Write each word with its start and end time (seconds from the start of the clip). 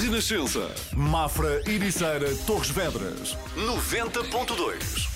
Renascença. 0.00 0.72
Mafra, 0.96 1.60
Ericeira, 1.68 2.28
Torres 2.46 2.70
Vedras. 2.70 3.36
90.2. 3.56 5.08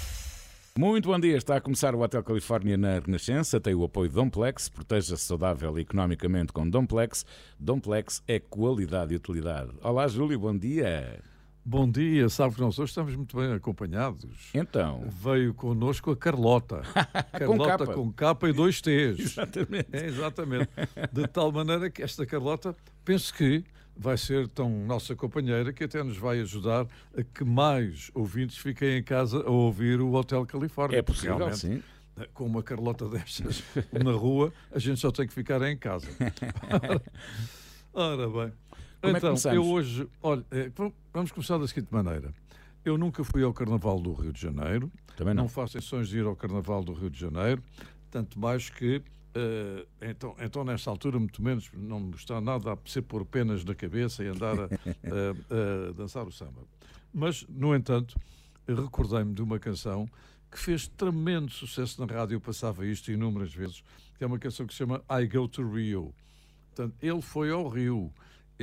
Muito 0.77 1.09
bom 1.09 1.21
dia, 1.21 1.37
está 1.37 1.57
a 1.57 1.61
começar 1.61 1.95
o 1.95 2.01
Hotel 2.01 2.21
Califórnia 2.25 2.77
na 2.77 2.99
Renascença, 2.99 3.61
tem 3.61 3.77
o 3.77 3.85
apoio 3.85 4.11
Domplex, 4.11 4.69
proteja-se 4.69 5.23
saudável 5.23 5.79
economicamente 5.79 6.53
com 6.53 6.69
Domplex. 6.69 7.25
Domplex 7.61 8.25
é 8.27 8.41
qualidade 8.41 9.13
e 9.15 9.17
utilidade. 9.17 9.71
Olá 9.83 10.09
Júlio, 10.09 10.41
bom 10.41 10.57
dia. 10.57 11.21
Bom 11.65 11.89
dia, 11.89 12.29
sabe 12.29 12.57
que 12.57 12.61
nós 12.61 12.77
hoje 12.77 12.91
estamos 12.91 13.15
muito 13.15 13.37
bem 13.37 13.53
acompanhados. 13.53 14.51
Então. 14.53 15.05
Veio 15.23 15.55
connosco 15.55 16.11
a 16.11 16.17
Carlota. 16.17 16.83
Carlota 17.39 17.87
com, 17.87 17.95
com 17.95 18.13
capa 18.13 18.49
e 18.49 18.53
dois 18.53 18.81
T's. 18.81 19.21
Exatamente. 19.21 19.87
É, 19.93 20.07
exatamente. 20.07 20.71
De 21.13 21.29
tal 21.29 21.53
maneira 21.53 21.89
que 21.89 22.03
esta 22.03 22.27
Carlota, 22.27 22.75
penso 23.05 23.33
que 23.33 23.63
vai 23.97 24.17
ser 24.17 24.49
tão 24.49 24.71
nossa 24.87 25.15
companheira 25.15 25.73
que 25.73 25.85
até 25.85 26.03
nos 26.03 26.17
vai 26.17 26.41
ajudar 26.41 26.87
a 27.17 27.23
que 27.23 27.45
mais 27.45 28.11
ouvintes 28.15 28.57
fiquem 28.57 28.99
em 28.99 29.03
casa 29.03 29.43
a 29.43 29.51
ouvir 29.51 30.01
o 30.01 30.13
Hotel 30.13 30.45
Califórnia. 30.47 30.99
É 30.99 31.03
possível, 31.03 31.53
sim. 31.55 31.83
Com 32.35 32.47
uma 32.47 32.63
Carlota 32.63 33.09
destas 33.09 33.63
na 33.93 34.13
rua, 34.13 34.53
a 34.71 34.79
gente 34.79 35.01
só 35.01 35.11
tem 35.11 35.27
que 35.27 35.33
ficar 35.33 35.63
em 35.63 35.77
casa. 35.77 36.07
Ora 37.93 38.29
bem. 38.29 38.53
Como 39.01 39.17
então, 39.17 39.35
é 39.51 39.57
eu 39.57 39.65
hoje, 39.65 40.09
olha, 40.23 40.45
é, 40.51 40.71
vamos 41.13 41.33
começar 41.33 41.59
da 41.59 41.67
seguinte 41.67 41.89
maneira. 41.91 42.33
Eu 42.85 42.97
nunca 42.97 43.25
fui 43.25 43.43
ao 43.43 43.53
Carnaval 43.53 44.01
do 44.01 44.13
Rio 44.13 44.33
de 44.33 44.41
Janeiro. 44.41 44.91
Também 45.17 45.35
não. 45.35 45.45
Não 45.45 45.49
faço 45.49 45.79
ações 45.79 46.09
de 46.09 46.19
ir 46.19 46.25
ao 46.25 46.37
Carnaval 46.37 46.85
do 46.85 46.93
Rio 46.93 47.11
de 47.11 47.19
Janeiro, 47.19 47.63
tanto 48.11 48.39
mais 48.39 48.71
que 48.71 49.03
uh, 49.37 49.87
então, 50.01 50.37
então 50.41 50.65
nesta 50.65 50.91
altura, 50.91 51.19
muito 51.19 51.43
menos, 51.43 51.71
não 51.75 52.01
me 52.01 52.15
está 52.15 52.41
nada 52.41 52.73
a 52.73 52.79
ser 52.85 53.03
pôr 53.03 53.25
penas 53.25 53.65
na 53.65 53.75
cabeça 53.75 54.23
e 54.25 54.29
andar 54.29 54.59
a, 54.59 54.65
a, 54.67 55.89
a 55.89 55.93
dançar 55.93 56.27
o 56.27 56.33
samba. 56.33 56.63
Mas, 57.13 57.47
no 57.49 57.75
entanto, 57.75 58.19
recordei-me 58.67 59.35
de 59.35 59.43
uma 59.43 59.59
canção 59.59 60.09
que 60.51 60.59
fez 60.59 60.87
tremendo 60.87 61.51
sucesso 61.51 62.05
na 62.05 62.13
rádio, 62.13 62.37
eu 62.37 62.41
passava 62.41 62.87
isto 62.87 63.11
inúmeras 63.11 63.55
vezes, 63.55 63.83
que 64.17 64.25
é 64.25 64.27
uma 64.27 64.39
canção 64.39 64.67
que 64.67 64.73
se 64.73 64.79
chama 64.79 65.03
I 65.11 65.27
Go 65.27 65.49
to 65.49 65.69
Rio. 65.71 66.15
Portanto, 66.69 66.95
ele 67.03 67.23
foi 67.23 67.51
ao 67.51 67.69
Rio 67.69 68.13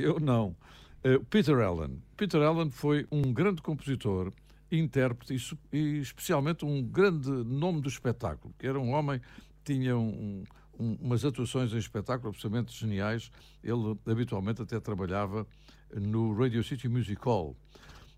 eu 0.00 0.18
não. 0.18 0.56
Uh, 1.04 1.24
Peter 1.26 1.58
Allen. 1.58 2.02
Peter 2.16 2.40
Allen 2.42 2.70
foi 2.70 3.06
um 3.10 3.32
grande 3.32 3.62
compositor, 3.62 4.32
intérprete 4.70 5.34
e, 5.72 5.76
e, 5.76 5.98
especialmente 6.00 6.64
um 6.64 6.82
grande 6.82 7.30
nome 7.30 7.80
do 7.80 7.88
espetáculo, 7.88 8.54
que 8.58 8.66
era 8.66 8.78
um 8.78 8.92
homem 8.92 9.18
que 9.18 9.74
tinha 9.74 9.96
um, 9.96 10.44
um, 10.80 10.96
umas 11.00 11.24
atuações 11.24 11.72
em 11.72 11.78
espetáculo 11.78 12.30
absolutamente 12.30 12.76
geniais. 12.76 13.30
Ele 13.62 13.98
habitualmente 14.06 14.62
até 14.62 14.80
trabalhava 14.80 15.46
no 15.94 16.32
Radio 16.34 16.64
City 16.64 16.88
Music 16.88 17.20
Hall. 17.22 17.54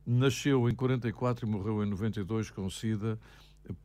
Nasceu 0.07 0.69
em 0.69 0.75
44 0.75 1.47
e 1.47 1.51
morreu 1.51 1.83
em 1.83 1.89
92 1.89 2.51
com 2.51 2.71
SIDA, 2.71 3.19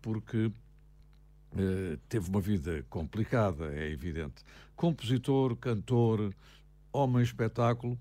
porque 0.02 0.46
uh, 0.48 1.98
teve 2.08 2.30
uma 2.30 2.42
vida 2.42 2.86
complicada, 2.90 3.74
é 3.74 3.90
evidente. 3.90 4.44
Compositor, 4.76 5.56
cantor, 5.56 6.34
homem 6.92 7.24
espetáculo, 7.24 7.98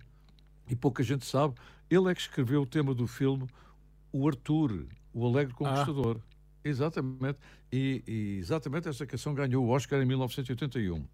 e 0.68 0.74
pouca 0.74 1.02
gente 1.02 1.24
sabe, 1.24 1.54
ele 1.88 2.10
é 2.10 2.14
que 2.14 2.20
escreveu 2.20 2.62
o 2.62 2.66
tema 2.66 2.94
do 2.94 3.06
filme 3.06 3.46
O 4.10 4.26
Arthur, 4.26 4.86
o 5.12 5.26
Alegre 5.26 5.54
Conquistador. 5.54 6.18
Ah. 6.18 6.25
Exatamente. 6.68 7.38
E, 7.72 8.02
e, 8.06 8.38
exatamente 8.38 8.88
essa 8.88 9.06
canção 9.06 9.34
ganhou 9.34 9.64
o 9.64 9.68
Oscar 9.68 10.00
em 10.00 10.06
1981, 10.06 11.04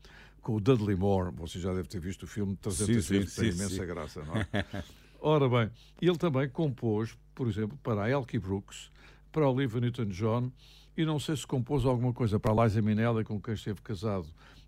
com 0.41 0.55
o 0.55 0.61
Dudley 0.61 0.97
Moore. 0.97 1.35
Você 1.37 1.59
já 1.61 1.73
deve 1.75 1.89
ter 1.89 2.01
visto 2.01 2.25
o 2.25 2.27
filme 2.27 2.57
300 2.57 3.05
sim, 3.05 3.15
vezes, 3.15 3.35
tem 3.35 3.51
imensa 3.51 3.69
sim. 3.69 3.87
graça, 3.87 4.25
não 4.25 4.37
é? 4.37 4.47
Ora 5.21 5.49
bem, 5.49 5.71
ele 6.01 6.19
também 6.19 6.49
compôs, 6.49 7.17
por 7.35 7.47
exemplo, 7.47 7.79
para 7.83 8.03
a 8.03 8.11
Elkie 8.11 8.41
Brooks, 8.41 8.91
para 9.31 9.45
a 9.45 9.49
Olivia 9.49 9.81
Newton-John, 9.81 10.51
e 10.97 11.05
não 11.05 11.21
sei 11.21 11.37
se 11.37 11.47
compôs 11.47 11.85
alguma 11.85 12.13
coisa 12.13 12.41
para 12.41 12.53
a 12.53 12.65
Liza 12.65 12.83
Minnelli, 12.83 13.23
com 13.23 13.41
quem 13.41 13.55
esteve 13.55 13.81
casado 13.83 14.27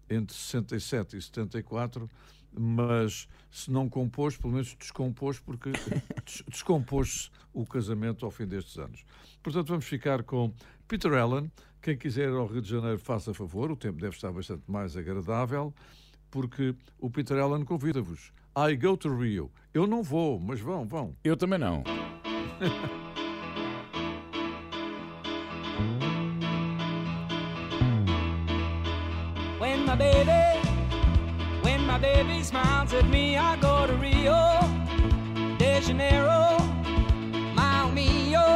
entre 0.09 0.35
67 0.35 1.17
e 1.17 1.23
74, 1.23 2.09
mas 2.59 3.29
se 3.51 3.71
não 3.71 3.89
compôs, 3.89 4.37
pelo 4.37 4.53
menos 4.53 4.75
descompôs, 4.79 5.39
porque 5.39 5.71
descompôs 6.49 7.31
o 7.53 7.65
casamento 7.65 8.25
ao 8.25 8.31
fim 8.31 8.47
destes 8.47 8.79
anos. 8.79 9.05
Portanto, 9.43 9.69
vamos 9.69 9.85
ficar 9.85 10.23
com 10.23 10.53
Peter 10.89 11.13
Allen. 11.15 11.51
Quem 11.81 11.97
quiser 11.97 12.31
ir 12.31 12.35
ao 12.35 12.47
Rio 12.47 12.63
de 12.63 12.71
Janeiro, 12.71 12.99
faça 12.99 13.35
favor, 13.35 13.71
o 13.71 13.77
tempo 13.77 14.01
deve 14.01 14.17
estar 14.17 14.33
bastante 14.33 14.63
mais 14.67 14.97
agradável, 14.97 15.75
porque 16.31 16.75
o 16.99 17.11
Peter 17.11 17.39
Allen 17.39 17.65
convida-vos. 17.65 18.33
I 18.57 18.77
go 18.77 18.97
to 18.97 19.15
Rio. 19.17 19.51
Eu 19.73 19.87
não 19.87 20.03
vou, 20.03 20.39
mas 20.39 20.61
vão, 20.61 20.87
vão. 20.87 21.17
Eu 21.23 21.37
também 21.37 21.59
não. 21.59 21.85
smiles 32.45 32.93
at 32.93 33.09
me, 33.09 33.39
I 33.39 33.57
go 33.57 33.87
to 33.87 33.95
Rio 33.95 34.61
de 35.57 35.81
Janeiro, 35.81 36.59
mio. 37.95 38.47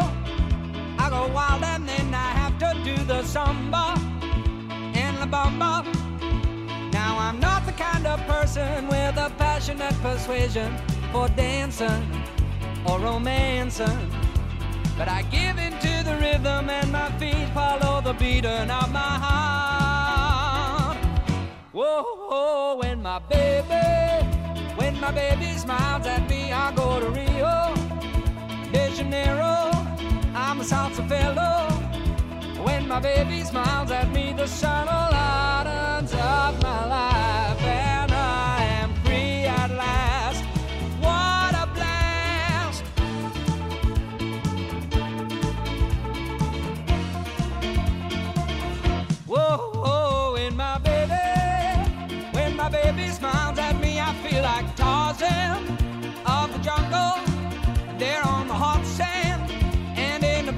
I 0.99 1.07
go 1.09 1.27
wild 1.33 1.63
and 1.63 1.89
then 1.89 2.13
I 2.13 2.31
have 2.41 2.59
to 2.59 2.71
do 2.85 2.97
the 3.05 3.23
samba 3.23 3.95
and 4.95 5.19
la 5.21 5.27
bamba. 5.27 5.73
Now 6.93 7.17
I'm 7.19 7.41
not 7.41 7.65
the 7.65 7.73
kind 7.73 8.07
of 8.07 8.21
person 8.27 8.89
with 8.89 9.17
a 9.17 9.33
passionate 9.39 9.97
persuasion 10.03 10.71
for 11.11 11.29
dancing 11.31 12.03
or 12.85 12.99
romancing. 13.01 13.99
But 14.99 15.09
I 15.09 15.23
give 15.31 15.57
into 15.59 16.05
the 16.05 16.17
rhythm 16.21 16.69
and 16.69 16.93
my 16.93 17.11
feet 17.19 17.49
follow 17.55 18.03
the 18.03 18.13
beating 18.13 18.71
of 18.71 18.93
my 18.93 19.15
heart. 19.25 20.99
Whoa 21.73 22.19
when 22.79 22.88
my 23.09 23.19
baby, 23.21 24.27
when 24.77 25.01
my 25.01 25.11
baby 25.11 25.57
smiles 25.57 26.07
at 26.07 26.29
me, 26.29 26.53
I 26.53 26.71
go 26.73 27.01
to 27.01 27.09
Rio 27.19 27.57
de 28.71 28.83
Janeiro. 28.97 29.57
I'm 30.35 30.61
a 30.61 30.65
salsa 30.73 31.09
fellow. 31.09 31.57
When 32.67 32.87
my 32.87 33.01
baby 33.01 33.43
smiles 33.45 33.91
at 33.91 34.13
me, 34.13 34.35
the 34.35 34.47
sun 34.47 34.87
lightens 34.87 36.13
up 36.13 36.63
my 36.63 36.81
life, 36.97 37.88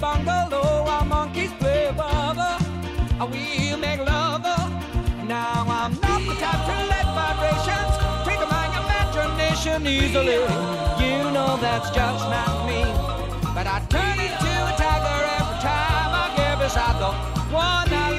bungalow, 0.01 0.87
our 0.89 1.05
monkeys 1.05 1.53
play 1.61 1.87
above 1.87 2.37
her. 2.37 2.59
We'll 3.31 3.77
make 3.77 4.01
love. 4.01 4.31
Now 5.29 5.65
I'm 5.69 5.93
not 6.01 6.21
the 6.27 6.35
type 6.43 6.63
to 6.69 6.77
let 6.93 7.07
vibrations 7.15 7.95
trigger 8.25 8.49
my 8.51 8.67
imagination 8.83 9.87
easily. 9.87 10.41
You 11.05 11.31
know 11.31 11.57
that's 11.61 11.91
just 11.91 12.25
not 12.35 12.67
me. 12.67 12.83
But 13.55 13.67
I 13.69 13.79
turn 13.89 14.19
into 14.27 14.53
a 14.71 14.75
tiger 14.83 15.19
every 15.39 15.59
time 15.63 16.11
I 16.23 16.33
get 16.37 16.59
beside 16.59 16.99
the 16.99 17.13
one 17.55 17.93
I 17.93 18.10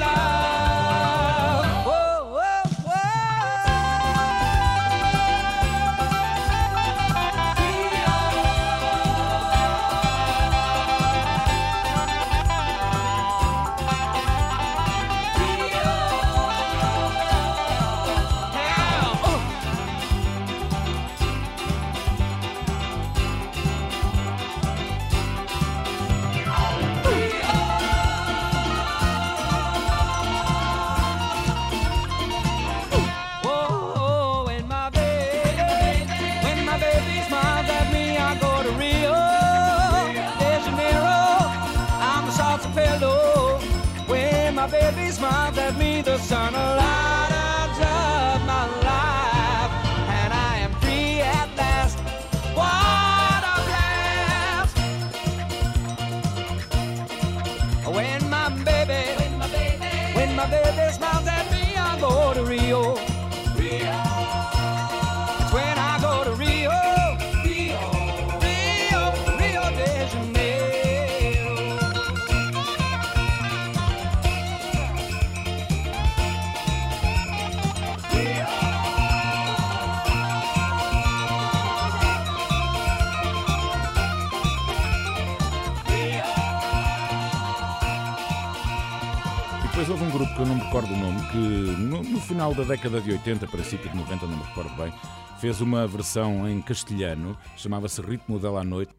que 91.32 91.38
no, 91.38 92.02
no 92.02 92.20
final 92.20 92.54
da 92.54 92.62
década 92.62 93.00
de 93.00 93.10
80, 93.10 93.46
princípio 93.46 93.90
de 93.90 93.96
90, 93.96 94.26
não 94.26 94.36
me 94.36 94.42
recordo 94.42 94.76
bem, 94.76 94.92
fez 95.40 95.62
uma 95.62 95.86
versão 95.86 96.46
em 96.46 96.60
castelhano, 96.60 97.38
chamava-se 97.56 98.02
Ritmo 98.02 98.38
della 98.38 98.62
Noite, 98.62 98.94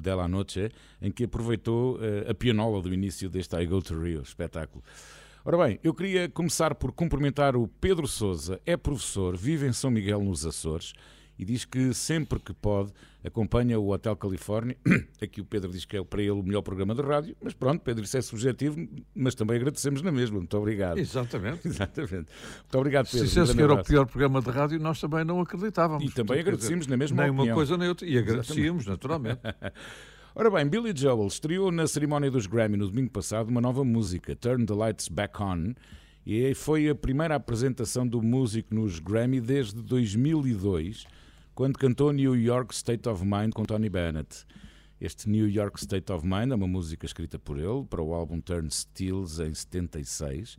della 0.00 0.26
Noche, 0.26 0.72
em 1.02 1.10
que 1.10 1.24
aproveitou 1.24 1.96
uh, 1.96 2.30
a 2.30 2.34
pianola 2.34 2.80
do 2.80 2.92
início 2.92 3.28
deste 3.28 3.54
I 3.56 3.66
Go 3.66 3.82
to 3.82 4.00
Rio, 4.00 4.22
espetáculo. 4.22 4.82
Ora 5.44 5.58
bem, 5.58 5.78
eu 5.84 5.92
queria 5.92 6.26
começar 6.26 6.74
por 6.74 6.90
cumprimentar 6.90 7.54
o 7.54 7.68
Pedro 7.68 8.08
Souza, 8.08 8.58
é 8.64 8.78
professor, 8.78 9.36
vive 9.36 9.66
em 9.66 9.72
São 9.74 9.90
Miguel 9.90 10.22
nos 10.24 10.46
Açores 10.46 10.94
e 11.38 11.44
diz 11.44 11.66
que 11.66 11.92
sempre 11.92 12.38
que 12.38 12.54
pode 12.54 12.94
acompanha 13.24 13.80
o 13.80 13.90
Hotel 13.90 14.14
Califórnia. 14.14 14.76
Aqui 15.20 15.40
o 15.40 15.44
Pedro 15.44 15.72
diz 15.72 15.84
que 15.84 15.96
é 15.96 16.04
para 16.04 16.20
ele 16.20 16.32
o 16.32 16.42
melhor 16.42 16.62
programa 16.62 16.94
de 16.94 17.02
rádio, 17.02 17.36
mas 17.42 17.54
pronto, 17.54 17.80
Pedro, 17.80 18.04
isso 18.04 18.16
é 18.16 18.22
subjetivo, 18.22 18.86
mas 19.14 19.34
também 19.34 19.56
agradecemos 19.56 20.02
na 20.02 20.12
mesma. 20.12 20.38
Muito 20.38 20.56
obrigado. 20.56 20.98
Exatamente. 20.98 21.66
Exatamente. 21.66 22.12
Muito 22.12 22.78
obrigado, 22.78 23.06
Pedro. 23.06 23.26
Se 23.26 23.34
dissesse 23.34 23.56
que 23.56 23.62
era 23.62 23.74
o 23.74 23.82
pior 23.82 24.06
programa 24.06 24.42
de 24.42 24.50
rádio, 24.50 24.78
nós 24.78 25.00
também 25.00 25.24
não 25.24 25.40
acreditávamos. 25.40 26.04
E 26.04 26.14
também 26.14 26.38
agradecemos 26.38 26.86
na 26.86 26.96
mesma 26.96 27.22
nem 27.22 27.30
opinião. 27.30 27.48
Uma 27.48 27.54
coisa 27.54 27.76
nem 27.78 27.88
outra. 27.88 28.06
E 28.06 28.18
agradecíamos, 28.18 28.86
naturalmente. 28.86 29.40
Ora 30.36 30.50
bem, 30.50 30.66
Billy 30.66 30.92
Joel 30.94 31.26
estreou 31.28 31.70
na 31.70 31.86
cerimónia 31.86 32.28
dos 32.28 32.46
Grammy 32.46 32.76
no 32.76 32.88
domingo 32.88 33.10
passado 33.10 33.48
uma 33.48 33.60
nova 33.60 33.84
música, 33.84 34.34
Turn 34.34 34.66
the 34.66 34.74
Lights 34.74 35.06
Back 35.06 35.40
On, 35.40 35.72
e 36.26 36.52
foi 36.54 36.88
a 36.88 36.94
primeira 36.94 37.36
apresentação 37.36 38.04
do 38.04 38.20
músico 38.20 38.74
nos 38.74 38.98
Grammy 38.98 39.40
desde 39.40 39.80
2002 39.80 41.06
quando 41.54 41.78
cantou 41.78 42.12
New 42.12 42.34
York 42.34 42.74
State 42.74 43.08
of 43.08 43.24
Mind 43.24 43.52
com 43.54 43.62
Tony 43.62 43.88
Bennett. 43.88 44.44
Este 45.00 45.28
New 45.28 45.48
York 45.48 45.78
State 45.78 46.10
of 46.10 46.26
Mind 46.26 46.50
é 46.50 46.54
uma 46.56 46.66
música 46.66 47.06
escrita 47.06 47.38
por 47.38 47.58
ele 47.58 47.84
para 47.84 48.02
o 48.02 48.12
álbum 48.12 48.40
Turnstiles 48.40 49.38
em 49.38 49.54
76. 49.54 50.56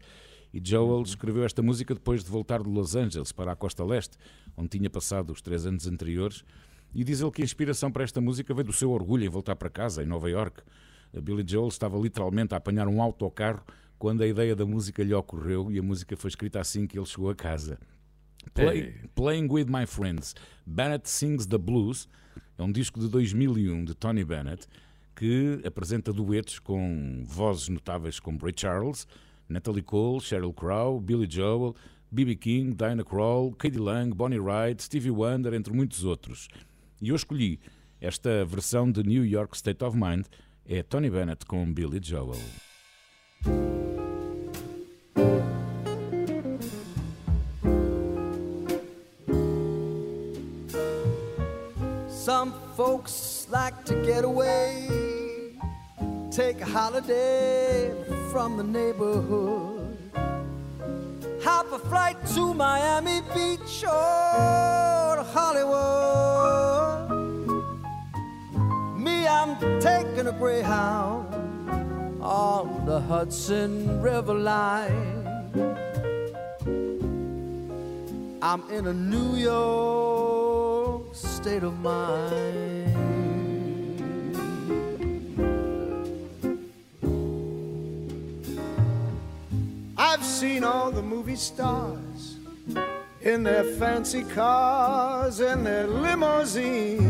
E 0.53 0.62
Joel 0.63 1.03
escreveu 1.03 1.44
esta 1.44 1.62
música 1.62 1.94
depois 1.94 2.24
de 2.24 2.31
voltar 2.31 2.63
de 2.63 2.69
Los 2.69 2.95
Angeles 2.95 3.33
para 3.33 3.51
a 3.51 3.56
costa 3.57 3.83
leste, 3.83 4.18
onde 4.56 4.69
tinha 4.69 4.89
passado 4.89 5.33
os 5.33 5.42
três 5.42 5.65
anos 5.65 5.86
anteriores. 5.86 6.45
E 6.94 7.03
diz 7.03 7.19
ele 7.19 7.31
que 7.31 7.41
a 7.41 7.45
inspiração 7.45 7.91
para 7.91 8.06
esta 8.06 8.21
música 8.21 8.53
veio 8.53 8.68
do 8.68 8.74
seu 8.74 8.89
orgulho 8.89 9.25
em 9.25 9.30
voltar 9.30 9.57
para 9.57 9.69
casa, 9.69 10.01
em 10.01 10.06
Nova 10.06 10.30
York. 10.30 10.63
A 11.13 11.19
Billy 11.19 11.44
Joel 11.45 11.68
estava 11.68 11.98
literalmente 11.98 12.53
a 12.53 12.57
apanhar 12.57 12.88
um 12.88 13.01
autocarro 13.01 13.65
quando 14.00 14.21
a 14.21 14.27
ideia 14.27 14.56
da 14.56 14.65
música 14.65 15.03
lhe 15.03 15.13
ocorreu 15.13 15.69
e 15.69 15.77
a 15.77 15.83
música 15.83 16.15
foi 16.15 16.30
escrita 16.30 16.62
assim 16.62 16.88
que 16.88 16.98
ele 16.98 17.06
chegou 17.06 17.30
a 17.30 17.36
casa. 17.36 17.77
Play, 18.53 18.94
Playing 19.15 19.51
with 19.51 19.65
My 19.68 19.86
Friends. 19.86 20.36
Bennett 20.65 21.07
Sings 21.07 21.45
the 21.45 21.57
Blues 21.57 22.07
é 22.57 22.63
um 22.63 22.71
disco 22.71 23.00
de 23.00 23.09
2001 23.09 23.86
de 23.86 23.95
Tony 23.95 24.24
Bennett 24.24 24.68
que 25.15 25.62
apresenta 25.65 26.12
duetos 26.12 26.59
com 26.59 27.24
vozes 27.25 27.69
notáveis 27.69 28.19
como 28.19 28.39
Ray 28.39 28.53
Charles, 28.56 29.07
Natalie 29.47 29.81
Cole, 29.81 30.19
Sheryl 30.19 30.53
Crow, 30.53 31.00
Billy 31.00 31.27
Joel, 31.30 31.75
B.B. 32.12 32.36
King, 32.36 32.75
Diana 32.75 33.03
Krall, 33.03 33.53
Katie 33.53 33.80
Lang, 33.80 34.13
Bonnie 34.13 34.39
Wright, 34.39 34.81
Stevie 34.81 35.12
Wonder, 35.12 35.53
entre 35.53 35.74
muitos 35.74 36.03
outros. 36.03 36.48
E 37.01 37.09
eu 37.09 37.15
escolhi 37.15 37.59
esta 38.00 38.45
versão 38.45 38.91
de 38.91 39.03
New 39.03 39.25
York 39.25 39.56
State 39.56 39.83
of 39.83 39.98
Mind, 39.98 40.25
é 40.65 40.83
Tony 40.83 41.09
Bennett 41.09 41.45
com 41.45 41.74
Billy 41.74 42.00
Joel. 42.01 42.39
Some 52.36 52.54
folks 52.76 53.48
like 53.50 53.86
to 53.86 53.96
get 54.06 54.26
away, 54.26 54.90
take 56.32 56.60
a 56.60 56.66
holiday 56.66 57.94
from 58.30 58.58
the 58.58 58.64
neighborhood, 58.64 59.98
hop 61.42 61.72
a 61.72 61.80
flight 61.80 62.18
to 62.36 62.54
Miami 62.54 63.22
Beach 63.34 63.86
or 63.86 65.24
Hollywood. 65.38 67.10
Me, 69.00 69.26
I'm 69.26 69.56
taking 69.80 70.28
a 70.28 70.34
Greyhound 70.34 71.34
on 72.22 72.86
the 72.86 73.00
Hudson 73.00 74.02
River 74.02 74.34
line. 74.34 75.24
I'm 78.47 78.62
in 78.69 78.86
a 78.86 78.94
New 78.94 79.36
York 79.38 81.15
state 81.15 81.63
of 81.63 81.80
mind. 81.80 82.95
I've 89.97 90.24
seen 90.24 90.63
all 90.63 90.92
the 90.92 91.01
movie 91.01 91.36
stars 91.36 92.38
in 93.21 93.42
their 93.42 93.63
fancy 93.63 94.24
cars 94.24 95.39
and 95.39 95.65
their 95.65 95.88
limousines. 95.88 97.01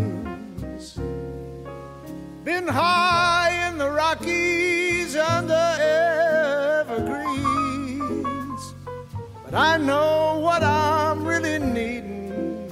Been 2.46 2.66
high 2.70 3.68
in 3.68 3.78
the 3.78 3.92
Rockies 3.92 5.18
under. 5.18 6.86
But 6.88 7.25
I 9.56 9.78
know 9.78 10.40
what 10.42 10.64
I'm 10.64 11.26
really 11.26 11.60
needing, 11.60 12.70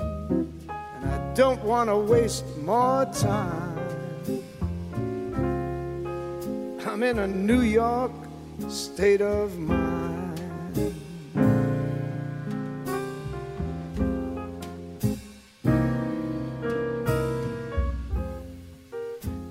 and 0.67 1.05
I 1.05 1.33
don't 1.33 1.63
want 1.63 1.89
to 1.89 1.95
waste 1.95 2.43
more 2.57 3.05
time. 3.05 3.79
I'm 6.85 7.01
in 7.03 7.19
a 7.19 7.27
New 7.27 7.61
York 7.61 8.11
state 8.67 9.21
of 9.21 9.57
mind. 9.57 10.41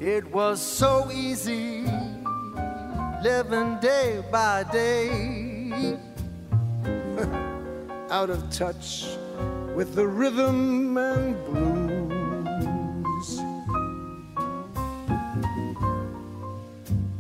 It 0.01 0.31
was 0.31 0.61
so 0.61 1.11
easy 1.11 1.87
living 3.23 3.79
day 3.81 4.23
by 4.31 4.65
day, 4.65 5.97
out 8.13 8.29
of 8.29 8.51
touch 8.51 9.07
with 9.75 9.95
the 9.95 10.07
rhythm 10.07 10.99
and 10.99 11.35
blues. 11.47 13.41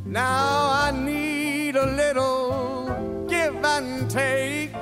Now 0.04 0.68
I 0.84 0.90
need 0.94 1.76
a 1.76 1.86
little 1.86 3.24
give 3.26 3.54
and 3.64 4.10
take. 4.10 4.72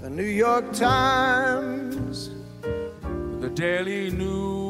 The 0.00 0.08
New 0.08 0.22
York 0.22 0.72
Times, 0.72 2.30
the 3.40 3.50
Daily 3.52 4.12
News. 4.12 4.67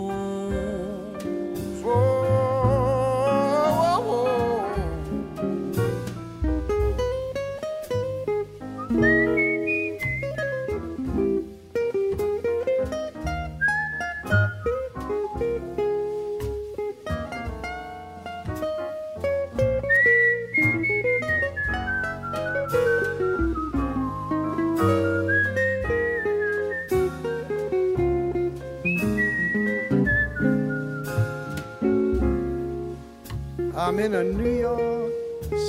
In 34.08 34.14
a 34.14 34.24
New 34.24 34.58
York 34.58 35.12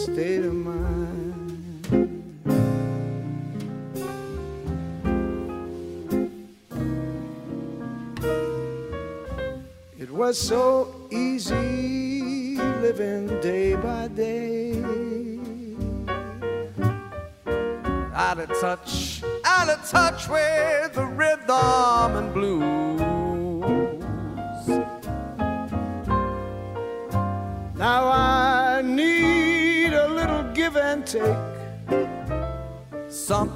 state 0.04 0.46
of 0.46 0.54
mind. 0.54 1.84
It 10.00 10.10
was 10.10 10.40
so 10.40 10.69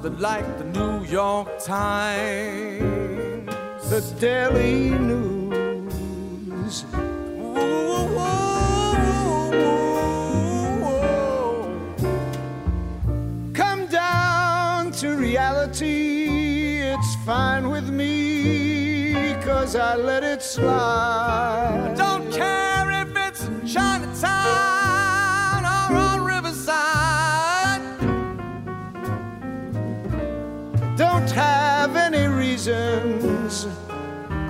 something 0.04 0.20
like 0.20 0.58
the 0.58 0.64
New 0.64 1.02
York 1.04 1.48
Times, 1.64 2.78
the 3.88 4.00
Daily 4.20 4.90
News. 4.90 6.84
Ooh, 6.94 8.08
Come 13.54 13.86
down 13.86 14.92
to 14.92 15.16
reality, 15.16 16.80
it's 16.82 17.14
fine 17.24 17.70
with 17.70 17.88
me, 17.88 19.34
cause 19.42 19.74
I 19.74 19.96
let 19.96 20.22
it 20.22 20.42
slide. 20.42 22.03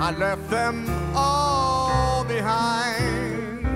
I 0.07 0.11
left 0.11 0.51
them 0.51 0.85
all 1.17 2.25
behind. 2.25 3.67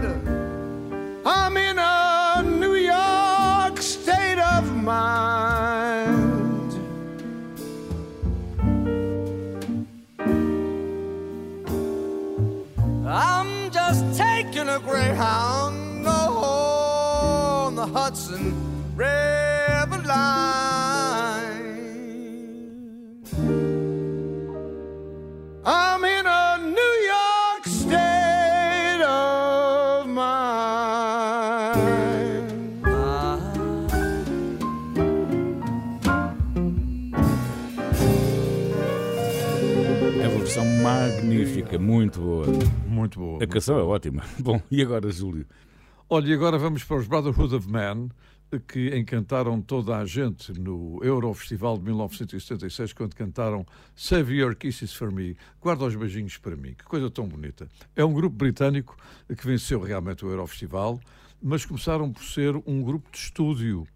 I'm 1.24 1.56
in 1.56 1.78
a 1.78 2.42
New 2.44 2.74
York 2.74 3.80
state 3.80 4.38
of 4.38 4.76
mind. 4.76 6.70
I'm 13.06 13.70
just 13.70 14.18
taking 14.18 14.68
a 14.68 14.78
Greyhound 14.80 15.67
muito 41.78 42.20
boa. 42.20 42.46
Muito 42.86 43.18
boa. 43.18 43.42
A 43.42 43.46
canção 43.46 43.78
é 43.78 43.82
ótima. 43.82 44.24
Bom, 44.38 44.60
e 44.70 44.82
agora, 44.82 45.10
Júlio? 45.10 45.46
Olha, 46.08 46.28
e 46.28 46.34
agora 46.34 46.58
vamos 46.58 46.84
para 46.84 46.96
os 46.96 47.06
Brotherhood 47.06 47.54
of 47.54 47.70
Man, 47.70 48.08
que 48.66 48.96
encantaram 48.96 49.60
toda 49.60 49.96
a 49.96 50.06
gente 50.06 50.58
no 50.58 50.98
Eurofestival 51.02 51.76
de 51.76 51.84
1976, 51.84 52.92
quando 52.92 53.14
cantaram 53.14 53.66
Save 53.94 54.34
Your 54.34 54.56
Kisses 54.56 54.92
for 54.92 55.12
Me, 55.12 55.36
Guarda 55.60 55.84
os 55.84 55.94
beijinhos 55.94 56.38
para 56.38 56.56
mim. 56.56 56.74
Que 56.74 56.84
coisa 56.84 57.10
tão 57.10 57.28
bonita. 57.28 57.68
É 57.94 58.04
um 58.04 58.12
grupo 58.12 58.36
britânico 58.36 58.96
que 59.36 59.46
venceu 59.46 59.80
realmente 59.80 60.24
o 60.24 60.30
Eurofestival, 60.30 60.98
mas 61.42 61.64
começaram 61.66 62.10
por 62.10 62.22
ser 62.22 62.56
um 62.66 62.82
grupo 62.82 63.10
de 63.12 63.18
estúdio, 63.18 63.86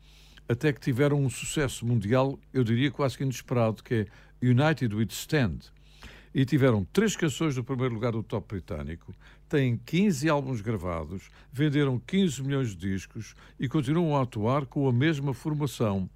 até 0.49 0.73
que 0.73 0.81
tiveram 0.81 1.23
um 1.23 1.31
sucesso 1.31 1.87
mundial, 1.87 2.39
eu 2.53 2.63
diria 2.63 2.91
quase 2.91 3.17
que 3.17 3.25
inesperado, 3.25 3.83
que 3.83 3.95
é 3.95 4.07
United 4.47 4.95
We 4.95 5.07
Stand 5.09 5.73
e 6.35 6.45
tiveram 6.45 6.85
três 6.85 7.15
canções 7.15 7.57
no 7.57 7.65
primeiro 7.65 7.95
lugar 7.95 8.13
do 8.13 8.23
top 8.23 8.55
britânico, 8.55 9.15
têm 9.49 9.77
15 9.77 10.29
álbuns 10.29 10.61
gravados, 10.61 11.29
venderam 11.53 11.99
15 11.99 12.43
milhões 12.43 12.71
de 12.71 12.77
discos 12.77 13.35
e 13.59 13.69
continuam 13.69 14.17
a 14.17 14.23
atuar 14.23 14.67
com 14.67 14.89
a 14.89 14.93
mesma 14.93 15.35
formação. 15.35 16.09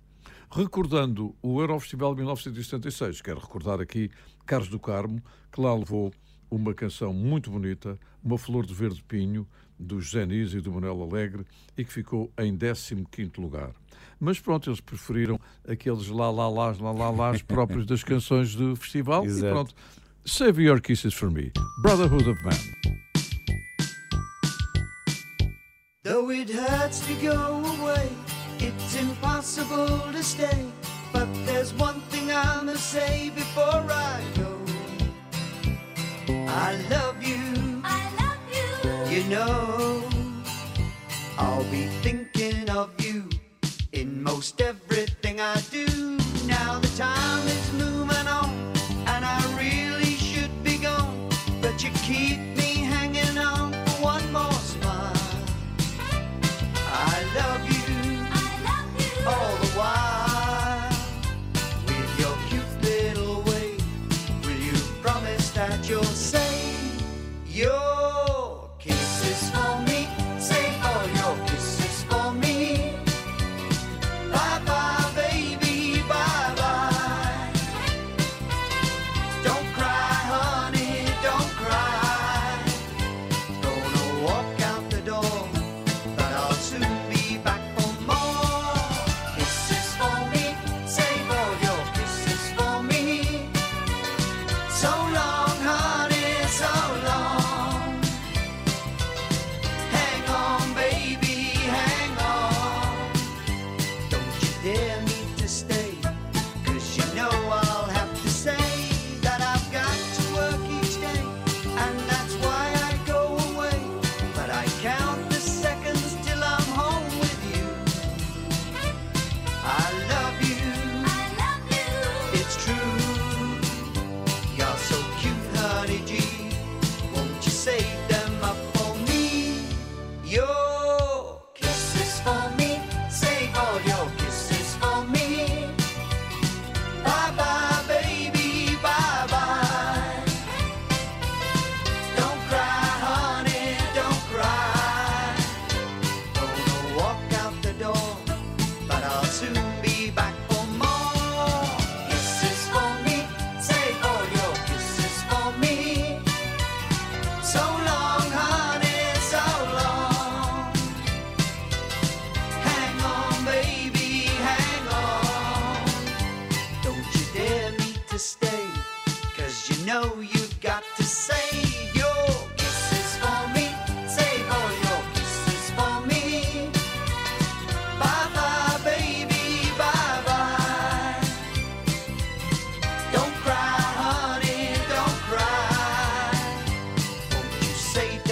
Recordando 0.51 1.35
o 1.43 1.61
Eurofestival 1.61 2.15
de 2.15 2.21
1976, 2.21 3.21
quero 3.21 3.41
recordar 3.41 3.81
aqui 3.81 4.11
Carlos 4.47 4.69
do 4.69 4.79
Carmo, 4.79 5.23
que 5.53 5.61
lá 5.61 5.75
levou 5.75 6.13
uma 6.51 6.73
canção 6.73 7.13
muito 7.13 7.51
bonita, 7.51 7.99
Uma 8.23 8.39
Flor 8.39 8.65
de 8.65 8.73
Verde 8.73 9.03
Pinho, 9.03 9.47
do 9.79 10.01
José 10.01 10.25
Nis 10.25 10.55
e 10.55 10.61
do 10.61 10.73
Manuel 10.73 11.03
Alegre, 11.03 11.45
e 11.77 11.85
que 11.85 11.93
ficou 11.93 12.33
em 12.39 12.57
15º 12.57 13.39
lugar. 13.39 13.73
Mas 14.19 14.41
pronto, 14.41 14.71
eles 14.71 14.81
preferiram 14.81 15.39
aqueles 15.69 16.09
lá, 16.09 16.31
lá, 16.31 16.49
lá, 16.49 16.75
lá, 16.81 16.93
lá, 16.93 17.11
lá 17.11 17.39
próprios 17.47 17.85
das 17.85 18.03
canções 18.03 18.55
do 18.55 18.75
festival 18.77 19.25
Exato. 19.25 19.47
e 19.47 19.51
pronto. 19.51 19.75
Save 20.27 20.59
Your 20.59 20.81
Kisses 20.81 21.15
for 21.15 21.31
Me, 21.31 21.53
Brotherhood 21.79 22.27
of 22.27 22.45
Man. 22.45 22.59
Though 26.03 26.31
it 26.31 26.51
hurts 26.51 27.07
to 27.07 27.15
go 27.15 27.65
away, 27.65 28.09
it's 28.59 28.97
impossible 28.97 30.01
to 30.13 30.23
stay. 30.25 30.67
But 31.13 31.29
there's 31.47 31.73
one 31.75 32.01
thing 32.11 32.33
I 32.33 32.61
must 32.63 32.91
say 32.91 33.31
before 33.31 33.87
I 33.89 34.21
go. 34.37 34.59
I 36.49 36.77
love 36.91 37.23
you, 37.23 37.81
I 37.85 38.11
love 38.19 39.09
you. 39.09 39.17
you 39.17 39.25
know. 39.31 40.03
I'll 41.39 41.71
be 41.71 41.87
thinking 42.03 42.69
of 42.69 42.91
you 43.01 43.29
in 43.93 44.23
most 44.25 44.61
everything 44.61 44.76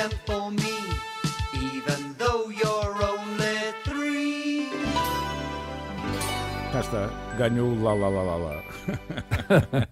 them 0.09 0.19
for 0.27 0.51
me, 0.51 0.77
even 1.55 2.15
though 2.19 2.51
you're 2.51 2.95
only 3.03 3.73
three? 3.85 4.69
Cá 6.73 6.81
está, 6.81 7.37
ganhou 7.39 7.75
lá 7.83 7.95
lá 7.95 8.09
lá 8.09 8.23
lá 8.23 8.37
lá. 8.37 9.89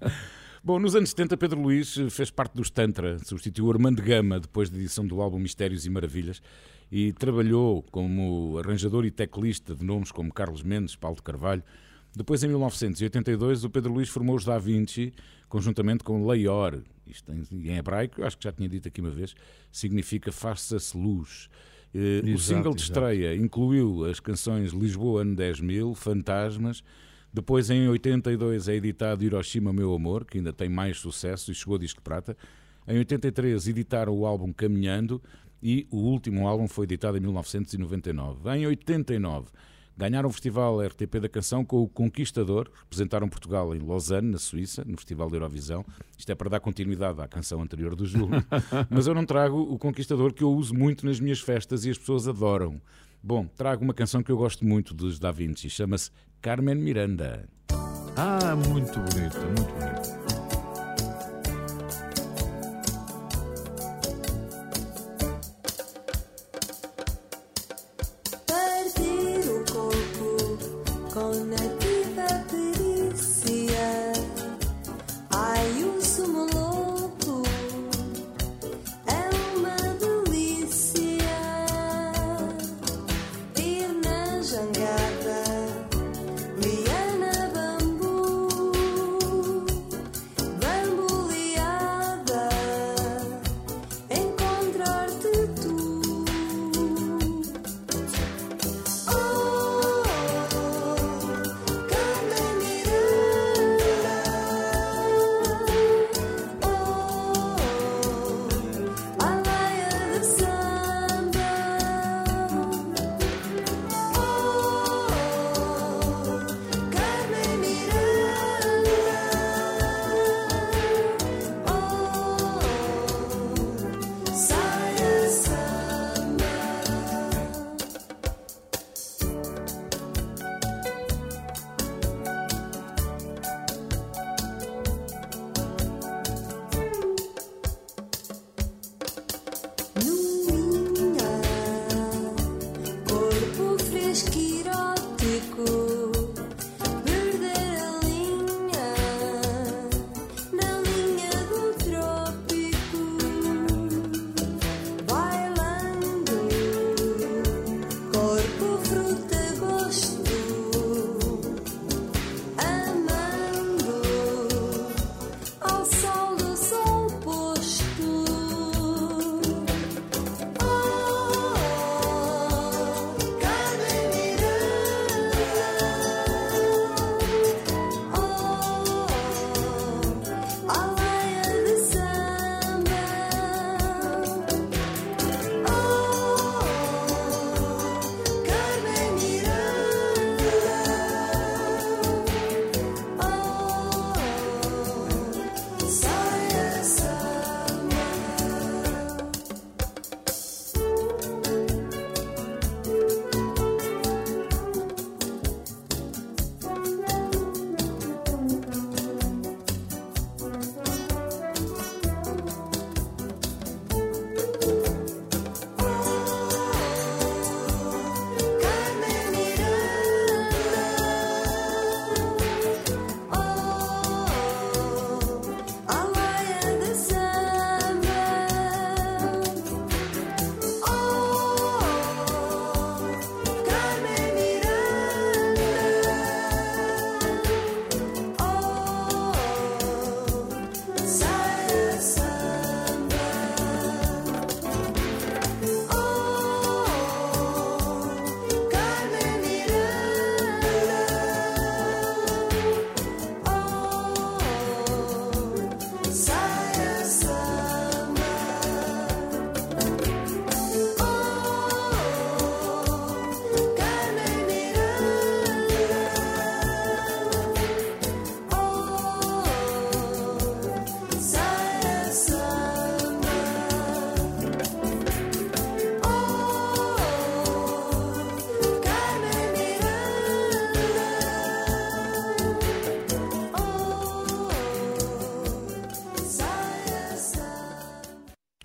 Bom, 0.65 0.79
nos 0.79 0.95
anos 0.95 1.11
70, 1.11 1.37
Pedro 1.37 1.61
Luís 1.61 1.97
fez 2.11 2.31
parte 2.31 2.55
dos 2.55 2.71
Tantra, 2.71 3.19
substituiu 3.25 3.71
Armando 3.71 4.03
Gama 4.03 4.39
depois 4.39 4.71
da 4.71 4.79
edição 4.79 5.07
do 5.07 5.21
álbum 5.21 5.39
Mistérios 5.39 5.87
e 5.87 5.91
Maravilhas 5.91 6.41
e 6.91 7.13
trabalhou 7.13 7.83
como 7.91 8.59
arranjador 8.59 9.05
e 9.05 9.11
teclista 9.11 9.75
de 9.75 9.85
nomes 9.85 10.13
como 10.13 10.33
Carlos 10.33 10.63
Mendes, 10.63 10.95
Paulo 10.95 11.17
de 11.17 11.23
Carvalho. 11.23 11.63
Depois, 12.15 12.45
em 12.45 12.49
1982, 12.49 13.65
o 13.65 13.71
Pedro 13.71 13.95
Luís 13.95 14.11
formou 14.11 14.37
os 14.37 14.45
Da 14.45 14.59
Vinci 14.59 15.15
conjuntamente 15.49 16.05
com 16.05 16.27
Leior. 16.27 16.83
Isto 17.13 17.33
em, 17.33 17.45
em 17.69 17.77
hebraico, 17.77 18.25
acho 18.25 18.37
que 18.37 18.45
já 18.45 18.53
tinha 18.53 18.69
dito 18.69 18.89
aqui 18.89 19.01
uma 19.01 19.11
vez, 19.11 19.35
significa 19.71 20.33
faça-se 20.33 20.97
luz. 20.97 21.49
O 21.95 21.99
Exato, 21.99 22.39
single 22.39 22.75
de 22.75 22.83
exato. 22.83 23.01
estreia 23.01 23.37
incluiu 23.37 24.07
as 24.07 24.19
canções 24.19 24.73
Lisboa 24.73 25.21
Ano 25.23 25.37
10 25.37 25.61
Mil, 25.61 25.95
Fantasmas. 25.95 26.83
Depois, 27.33 27.71
em 27.71 27.87
82, 27.89 28.69
é 28.69 28.75
editado 28.75 29.25
Hiroshima 29.25 29.73
Meu 29.73 29.95
Amor, 29.95 30.25
que 30.25 30.39
ainda 30.39 30.53
tem 30.53 30.69
mais 30.69 30.99
sucesso 30.99 31.51
e 31.51 31.55
chegou 31.55 31.77
a 31.77 31.79
disco 31.79 32.01
de 32.01 32.05
prata. 32.05 32.37
Em 32.87 32.99
83, 32.99 33.69
editaram 33.69 34.15
o 34.15 34.27
álbum 34.27 34.53
Caminhando 34.53 35.23
e 35.63 35.87
o 35.91 35.99
último 35.99 36.49
álbum 36.49 36.67
foi 36.67 36.85
editado 36.85 37.17
em 37.17 37.21
1999. 37.21 38.51
Em 38.57 38.67
89, 38.67 39.51
ganharam 39.97 40.29
o 40.29 40.33
Festival 40.33 40.81
RTP 40.81 41.21
da 41.21 41.29
Canção 41.29 41.65
com 41.65 41.83
o 41.83 41.89
Conquistador, 41.89 42.71
representaram 42.81 43.29
Portugal 43.29 43.75
em 43.75 43.79
Lausanne, 43.79 44.31
na 44.31 44.39
Suíça, 44.39 44.85
no 44.87 44.97
Festival 44.97 45.29
da 45.31 45.37
Eurovisão. 45.37 45.85
Isto 46.17 46.33
é 46.33 46.35
para 46.35 46.51
dar 46.51 46.61
continuidade 46.61 47.21
à 47.21 47.29
canção 47.29 47.61
anterior 47.63 47.95
do 47.95 48.07
Júlio. 48.07 48.45
Mas 48.91 49.07
eu 49.07 49.15
não 49.15 49.25
trago 49.25 49.61
o 49.61 49.79
Conquistador, 49.79 50.33
que 50.33 50.43
eu 50.43 50.51
uso 50.53 50.75
muito 50.75 51.07
nas 51.07 51.21
minhas 51.21 51.41
festas 51.41 51.85
e 51.85 51.91
as 51.91 51.99
pessoas 51.99 52.27
adoram. 52.29 52.81
Bom, 53.23 53.47
trago 53.47 53.85
uma 53.85 53.95
canção 53.95 54.23
que 54.23 54.33
eu 54.33 54.37
gosto 54.37 54.65
muito 54.65 54.93
dos 54.93 55.19
Da 55.19 55.31
Vinci, 55.31 55.71
chama-se 55.71 56.11
Carmen 56.41 56.75
Miranda. 56.75 57.49
Ah, 58.17 58.57
muito 58.57 58.99
bonita, 58.99 59.39
muito 59.39 59.73
bonita. 59.75 60.22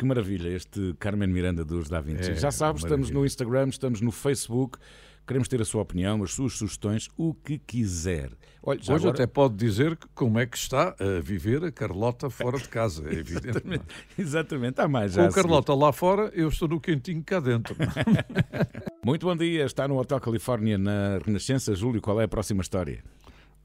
Maravilha 0.07 0.49
este 0.49 0.95
Carmen 0.99 1.29
Miranda 1.29 1.63
dos 1.63 1.87
Da 1.89 2.01
Vinci. 2.01 2.31
É, 2.31 2.35
Já 2.35 2.49
sabes, 2.51 2.83
estamos 2.83 3.11
no 3.11 3.25
Instagram, 3.25 3.67
estamos 3.69 4.01
no 4.01 4.11
Facebook. 4.11 4.79
Queremos 5.27 5.49
ter 5.49 5.61
a 5.61 5.65
sua 5.65 5.81
opinião, 5.81 6.23
as 6.23 6.31
suas 6.31 6.53
sugestões, 6.53 7.09
o 7.17 7.33
que 7.33 7.57
quiser. 7.57 8.29
Olha, 8.63 8.79
Hoje 8.79 8.91
agora- 8.93 9.09
até 9.09 9.27
pode 9.27 9.55
dizer 9.57 9.97
como 10.15 10.39
é 10.39 10.45
que 10.45 10.55
está 10.57 10.95
a 10.97 11.19
viver 11.21 11.65
a 11.65 11.71
Carlota 11.71 12.29
fora 12.29 12.57
de 12.57 12.69
casa, 12.69 13.03
é 13.09 13.11
evidente. 13.19 13.57
é? 13.57 14.21
Exatamente, 14.21 14.79
há 14.79 14.87
mais. 14.87 15.15
Com 15.15 15.21
a. 15.23 15.29
Carlota 15.29 15.73
lá 15.73 15.91
fora, 15.91 16.31
eu 16.33 16.47
estou 16.47 16.69
no 16.69 16.79
quentinho 16.79 17.21
cá 17.25 17.41
dentro. 17.41 17.75
Muito 19.03 19.25
bom 19.25 19.35
dia, 19.35 19.65
está 19.65 19.85
no 19.87 19.97
Hotel 19.97 20.19
Califórnia 20.21 20.77
na 20.77 21.17
Renascença. 21.25 21.75
Júlio, 21.75 22.01
qual 22.01 22.19
é 22.21 22.23
a 22.23 22.27
próxima 22.27 22.61
história? 22.61 23.03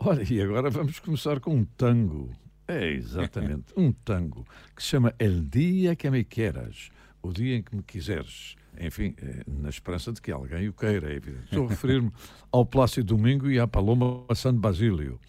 Olha, 0.00 0.24
e 0.28 0.40
agora 0.42 0.68
vamos 0.68 0.98
começar 0.98 1.38
com 1.38 1.54
um 1.54 1.64
tango. 1.64 2.30
É, 2.68 2.90
exatamente, 2.90 3.72
um 3.76 3.92
tango 3.92 4.46
que 4.74 4.82
se 4.82 4.90
chama 4.90 5.14
El 5.18 5.42
Dia 5.42 5.96
que 5.96 6.08
me 6.10 6.24
quieras, 6.24 6.90
o 7.22 7.32
dia 7.32 7.56
em 7.56 7.62
que 7.62 7.74
me 7.74 7.82
quiseres. 7.82 8.56
Enfim, 8.80 9.14
eh, 9.20 9.42
na 9.46 9.68
esperança 9.68 10.12
de 10.12 10.20
que 10.20 10.32
alguém 10.32 10.68
o 10.68 10.72
queira, 10.72 11.12
é 11.12 11.16
evidente. 11.16 11.44
Estou 11.44 11.66
a 11.66 11.68
referir-me 11.68 12.10
ao 12.50 12.64
Plácido 12.64 13.14
Domingo 13.14 13.50
e 13.50 13.58
à 13.58 13.66
Paloma 13.66 14.24
San 14.34 14.54
Basílio, 14.54 15.20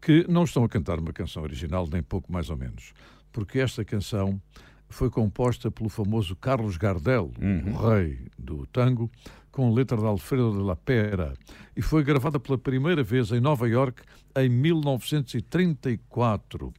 que 0.00 0.24
não 0.28 0.44
estão 0.44 0.64
a 0.64 0.68
cantar 0.68 0.98
uma 0.98 1.12
canção 1.12 1.42
original, 1.42 1.86
nem 1.90 2.02
pouco 2.02 2.32
mais 2.32 2.48
ou 2.50 2.56
menos, 2.56 2.92
porque 3.32 3.58
esta 3.58 3.84
canção 3.84 4.40
foi 4.88 5.10
composta 5.10 5.70
pelo 5.70 5.88
famoso 5.88 6.34
Carlos 6.36 6.76
Gardel, 6.76 7.32
o 7.66 7.88
rei 7.88 8.20
do 8.38 8.66
tango, 8.66 9.10
com 9.50 9.72
letra 9.72 9.96
de 9.96 10.04
Alfredo 10.04 10.52
de 10.52 10.62
la 10.62 10.76
Pera, 10.76 11.34
e 11.76 11.82
foi 11.82 12.02
gravada 12.02 12.40
pela 12.40 12.56
primeira 12.56 13.02
vez 13.02 13.30
em 13.30 13.40
Nova 13.40 13.68
York 13.68 14.02
em 14.36 14.48
1934, 14.48 16.72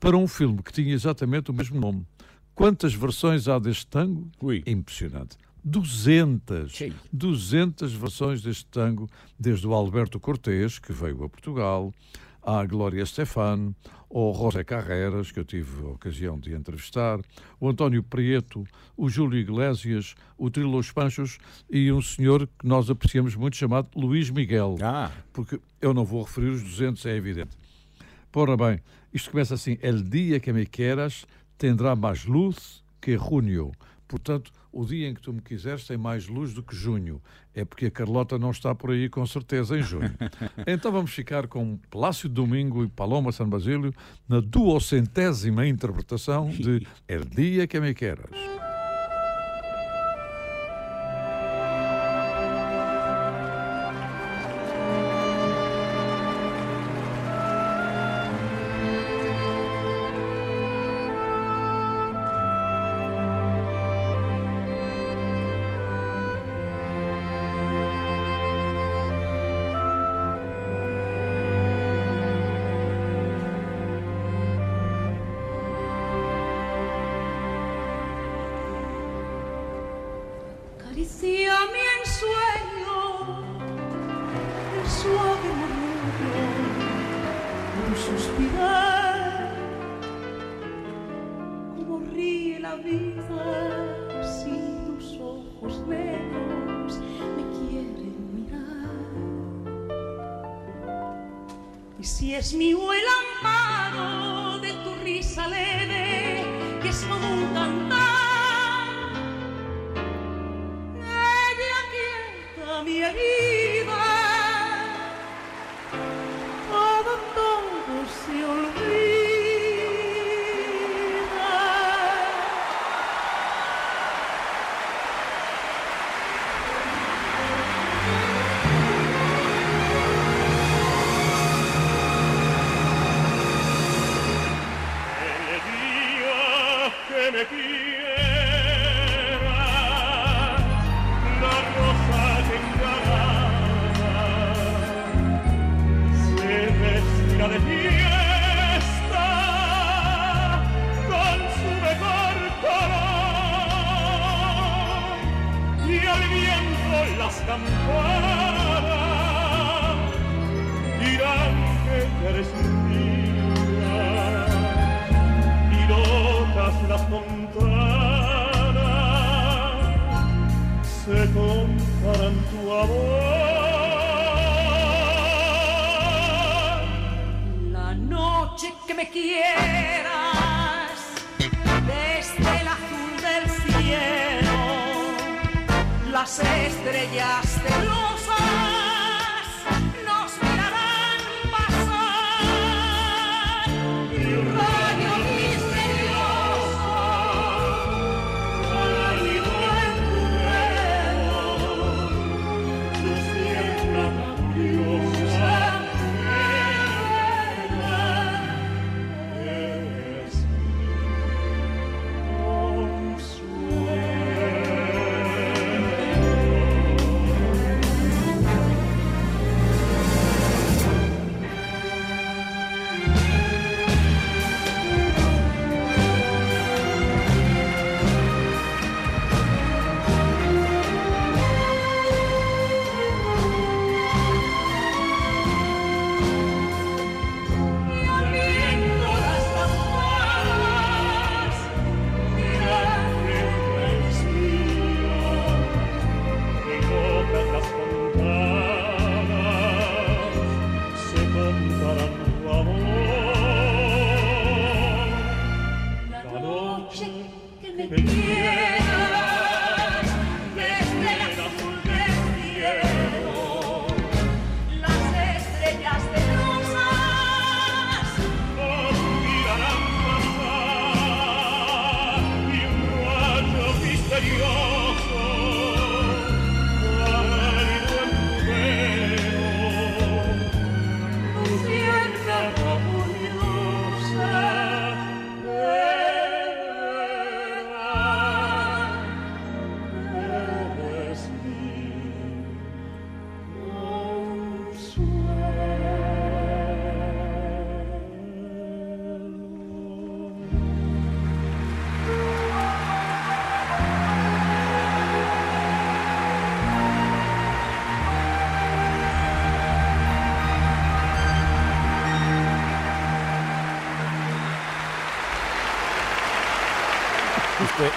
para 0.00 0.16
um 0.16 0.26
filme 0.26 0.60
que 0.62 0.72
tinha 0.72 0.92
exatamente 0.92 1.50
o 1.50 1.54
mesmo 1.54 1.80
nome. 1.80 2.04
Quantas 2.54 2.92
versões 2.92 3.48
há 3.48 3.58
deste 3.58 3.86
tango? 3.86 4.28
Ui. 4.42 4.62
Impressionante. 4.66 5.36
200, 5.62 6.72
Cheio. 6.72 6.94
200 7.12 7.92
versões 7.92 8.42
deste 8.42 8.64
tango, 8.66 9.08
desde 9.38 9.66
o 9.66 9.74
Alberto 9.74 10.18
Cortés, 10.18 10.78
que 10.78 10.90
veio 10.92 11.22
a 11.22 11.28
Portugal, 11.28 11.92
à 12.42 12.64
Glória 12.64 13.04
Stefan, 13.04 13.74
ao 14.10 14.34
José 14.34 14.64
Carreras, 14.64 15.30
que 15.30 15.38
eu 15.38 15.44
tive 15.44 15.84
a 15.84 15.90
ocasião 15.90 16.38
de 16.38 16.52
entrevistar, 16.52 17.20
o 17.60 17.68
António 17.68 18.02
Prieto, 18.02 18.64
o 18.96 19.08
Júlio 19.08 19.38
Iglesias, 19.38 20.14
o 20.36 20.50
Trilo 20.50 20.72
Los 20.72 20.90
Panchos 20.90 21.38
e 21.70 21.92
um 21.92 22.02
senhor 22.02 22.48
que 22.58 22.66
nós 22.66 22.90
apreciamos 22.90 23.36
muito 23.36 23.56
chamado 23.56 23.88
Luís 23.94 24.28
Miguel. 24.28 24.76
Ah, 24.82 25.12
Porque 25.32 25.60
eu 25.80 25.94
não 25.94 26.04
vou 26.04 26.22
referir 26.24 26.48
os 26.48 26.62
200, 26.62 27.06
é 27.06 27.16
evidente. 27.16 27.56
Ora 28.34 28.56
bem, 28.56 28.80
isto 29.12 29.30
começa 29.30 29.54
assim: 29.54 29.78
El 29.80 30.02
dia 30.02 30.40
que 30.40 30.52
me 30.52 30.66
quieras 30.66 31.24
tendrá 31.56 31.94
mais 31.94 32.24
luz 32.24 32.82
que 33.00 33.16
junho. 33.16 33.72
Portanto, 34.06 34.52
o 34.72 34.84
dia 34.84 35.08
em 35.08 35.14
que 35.14 35.20
tu 35.20 35.32
me 35.32 35.40
quiseres 35.40 35.86
tem 35.86 35.96
mais 35.96 36.28
luz 36.28 36.54
do 36.54 36.62
que 36.62 36.74
junho. 36.74 37.20
É 37.54 37.64
porque 37.64 37.86
a 37.86 37.90
Carlota 37.90 38.38
não 38.38 38.50
está 38.50 38.74
por 38.74 38.90
aí 38.90 39.08
com 39.08 39.26
certeza 39.26 39.78
em 39.78 39.82
junho. 39.82 40.14
então 40.66 40.92
vamos 40.92 41.12
ficar 41.12 41.46
com 41.48 41.76
Plácio 41.90 42.28
Domingo 42.28 42.84
e 42.84 42.88
Paloma 42.88 43.32
San 43.32 43.48
Basílio 43.48 43.92
na 44.28 44.40
duocentésima 44.40 45.66
interpretação 45.66 46.48
de 46.48 46.86
El 47.08 47.24
dia 47.24 47.66
que 47.66 47.80
me 47.80 47.94
quieras. 47.94 48.69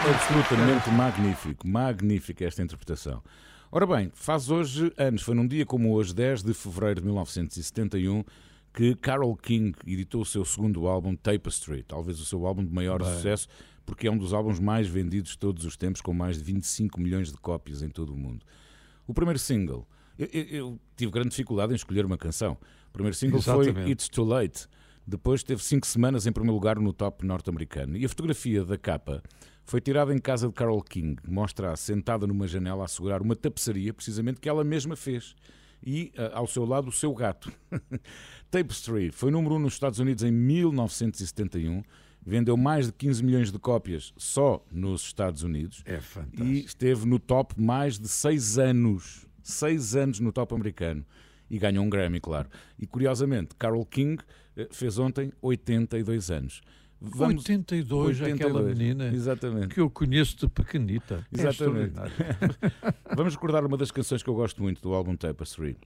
Absolutamente 0.07 0.89
magnífico, 0.91 1.67
magnífica 1.67 2.45
esta 2.45 2.61
interpretação. 2.61 3.23
Ora 3.71 3.85
bem, 3.87 4.11
faz 4.13 4.49
hoje 4.49 4.91
anos, 4.97 5.21
foi 5.21 5.33
num 5.33 5.47
dia 5.47 5.65
como 5.65 5.93
hoje, 5.93 6.13
10 6.13 6.43
de 6.43 6.53
fevereiro 6.53 6.99
de 7.01 7.05
1971, 7.07 8.23
que 8.73 8.95
Carole 8.95 9.35
King 9.41 9.73
editou 9.87 10.21
o 10.21 10.25
seu 10.25 10.43
segundo 10.45 10.87
álbum, 10.87 11.15
Tapestry, 11.15 11.83
talvez 11.83 12.19
o 12.19 12.25
seu 12.25 12.45
álbum 12.45 12.63
de 12.65 12.71
maior 12.73 13.01
sucesso, 13.03 13.47
porque 13.85 14.07
é 14.07 14.11
um 14.11 14.17
dos 14.17 14.33
álbuns 14.33 14.59
mais 14.59 14.87
vendidos 14.87 15.31
de 15.31 15.37
todos 15.37 15.63
os 15.65 15.77
tempos, 15.77 16.01
com 16.01 16.13
mais 16.13 16.37
de 16.37 16.43
25 16.43 16.99
milhões 16.99 17.31
de 17.31 17.37
cópias 17.37 17.81
em 17.81 17.89
todo 17.89 18.13
o 18.13 18.17
mundo. 18.17 18.45
O 19.07 19.13
primeiro 19.13 19.39
single, 19.39 19.87
eu, 20.19 20.27
eu- 20.31 20.45
eu 20.45 20.79
tive 20.95 21.11
grande 21.11 21.29
dificuldade 21.29 21.71
em 21.71 21.75
escolher 21.75 22.05
uma 22.05 22.17
canção. 22.17 22.57
O 22.89 22.93
primeiro 22.93 23.15
single 23.15 23.41
foi 23.41 23.65
Exatamente. 23.65 23.91
It's 23.91 24.07
Too 24.09 24.25
Late. 24.25 24.67
Depois 25.05 25.43
teve 25.43 25.61
cinco 25.63 25.85
semanas 25.87 26.25
em 26.27 26.31
primeiro 26.31 26.53
lugar 26.53 26.79
no 26.79 26.93
top 26.93 27.25
norte-americano. 27.25 27.97
E 27.97 28.05
a 28.05 28.09
fotografia 28.09 28.63
da 28.63 28.77
capa 28.77 29.21
foi 29.65 29.79
tirada 29.81 30.13
em 30.13 30.19
casa 30.19 30.47
de 30.47 30.53
Carole 30.53 30.83
King. 30.83 31.21
Mostra-a 31.27 31.75
sentada 31.75 32.27
numa 32.27 32.47
janela 32.47 32.85
a 32.85 32.87
segurar 32.87 33.21
uma 33.21 33.35
tapeçaria, 33.35 33.93
precisamente 33.93 34.39
que 34.39 34.49
ela 34.49 34.63
mesma 34.63 34.95
fez. 34.95 35.35
E 35.85 36.11
ah, 36.17 36.31
ao 36.33 36.47
seu 36.47 36.65
lado 36.65 36.89
o 36.89 36.91
seu 36.91 37.13
gato. 37.13 37.51
Tapestry 38.49 39.11
foi 39.11 39.31
número 39.31 39.55
1 39.55 39.57
um 39.57 39.61
nos 39.61 39.73
Estados 39.73 39.99
Unidos 39.99 40.23
em 40.23 40.31
1971. 40.31 41.83
Vendeu 42.25 42.55
mais 42.55 42.85
de 42.85 42.93
15 42.93 43.23
milhões 43.23 43.51
de 43.51 43.59
cópias 43.59 44.13
só 44.15 44.65
nos 44.71 45.01
Estados 45.01 45.43
Unidos 45.43 45.83
É 45.85 45.99
e 46.41 46.59
esteve 46.59 47.05
no 47.05 47.19
top 47.19 47.59
mais 47.59 47.99
de 47.99 48.07
seis 48.07 48.57
anos. 48.57 49.27
Seis 49.41 49.93
anos 49.93 50.21
no 50.21 50.31
top 50.31 50.55
americano. 50.55 51.05
E 51.49 51.59
ganhou 51.59 51.83
um 51.83 51.89
Grammy, 51.89 52.21
claro. 52.21 52.49
E 52.79 52.87
curiosamente, 52.87 53.55
Carole 53.59 53.85
King 53.85 54.23
eh, 54.55 54.69
fez 54.71 54.97
ontem 54.97 55.33
82 55.41 56.31
anos. 56.31 56.61
82, 57.19 58.21
aquela 58.21 58.61
82, 58.61 58.77
menina 58.77 59.07
Exatamente. 59.13 59.67
que 59.67 59.79
eu 59.79 59.89
conheço 59.89 60.37
de 60.37 60.47
pequenita. 60.47 61.25
É 61.31 61.41
Exatamente. 61.41 61.87
extraordinário. 61.89 62.13
Vamos 63.15 63.33
recordar 63.35 63.65
uma 63.65 63.77
das 63.77 63.91
canções 63.91 64.23
que 64.23 64.29
eu 64.29 64.35
gosto 64.35 64.61
muito 64.61 64.81
do 64.81 64.93
álbum 64.93 65.15
Tapestry. 65.15 65.77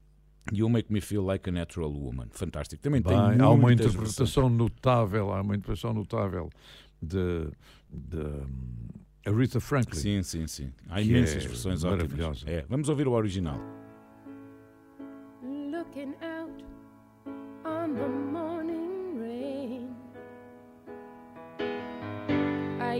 You 0.54 0.70
Make 0.70 0.92
Me 0.94 1.02
Feel 1.02 1.24
Like 1.24 1.50
a 1.50 1.52
Natural 1.52 1.92
Woman. 1.92 2.28
Fantástico. 2.32 2.82
Também 2.82 3.02
tem 3.02 3.18
Bem, 3.18 3.42
há 3.42 3.50
uma 3.50 3.74
interpretação 3.74 4.50
notável, 4.50 5.34
há 5.34 5.42
uma 5.42 5.56
interpretação 5.56 5.94
notável 5.94 6.50
de, 7.02 7.50
de 7.92 8.18
hum, 8.18 8.88
Aretha 9.26 9.60
Franklin. 9.60 10.00
Sim, 10.00 10.24
sim, 10.24 10.48
sim. 10.48 10.72
Há 10.90 11.02
imensas 11.02 11.44
é 11.44 11.48
versões 11.48 11.84
maravilhosa. 11.84 12.46
ótimas. 12.46 12.48
É, 12.48 12.66
vamos 12.70 12.88
ouvir 12.88 13.08
o 13.08 13.12
original. 13.12 13.60
looking 15.98 16.14
out 16.22 16.64
on 17.66 17.94
the 17.96 18.08
morning 18.08 18.57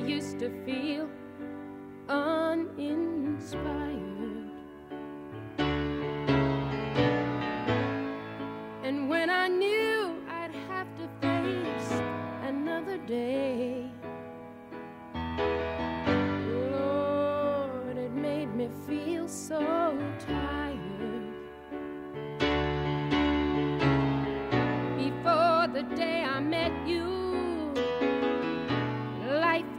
used 0.08 0.40
to 0.40 0.50
feel 0.64 1.10
uninspired. 2.08 3.52
And 8.84 9.10
when 9.10 9.30
I 9.30 9.50
knew 9.50 10.16
I'd 10.30 10.56
have 10.70 10.88
to 10.96 11.10
face 11.20 12.02
another 12.44 12.98
day, 13.00 13.92
Lord, 16.72 17.98
it 17.98 18.14
made 18.14 18.56
me 18.56 18.70
feel 18.88 19.28
so 19.28 19.60
tired. 20.26 20.78
before 24.98 25.68
the 25.74 25.84
day 25.96 26.27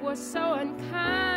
were 0.08 0.16
so 0.16 0.54
unkind. 0.54 1.27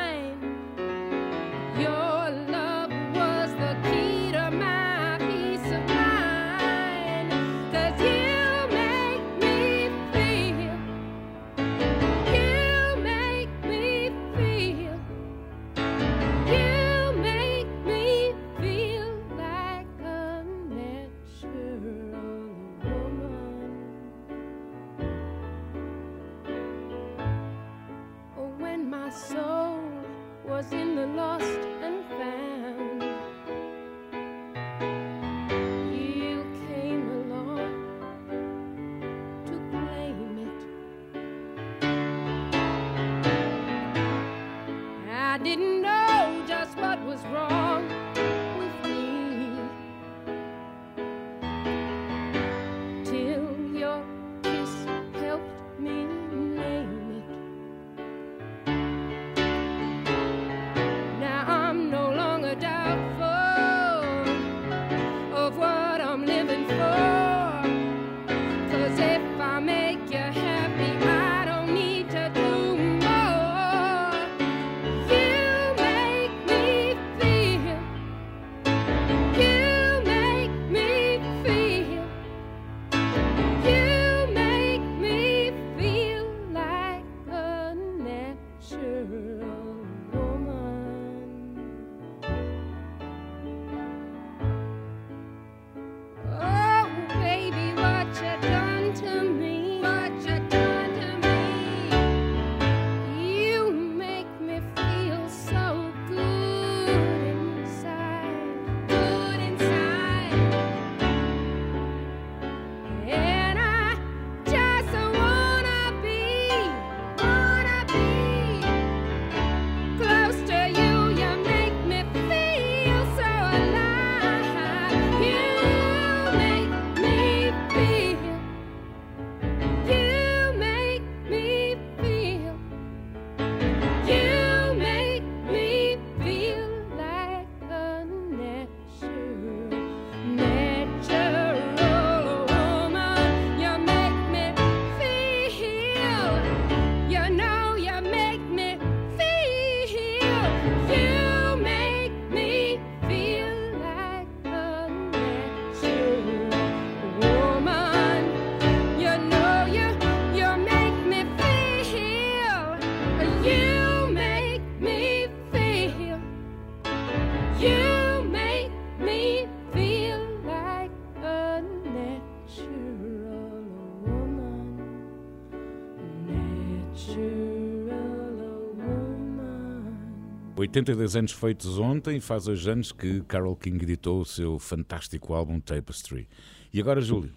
82 180.72 181.18
anos 181.18 181.32
feitos 181.34 181.78
ontem, 181.78 182.22
faz 182.22 182.48
hoje 182.48 182.72
anos 182.72 182.94
que 182.94 183.20
Carol 183.24 183.58
King 183.58 183.84
editou 183.84 184.22
o 184.22 184.26
seu 184.26 184.58
fantástico 184.58 185.34
álbum 185.34 185.60
Tapestry. 185.60 186.30
E 186.74 186.80
agora, 186.80 187.02
Júlio? 187.02 187.30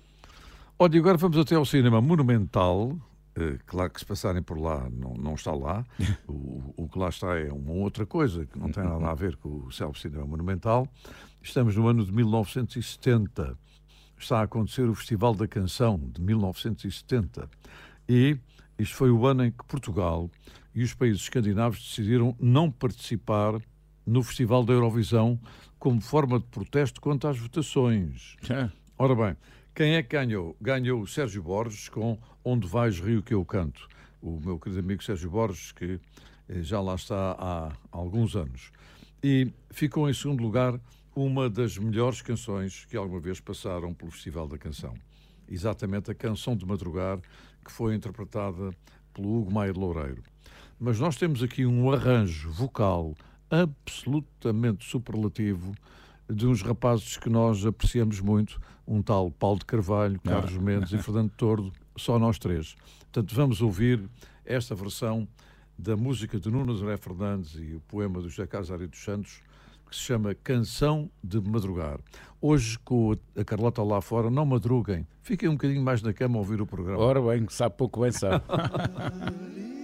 Olha, 0.79 1.01
agora 1.01 1.19
vamos 1.19 1.37
até 1.37 1.57
ao 1.57 1.65
cinema 1.65 2.01
monumental. 2.01 2.97
Eh, 3.35 3.59
claro 3.67 3.91
que 3.91 3.99
se 3.99 4.07
passarem 4.07 4.41
por 4.41 4.57
lá, 4.57 4.89
não, 4.89 5.15
não 5.15 5.35
está 5.35 5.53
lá. 5.53 5.85
O, 6.29 6.75
o 6.77 6.89
que 6.89 6.97
lá 6.97 7.09
está 7.09 7.37
é 7.37 7.51
uma 7.53 7.73
outra 7.73 8.07
coisa 8.07 8.47
que 8.47 8.57
não 8.57 8.71
tem 8.71 8.85
nada 8.85 9.11
a 9.11 9.15
ver 9.17 9.35
com 9.37 9.67
o 9.67 9.73
célebre 9.73 10.01
cinema 10.01 10.25
monumental. 10.25 10.87
Estamos 11.43 11.75
no 11.75 11.89
ano 11.89 12.07
de 12.07 12.13
1970. 12.13 13.59
Está 14.17 14.39
a 14.39 14.43
acontecer 14.43 14.89
o 14.89 14.95
Festival 14.95 15.35
da 15.35 15.49
Canção 15.49 15.99
de 15.99 16.21
1970. 16.21 17.51
E 18.09 18.39
isto 18.79 18.95
foi 18.95 19.11
o 19.11 19.27
ano 19.27 19.45
em 19.45 19.51
que 19.51 19.65
Portugal 19.65 20.31
e 20.75 20.83
os 20.83 20.95
países 20.95 21.23
escandinavos 21.23 21.79
decidiram 21.79 22.37
não 22.41 22.71
participar 22.71 23.61
no 24.07 24.23
Festival 24.23 24.65
da 24.65 24.73
Eurovisão 24.73 25.39
como 25.79 26.01
forma 26.01 26.39
de 26.39 26.47
protesto 26.47 27.01
contra 27.01 27.31
as 27.31 27.39
votações. 27.39 28.37
Ora 28.99 29.15
bem, 29.15 29.37
quem 29.75 29.95
é 29.95 30.03
que 30.03 30.17
ganhou? 30.17 30.57
Ganhou 30.61 31.01
o 31.01 31.07
Sérgio 31.07 31.43
Borges 31.43 31.89
com 31.89 32.19
Onde 32.45 32.67
Vais 32.67 33.01
Rio 33.01 33.23
que 33.23 33.35
eu 33.35 33.45
canto. 33.45 33.89
O 34.21 34.41
meu 34.41 34.59
querido 34.59 34.81
amigo 34.81 35.03
Sérgio 35.03 35.31
Borges, 35.31 35.73
que 35.73 36.01
eh, 36.49 36.63
já 36.63 36.81
lá 36.81 36.95
está 36.95 37.37
há 37.39 37.73
alguns 37.91 38.37
anos. 38.37 38.71
E 39.23 39.51
ficou 39.71 40.09
em 40.09 40.15
segundo 40.15 40.43
lugar 40.43 40.81
uma 41.15 41.49
das 41.49 41.79
melhores 41.79 42.23
canções 42.23 42.85
que 42.87 42.97
alguma 42.97 43.21
vez 43.21 43.41
passaram 43.41 43.93
pelo 43.95 44.11
Festival 44.11 44.49
da 44.49 44.59
Canção. 44.59 44.95
Exatamente 45.49 46.11
a 46.11 46.15
Canção 46.15 46.57
de 46.57 46.65
Madrugar, 46.67 47.21
que 47.65 47.71
foi 47.71 47.95
interpretada 47.95 48.71
pelo 49.13 49.39
Hugo 49.39 49.53
Maia 49.53 49.73
de 49.73 49.79
Loureiro. 49.79 50.23
Mas 50.79 50.99
nós 50.99 51.17
temos 51.17 51.43
aqui 51.43 51.65
um 51.65 51.91
arranjo 51.91 52.51
vocal 52.51 53.15
absolutamente 53.51 54.85
superlativo 54.85 55.73
de 56.29 56.47
uns 56.47 56.63
rapazes 56.63 57.17
que 57.17 57.29
nós 57.29 57.65
apreciamos 57.65 58.21
muito, 58.21 58.61
um 58.87 59.03
tal 59.03 59.31
Paulo 59.31 59.59
de 59.59 59.67
Carvalho, 59.67 60.21
Carlos 60.21 60.57
Mendes 60.57 60.93
e 60.93 60.99
Fernando 60.99 61.31
Tordo, 61.31 61.73
só 61.97 62.19
nós 62.19 62.39
três. 62.39 62.75
Portanto, 63.13 63.35
vamos 63.35 63.61
ouvir 63.61 64.03
esta 64.45 64.75
versão 64.75 65.29
da 65.79 65.97
música 65.97 66.39
de 66.39 66.51
Nuno 66.51 66.77
Zé 66.77 66.97
Fernandes 66.97 67.55
e 67.55 67.75
o 67.75 67.81
poema 67.81 68.21
do 68.21 68.29
José 68.29 68.47
Casario 68.47 68.89
dos 68.89 69.03
Santos, 69.03 69.43
que 69.89 69.95
se 69.95 70.03
chama 70.03 70.35
Canção 70.35 71.11
de 71.23 71.41
Madrugar. 71.41 72.01
Hoje, 72.41 72.79
com 72.81 73.17
a 73.37 73.45
Carlota 73.45 73.83
lá 73.83 74.01
fora, 74.01 74.31
não 74.31 74.47
madruguem. 74.47 75.07
Fiquem 75.23 75.49
um 75.49 75.53
bocadinho 75.53 75.83
mais 75.83 76.03
na 76.03 76.13
cama 76.13 76.37
a 76.37 76.39
ouvir 76.39 76.61
o 76.61 76.67
programa. 76.67 76.99
Ora 76.99 77.21
bem, 77.21 77.47
sabe 77.49 77.77
pouco 77.77 78.01
bem 78.01 78.11
sabe. 78.11 78.43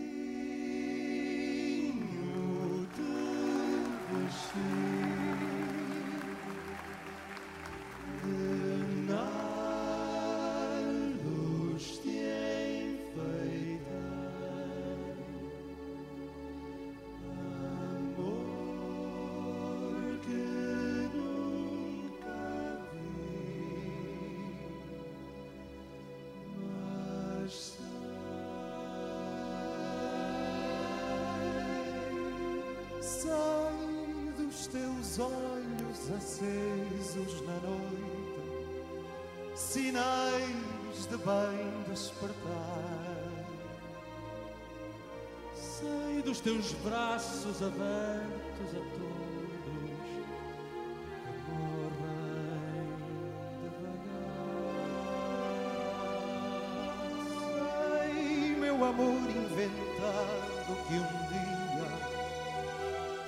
amor 58.84 59.30
inventado 59.30 60.76
que 60.88 60.94
um 60.94 61.28
dia 61.28 61.50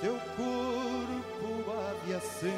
teu 0.02 0.14
corpo 0.36 1.70
há 1.70 2.04
de 2.04 2.14
acender. 2.14 2.52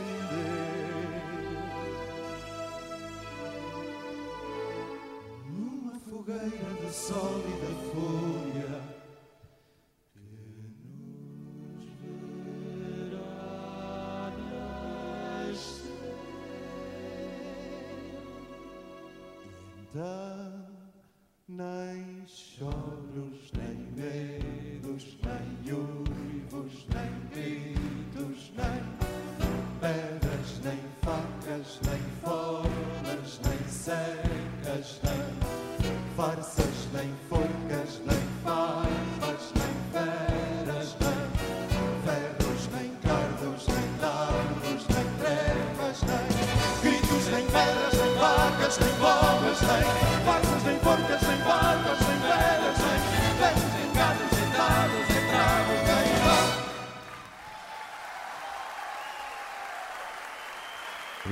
Numa 5.46 6.00
fogueira 6.00 6.72
de 6.80 6.90
sol 6.90 7.42
e 7.46 7.54
da 7.60 7.74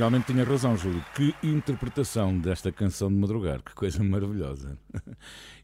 Realmente 0.03 0.33
tinha 0.33 0.43
razão, 0.43 0.77
Júlio. 0.77 1.01
Que 1.15 1.33
interpretação 1.45 2.37
desta 2.37 2.73
canção 2.73 3.09
de 3.09 3.15
madrugar, 3.15 3.63
que 3.63 3.73
coisa 3.73 4.03
maravilhosa. 4.03 4.77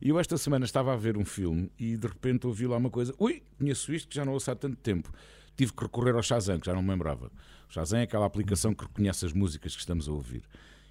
E 0.01 0.11
eu 0.11 0.21
esta 0.21 0.39
semana 0.39 0.65
estava 0.65 0.93
a 0.93 0.97
ver 0.97 1.17
um 1.17 1.25
filme 1.25 1.69
e 1.77 1.97
de 1.97 2.07
repente 2.07 2.47
ouvi 2.47 2.65
lá 2.65 2.77
uma 2.77 2.89
coisa. 2.89 3.13
Ui, 3.19 3.43
conheço 3.59 3.93
isto 3.93 4.09
que 4.09 4.15
já 4.15 4.25
não 4.25 4.35
ouço 4.35 4.49
há 4.49 4.55
tanto 4.55 4.77
tempo. 4.77 5.13
Tive 5.57 5.73
que 5.73 5.83
recorrer 5.83 6.15
ao 6.15 6.23
Shazam, 6.23 6.61
que 6.61 6.67
já 6.67 6.73
não 6.73 6.85
me 6.85 6.89
lembrava. 6.89 7.33
O 7.69 7.73
Shazam 7.73 7.99
é 7.99 8.03
aquela 8.05 8.27
aplicação 8.27 8.73
que 8.73 8.85
reconhece 8.85 9.27
as 9.27 9.33
músicas 9.33 9.75
que 9.75 9.81
estamos 9.81 10.09
a 10.09 10.13
ouvir. 10.13 10.45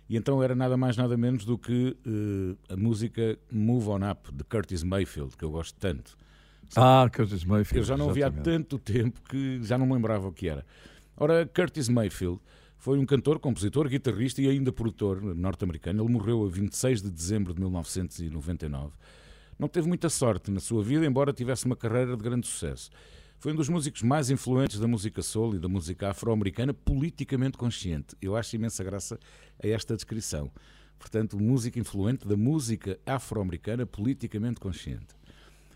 E 0.10 0.18
então 0.18 0.44
era 0.44 0.54
nada 0.54 0.76
mais 0.76 0.98
nada 0.98 1.16
menos 1.16 1.46
do 1.46 1.58
que 1.58 1.96
eh, 2.06 2.74
a 2.74 2.76
música 2.76 3.40
Move 3.50 3.88
On 3.88 4.12
Up, 4.12 4.30
de 4.30 4.44
Curtis 4.44 4.84
Mayfield, 4.84 5.38
que 5.38 5.46
eu 5.46 5.52
gosto 5.52 5.80
tanto. 5.80 6.18
Ah, 6.76 7.10
Curtis 7.16 7.46
Mayfield. 7.46 7.78
Eu 7.78 7.86
já 7.86 7.96
não 7.96 8.08
ouvi 8.08 8.24
há 8.24 8.30
tanto 8.30 8.78
tempo 8.78 9.22
que 9.22 9.64
já 9.64 9.78
não 9.78 9.86
me 9.86 9.94
lembrava 9.94 10.28
o 10.28 10.34
que 10.34 10.50
era. 10.50 10.66
Ora, 11.16 11.46
Curtis 11.46 11.88
Mayfield 11.88 12.42
foi 12.78 12.98
um 13.00 13.06
cantor, 13.06 13.40
compositor, 13.40 13.90
guitarrista 13.90 14.42
e 14.42 14.48
ainda 14.48 14.72
produtor 14.72 15.22
norte-americano. 15.36 16.04
Ele 16.04 16.14
morreu 16.14 16.46
a 16.46 16.50
26 16.50 17.02
de 17.02 17.12
dezembro 17.12 17.54
de 17.54 17.60
1999. 17.60 18.94
Não 19.58 19.68
teve 19.68 19.88
muita 19.88 20.10
sorte 20.10 20.52
na 20.52 20.60
sua 20.60 20.84
vida, 20.84 21.06
embora 21.06 21.34
tivesse 21.34 21.66
uma 21.66 21.76
carreira 21.76 22.16
de 22.16 22.24
grande 22.24 22.48
sucesso. 22.48 22.92
Foi 23.40 23.52
um 23.52 23.56
dos 23.56 23.70
músicos 23.70 24.02
mais 24.04 24.30
influentes 24.30 24.80
da 24.80 24.88
música 24.88 25.22
soul 25.22 25.56
e 25.56 25.60
da 25.60 25.68
música 25.68 26.10
afro-americana 26.10 26.74
politicamente 26.74 27.58
consciente. 27.58 28.16
Eu 28.22 28.36
acho 28.36 28.56
imensa 28.56 28.84
graça 28.84 29.20
a 29.62 29.68
esta 29.68 29.96
descrição. 29.96 30.52
Portanto, 30.98 31.40
música 31.40 31.80
influente 31.80 32.28
da 32.28 32.38
música 32.38 33.00
afro-americana 33.06 33.86
politicamente 33.86 34.60
consciente. 34.60 35.16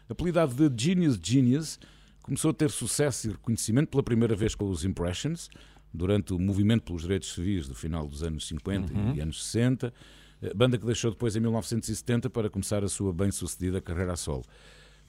Apelidado 0.09 0.69
de 0.69 0.83
Genius 0.83 1.19
Genius, 1.21 1.79
começou 2.23 2.51
a 2.51 2.53
ter 2.53 2.69
sucesso 2.69 3.27
e 3.27 3.31
reconhecimento 3.31 3.89
pela 3.89 4.03
primeira 4.03 4.35
vez 4.35 4.55
com 4.55 4.69
os 4.69 4.83
Impressions, 4.83 5.49
durante 5.93 6.33
o 6.33 6.39
movimento 6.39 6.83
pelos 6.83 7.01
direitos 7.03 7.33
civis 7.33 7.67
do 7.67 7.75
final 7.75 8.07
dos 8.07 8.23
anos 8.23 8.47
50 8.47 8.93
Uhum. 8.93 9.15
e 9.15 9.19
anos 9.21 9.43
60, 9.43 9.93
eh, 10.41 10.53
banda 10.53 10.77
que 10.77 10.85
deixou 10.85 11.11
depois 11.11 11.35
em 11.35 11.39
1970 11.39 12.29
para 12.29 12.49
começar 12.49 12.83
a 12.83 12.87
sua 12.89 13.13
bem-sucedida 13.13 13.81
carreira 13.81 14.13
a 14.13 14.15
solo. 14.15 14.43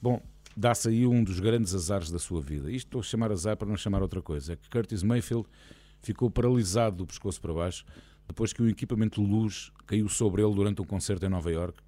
Bom, 0.00 0.20
dá-se 0.56 0.88
aí 0.88 1.06
um 1.06 1.22
dos 1.22 1.38
grandes 1.40 1.74
azares 1.74 2.10
da 2.10 2.18
sua 2.18 2.40
vida. 2.42 2.70
Isto 2.70 2.86
estou 2.88 3.00
a 3.00 3.04
chamar 3.04 3.30
azar 3.32 3.56
para 3.56 3.68
não 3.68 3.76
chamar 3.76 4.02
outra 4.02 4.20
coisa. 4.20 4.54
É 4.54 4.56
que 4.56 4.68
Curtis 4.68 5.02
Mayfield 5.02 5.46
ficou 6.00 6.28
paralisado 6.30 6.96
do 6.96 7.06
pescoço 7.06 7.40
para 7.40 7.52
baixo 7.54 7.84
depois 8.26 8.52
que 8.52 8.62
o 8.62 8.68
equipamento 8.68 9.22
de 9.22 9.26
luz 9.30 9.70
caiu 9.86 10.08
sobre 10.08 10.42
ele 10.42 10.54
durante 10.54 10.80
um 10.82 10.84
concerto 10.84 11.24
em 11.24 11.28
Nova 11.28 11.50
York 11.50 11.78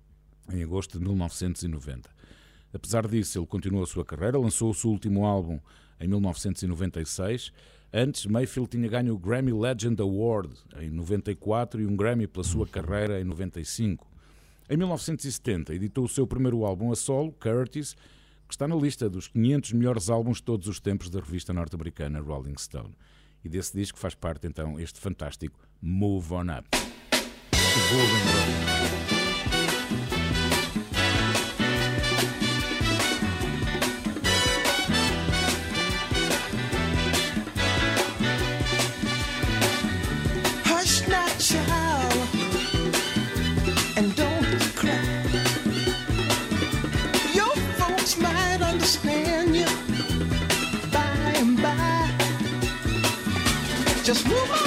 em 0.53 0.63
agosto 0.63 0.99
de 0.99 1.05
1990. 1.05 2.11
Apesar 2.73 3.07
disso, 3.09 3.39
ele 3.39 3.47
continuou 3.47 3.83
a 3.83 3.87
sua 3.87 4.05
carreira, 4.05 4.39
lançou 4.39 4.71
o 4.71 4.75
seu 4.75 4.91
último 4.91 5.25
álbum 5.25 5.59
em 6.01 6.07
1996. 6.09 7.53
Antes, 7.97 8.27
Mayfield 8.27 8.71
tinha 8.71 8.89
ganho 8.89 9.15
o 9.15 9.19
Grammy 9.19 9.53
Legend 9.53 10.03
Award 10.03 10.53
em 10.81 10.91
94 10.91 11.81
e 11.81 11.87
um 11.87 11.95
Grammy 11.95 12.27
pela 12.27 12.43
sua 12.43 12.67
carreira 12.67 13.21
em 13.21 13.25
95. 13.25 14.05
Em 14.69 14.77
1970, 14.77 15.73
editou 15.73 16.05
o 16.05 16.09
seu 16.09 16.27
primeiro 16.27 16.65
álbum 16.65 16.91
a 16.91 16.97
solo, 16.97 17.31
Curtis, 17.31 17.95
que 18.49 18.53
está 18.53 18.67
na 18.67 18.75
lista 18.75 19.09
dos 19.09 19.29
500 19.29 19.73
melhores 19.75 20.11
álbuns 20.11 20.39
de 20.39 20.43
todos 20.43 20.67
os 20.67 20.81
tempos 20.81 21.09
da 21.09 21.21
revista 21.21 21.53
norte-americana 21.53 22.19
Rolling 22.19 22.59
Stone. 22.59 22.97
E 23.45 23.49
desse 23.49 23.77
disco 23.77 23.97
faz 23.97 24.17
parte 24.17 24.49
então 24.49 24.77
este 24.81 24.99
fantástico 24.99 25.57
Move 25.81 26.35
On 26.35 26.47
Up. 26.59 26.69
Just 54.15 54.29
move 54.29 54.51
on 54.53 54.64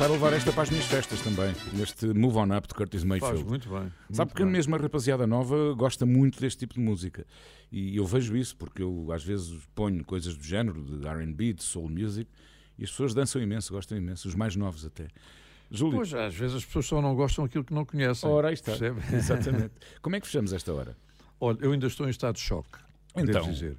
Passar 0.00 0.12
a 0.12 0.14
levar 0.14 0.32
esta 0.32 0.50
para 0.50 0.62
as 0.62 0.70
minhas 0.70 0.86
festas 0.86 1.20
também, 1.20 1.54
neste 1.74 2.06
Move 2.06 2.38
On 2.38 2.56
Up 2.56 2.66
de 2.66 2.72
Curtis 2.72 3.04
Mayfield. 3.04 3.36
Faz 3.36 3.46
muito 3.46 3.68
bem. 3.68 3.80
Sabe 3.80 3.92
muito 4.08 4.26
porque 4.28 4.42
bem. 4.44 4.52
mesmo 4.52 4.74
a 4.74 4.78
rapaziada 4.78 5.26
nova 5.26 5.74
gosta 5.74 6.06
muito 6.06 6.40
deste 6.40 6.60
tipo 6.60 6.72
de 6.72 6.80
música. 6.80 7.26
E 7.70 7.98
eu 7.98 8.06
vejo 8.06 8.34
isso 8.34 8.56
porque 8.56 8.82
eu 8.82 9.12
às 9.12 9.22
vezes 9.22 9.52
ponho 9.74 10.02
coisas 10.02 10.34
do 10.34 10.42
género, 10.42 10.82
de 10.82 11.06
RB, 11.06 11.52
de 11.52 11.62
soul 11.62 11.90
music, 11.90 12.30
e 12.78 12.84
as 12.84 12.88
pessoas 12.90 13.12
dançam 13.12 13.42
imenso, 13.42 13.74
gostam 13.74 13.98
imenso, 13.98 14.26
os 14.26 14.34
mais 14.34 14.56
novos 14.56 14.86
até. 14.86 15.06
Júlio, 15.70 15.98
Pois, 15.98 16.14
às 16.14 16.34
vezes 16.34 16.56
as 16.56 16.64
pessoas 16.64 16.86
só 16.86 17.02
não 17.02 17.14
gostam 17.14 17.44
daquilo 17.44 17.64
que 17.64 17.74
não 17.74 17.84
conhecem. 17.84 18.26
ora 18.26 18.48
aí 18.48 18.54
está. 18.54 18.72
percebe? 18.72 19.02
Exatamente. 19.14 19.72
Como 20.00 20.16
é 20.16 20.20
que 20.20 20.26
fechamos 20.26 20.54
esta 20.54 20.72
hora? 20.72 20.96
Olha, 21.38 21.58
eu 21.60 21.72
ainda 21.72 21.86
estou 21.86 22.06
em 22.06 22.10
estado 22.10 22.36
de 22.36 22.40
choque, 22.40 22.78
Então. 23.14 23.42
devo 23.42 23.52
dizer. 23.52 23.76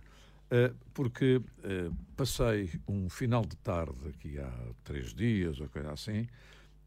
Eh, 0.54 0.72
porque 0.94 1.42
eh, 1.64 1.90
passei 2.18 2.70
um 2.88 3.10
final 3.10 3.42
de 3.46 3.56
tarde, 3.58 3.96
aqui 4.10 4.38
há 4.38 4.52
três 4.84 5.14
dias, 5.14 5.60
ou 5.62 5.70
coisa 5.70 5.92
assim, 5.94 6.28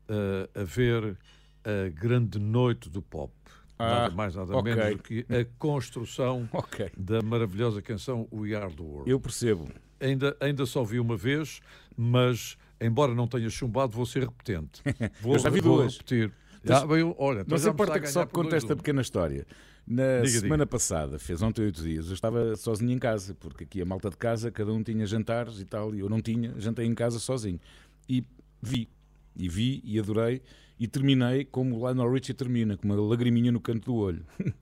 eh, 0.08 0.50
a 0.54 0.64
ver 0.64 1.16
a 1.64 1.88
grande 1.88 2.38
noite 2.38 2.90
do 2.90 3.00
pop. 3.00 3.32
Ah, 3.78 3.88
nada 4.02 4.14
mais, 4.14 4.34
nada 4.34 4.54
ok. 4.54 4.74
menos 4.74 4.96
do 4.98 5.02
que 5.02 5.26
a 5.30 5.44
construção 5.58 6.46
Ok. 6.52 6.90
da 6.96 7.22
maravilhosa 7.22 7.80
canção 7.80 8.28
We 8.30 8.54
Are 8.54 8.70
the 8.72 8.82
World. 8.82 9.10
Eu 9.10 9.18
percebo. 9.18 9.66
Ainda, 9.98 10.36
ainda 10.40 10.66
só 10.66 10.84
vi 10.84 11.00
uma 11.00 11.16
vez, 11.16 11.60
mas 11.96 12.58
embora 12.78 13.14
não 13.14 13.26
tenha 13.26 13.48
chumbado, 13.48 13.96
vou 13.96 14.04
ser 14.04 14.24
repetente. 14.24 14.82
Vou, 15.22 15.32
Eu 15.34 15.38
já 15.38 15.48
vi 15.48 15.62
duas. 15.62 15.94
repetir. 15.96 16.30
Mas- 16.62 16.82
Ah, 16.82 16.86
bem, 16.86 17.14
olha, 17.18 17.44
Não 17.48 17.56
se 17.56 17.64
já 17.64 17.70
importa 17.70 17.98
que 17.98 18.06
só 18.08 18.26
conte 18.26 18.54
esta 18.54 18.74
2-1. 18.74 18.76
pequena 18.76 19.00
história. 19.00 19.46
Na 19.87 20.20
Diga, 20.22 20.41
semana 20.41 20.66
passada, 20.66 21.18
fez 21.18 21.43
ontem 21.43 21.62
oito 21.62 21.82
dias, 21.82 22.07
eu 22.07 22.14
estava 22.14 22.57
sozinho 22.57 22.91
em 22.93 22.99
casa, 22.99 23.35
porque 23.35 23.64
aqui 23.64 23.82
a 23.82 23.85
malta 23.85 24.09
de 24.09 24.16
casa, 24.16 24.51
cada 24.51 24.72
um 24.72 24.82
tinha 24.82 25.05
jantares 25.07 25.61
e 25.61 25.64
tal, 25.64 25.95
e 25.95 26.01
eu 26.01 26.09
não 26.09 26.22
tinha, 26.22 26.55
jantei 26.59 26.87
em 26.87 26.95
casa 26.95 27.18
sozinho. 27.18 27.61
E 28.09 28.24
vi, 28.62 28.89
e 29.37 29.47
vi, 29.47 29.82
e 29.85 29.99
adorei, 29.99 30.41
e 30.80 30.89
terminei 30.89 31.45
como 31.45 31.76
o 31.76 31.87
Lionel 31.87 32.11
Richie 32.11 32.32
termina, 32.32 32.78
com 32.78 32.89
uma 32.89 32.97
lagriminha 32.97 33.53
no 33.53 33.61
canto 33.61 33.85
do 33.85 33.95
olho. 33.95 34.24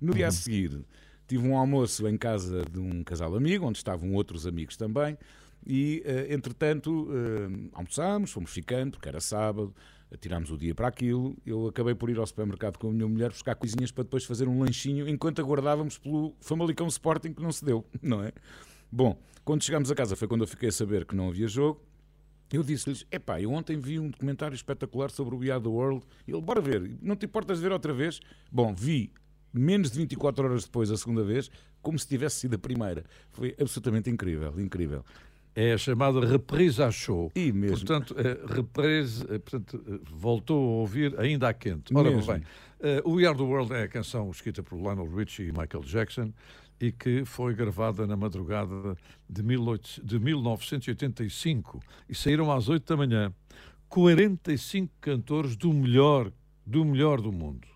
no 0.00 0.14
dia 0.14 0.28
a 0.28 0.30
seguir, 0.30 0.80
tive 1.26 1.46
um 1.46 1.56
almoço 1.56 2.06
em 2.06 2.16
casa 2.16 2.62
de 2.70 2.78
um 2.78 3.02
casal 3.02 3.34
amigo, 3.34 3.66
onde 3.66 3.78
estavam 3.78 4.14
outros 4.14 4.46
amigos 4.46 4.76
também, 4.76 5.18
e 5.66 6.02
eh, 6.06 6.32
entretanto 6.32 7.08
eh, 7.12 7.68
almoçámos, 7.72 8.30
fomos 8.30 8.52
ficando, 8.52 8.92
porque 8.92 9.08
era 9.08 9.20
sábado, 9.20 9.74
tirámos 10.16 10.50
o 10.50 10.56
dia 10.56 10.74
para 10.74 10.88
aquilo. 10.88 11.36
Eu 11.44 11.66
acabei 11.68 11.94
por 11.94 12.08
ir 12.08 12.18
ao 12.18 12.26
supermercado 12.26 12.78
com 12.78 12.88
a 12.88 12.92
minha 12.92 13.06
mulher 13.06 13.30
buscar 13.30 13.54
coisinhas 13.54 13.90
para 13.90 14.04
depois 14.04 14.24
fazer 14.24 14.48
um 14.48 14.60
lanchinho 14.60 15.08
enquanto 15.08 15.40
aguardávamos 15.40 15.98
pelo 15.98 16.34
Famalicão 16.40 16.86
Sporting 16.86 17.32
que 17.32 17.42
não 17.42 17.52
se 17.52 17.64
deu, 17.64 17.84
não 18.02 18.22
é? 18.22 18.32
Bom, 18.90 19.20
quando 19.44 19.62
chegámos 19.62 19.90
a 19.90 19.94
casa 19.94 20.16
foi 20.16 20.26
quando 20.26 20.42
eu 20.42 20.48
fiquei 20.48 20.70
a 20.70 20.72
saber 20.72 21.04
que 21.04 21.14
não 21.14 21.28
havia 21.28 21.48
jogo. 21.48 21.82
Eu 22.50 22.62
disse-lhes: 22.62 23.06
Epá, 23.10 23.40
eu 23.40 23.52
ontem 23.52 23.78
vi 23.78 23.98
um 23.98 24.08
documentário 24.08 24.54
espetacular 24.54 25.10
sobre 25.10 25.34
o 25.34 25.38
We 25.38 25.50
Are 25.50 25.62
the 25.62 25.68
World. 25.68 26.02
E 26.26 26.32
ele, 26.32 26.40
bora 26.40 26.62
ver, 26.62 26.98
não 27.02 27.14
te 27.14 27.26
importas 27.26 27.58
de 27.58 27.64
ver 27.64 27.72
outra 27.72 27.92
vez? 27.92 28.20
Bom, 28.50 28.74
vi 28.74 29.12
menos 29.52 29.90
de 29.90 29.98
24 29.98 30.44
horas 30.44 30.64
depois 30.64 30.90
a 30.90 30.96
segunda 30.96 31.22
vez, 31.22 31.50
como 31.82 31.98
se 31.98 32.06
tivesse 32.06 32.36
sido 32.36 32.54
a 32.54 32.58
primeira. 32.58 33.04
Foi 33.30 33.54
absolutamente 33.60 34.08
incrível, 34.10 34.58
incrível. 34.58 35.04
É 35.60 35.72
a 35.72 35.78
chamada 35.78 36.24
reprise 36.24 36.80
à 36.80 36.88
show. 36.88 37.32
E 37.34 37.50
mesmo. 37.50 37.78
Portanto, 37.78 38.14
reprise, 38.46 39.24
eh, 39.24 39.40
portanto, 39.40 39.84
eh, 39.88 39.98
voltou 40.08 40.56
a 40.56 40.76
ouvir 40.82 41.18
ainda 41.18 41.48
a 41.48 41.52
quente. 41.52 41.92
Ora 41.92 42.12
Mesmo. 42.12 42.32
bem, 42.32 42.44
o 43.04 43.14
We 43.14 43.26
Are 43.26 43.36
the 43.36 43.42
World 43.42 43.72
é 43.72 43.82
a 43.82 43.88
canção 43.88 44.30
escrita 44.30 44.62
por 44.62 44.76
Lionel 44.76 45.12
Richie 45.12 45.48
e 45.48 45.52
Michael 45.52 45.82
Jackson 45.82 46.32
e 46.80 46.92
que 46.92 47.24
foi 47.24 47.54
gravada 47.54 48.06
na 48.06 48.16
madrugada 48.16 48.96
de, 49.28 49.42
18 49.42 50.06
de 50.06 50.20
1985 50.20 51.80
e 52.08 52.14
saíram 52.14 52.52
às 52.52 52.68
8 52.68 52.86
da 52.86 52.96
manhã 52.96 53.34
45 53.88 54.94
cantores 55.00 55.56
do 55.56 55.72
melhor, 55.72 56.30
do 56.64 56.84
melhor 56.84 57.20
do 57.20 57.32
mundo, 57.32 57.66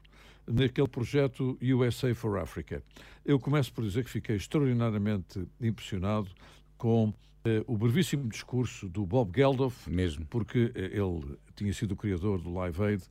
naquele 0.47 0.87
projeto 0.87 1.59
USA 1.61 2.15
for 2.15 2.39
Africa. 2.39 2.81
Eu 3.25 3.41
começo 3.41 3.73
por 3.73 3.83
dizer 3.83 4.05
que 4.05 4.11
fiquei 4.11 4.37
extraordinariamente 4.37 5.45
impressionado 5.61 6.29
com 6.79 7.13
o 7.67 7.77
brevíssimo 7.77 8.29
discurso 8.29 8.89
do 8.89 9.05
Bob 9.05 9.33
Geldof, 9.35 9.89
Mesmo. 9.91 10.25
porque 10.27 10.71
eh, 10.75 10.93
ele 10.95 11.39
tinha 11.57 11.73
sido 11.73 11.93
o 11.93 11.97
criador 11.97 12.41
do 12.41 12.53
Live 12.53 12.83
Aid, 12.83 13.03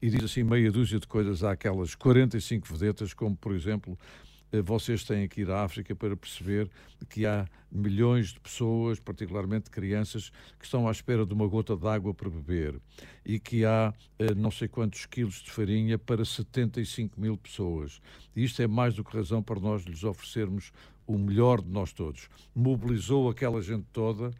e 0.00 0.10
diz 0.10 0.22
assim 0.22 0.42
meia 0.42 0.70
dúzia 0.70 0.98
de 0.98 1.06
coisas 1.06 1.42
àquelas 1.42 1.94
45 1.94 2.66
vedetas, 2.72 3.12
como 3.12 3.36
por 3.36 3.54
exemplo, 3.54 3.98
eh, 4.00 4.27
vocês 4.64 5.04
têm 5.04 5.28
que 5.28 5.42
ir 5.42 5.50
à 5.50 5.62
África 5.62 5.94
para 5.94 6.16
perceber 6.16 6.70
que 7.08 7.26
há 7.26 7.46
milhões 7.70 8.28
de 8.28 8.40
pessoas, 8.40 8.98
particularmente 8.98 9.70
crianças, 9.70 10.30
que 10.58 10.64
estão 10.64 10.88
à 10.88 10.90
espera 10.90 11.26
de 11.26 11.34
uma 11.34 11.46
gota 11.46 11.76
de 11.76 11.86
água 11.86 12.14
para 12.14 12.30
beber 12.30 12.80
e 13.24 13.38
que 13.38 13.64
há 13.64 13.92
eh, 14.18 14.34
não 14.34 14.50
sei 14.50 14.68
quantos 14.68 15.04
quilos 15.06 15.42
de 15.42 15.50
farinha 15.50 15.98
para 15.98 16.24
75 16.24 17.20
mil 17.20 17.36
pessoas. 17.36 18.00
Isto 18.34 18.62
é 18.62 18.66
mais 18.66 18.94
do 18.94 19.04
que 19.04 19.16
razão 19.16 19.42
para 19.42 19.60
nós 19.60 19.82
lhes 19.84 20.02
oferecermos 20.02 20.72
o 21.06 21.18
melhor 21.18 21.60
de 21.60 21.68
nós 21.68 21.92
todos. 21.92 22.28
Mobilizou 22.54 23.28
aquela 23.28 23.60
gente 23.60 23.86
toda 23.92 24.30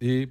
e 0.00 0.28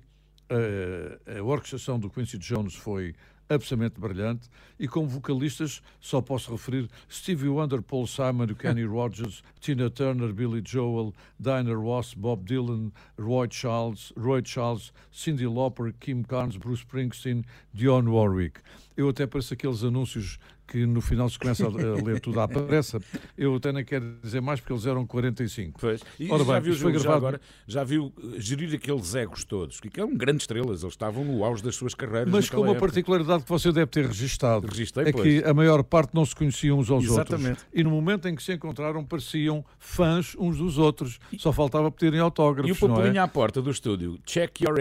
eh, 0.50 1.40
a 1.40 1.44
orquestração 1.44 2.00
do 2.00 2.10
Quincy 2.10 2.38
Jones 2.38 2.76
foi 2.76 3.16
absolutamente 3.50 4.00
brilhante 4.00 4.50
e 4.80 4.88
como 4.88 5.08
vocalistas 5.08 5.82
só 6.00 6.22
posso 6.22 6.52
referir 6.52 6.90
Stevie 7.10 7.50
Wonder, 7.50 7.82
Paul 7.82 8.08
Simon, 8.08 8.54
Kenny 8.56 8.86
Rogers, 8.88 9.44
Tina 9.60 9.90
Turner, 9.90 10.34
Billy 10.34 10.62
Joel, 10.62 11.14
Diana 11.40 11.76
Ross, 11.76 12.14
Bob 12.14 12.46
Dylan, 12.46 12.92
Roy 13.18 13.48
Charles, 13.48 14.12
Roy 14.16 14.42
Charles, 14.42 14.92
Cyndi 15.12 15.46
Lauper, 15.46 15.94
Kim 16.00 16.24
Carnes, 16.24 16.58
Bruce 16.58 16.84
Springsteen, 16.84 17.46
Dionne 17.76 18.10
Warwick. 18.10 18.62
Eu 18.96 19.10
até 19.10 19.26
pareço 19.26 19.54
aqueles 19.54 19.84
anúncios 19.84 20.38
que 20.66 20.86
no 20.86 21.02
final 21.02 21.28
se 21.30 21.38
começa 21.38 21.66
a 21.66 21.70
ler 22.02 22.20
tudo 22.22 22.40
à 22.40 22.48
pressa. 22.48 23.00
Eu 23.38 23.56
até 23.56 23.72
nem 23.74 23.84
quero 23.84 24.16
dizer 24.24 24.40
mais 24.42 24.60
porque 24.60 24.72
eles 24.72 24.86
eram 24.86 25.06
45. 25.06 25.80
Pois. 25.80 26.02
E 26.20 26.32
Ora 26.32 26.44
já 26.46 26.54
bem, 26.54 26.62
viu, 26.62 26.72
isto 26.74 26.82
foi 26.84 26.92
Júlio, 26.92 27.00
já 27.04 27.10
gravado- 27.10 27.26
agora, 27.28 27.42
já 27.68 27.84
viu 27.84 28.14
gerir 28.38 28.74
aqueles 28.74 29.14
egos 29.16 29.44
todos, 29.44 29.80
que 29.82 30.00
eram 30.00 30.16
grandes 30.16 30.44
estrelas, 30.44 30.82
eles 30.84 30.94
estavam 30.94 31.26
no 31.26 31.44
auge 31.44 31.62
das 31.62 31.76
suas 31.76 31.94
carreiras. 31.94 32.30
Mas 32.32 32.50
com 32.50 32.58
uma 32.58 32.68
época. 32.68 32.80
particularidade 32.80 33.44
que 33.44 33.50
você 33.50 33.72
deve 33.72 33.88
ter 33.88 34.06
registado. 34.06 34.66
Registrei, 34.68 35.10
é 35.10 35.12
pois. 35.12 35.24
que 35.24 35.44
a 35.46 35.54
maior 35.54 35.84
parte 35.84 36.14
não 36.14 36.26
se 36.26 36.34
conheciam 36.36 36.80
uns 36.80 36.90
aos 36.90 37.04
Exatamente. 37.04 37.50
outros. 37.50 37.68
E 37.74 37.84
no 37.84 37.90
momento 37.90 38.28
em 38.30 38.36
que 38.36 38.42
se 38.42 38.54
encontraram, 38.54 39.04
pareciam 39.04 39.66
fãs 39.78 40.34
uns 40.40 40.58
dos 40.58 40.78
outros. 40.78 41.20
Só 41.38 41.52
faltava 41.52 41.92
pedirem 41.92 42.20
autógrafos, 42.22 42.70
E 42.70 42.86
o 42.86 42.88
não 42.88 42.96
é? 42.96 42.98
papelinho 43.00 43.22
à 43.24 43.28
porta 43.28 43.62
do 43.62 43.70
estúdio, 43.70 44.18
check 44.26 44.62
your, 44.62 44.76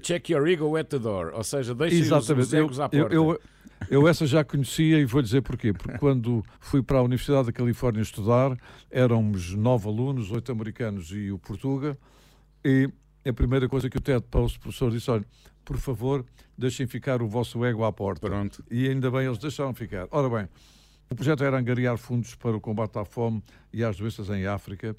check 0.00 0.30
your 0.30 0.46
ego 0.48 0.76
at 0.76 0.86
the 0.88 0.98
door, 0.98 1.32
ou 1.34 1.44
seja, 1.44 1.74
deixe 1.74 2.00
os, 2.10 2.28
os 2.30 2.54
egos 2.54 2.80
à 2.80 2.88
porta. 2.88 3.14
eu, 3.14 3.32
eu 3.32 3.40
essa 4.08 4.26
já 4.26 4.44
conhecia 4.44 4.98
e 4.98 5.04
vou 5.04 5.22
dizer 5.22 5.42
porquê. 5.42 5.72
Porque 5.72 5.98
quando 5.98 6.44
fui 6.60 6.82
para 6.82 6.98
a 6.98 7.02
Universidade 7.02 7.46
da 7.46 7.52
Califórnia 7.52 8.02
estudar, 8.02 8.56
éramos 8.90 9.54
nove 9.54 9.88
alunos, 9.88 10.30
oito 10.30 10.50
americanos 10.52 11.10
e 11.12 11.30
o 11.30 11.38
Portuga, 11.38 11.98
e 12.64 12.90
a 13.24 13.32
primeira 13.32 13.68
coisa 13.68 13.88
que 13.88 13.96
o 13.98 14.00
Ted 14.00 14.24
Post, 14.30 14.58
professor, 14.58 14.90
disse, 14.90 15.10
olha, 15.10 15.24
por 15.64 15.76
favor, 15.78 16.24
deixem 16.56 16.86
ficar 16.86 17.20
o 17.20 17.28
vosso 17.28 17.64
ego 17.64 17.84
à 17.84 17.92
porta. 17.92 18.26
Pronto. 18.26 18.64
E 18.70 18.88
ainda 18.88 19.10
bem, 19.10 19.26
eles 19.26 19.38
deixaram 19.38 19.74
ficar. 19.74 20.06
Ora 20.10 20.28
bem, 20.28 20.48
o 21.10 21.14
projeto 21.14 21.44
era 21.44 21.58
angariar 21.58 21.96
fundos 21.96 22.34
para 22.34 22.56
o 22.56 22.60
combate 22.60 22.98
à 22.98 23.04
fome 23.04 23.42
e 23.72 23.84
às 23.84 23.96
doenças 23.96 24.30
em 24.30 24.46
África 24.46 24.94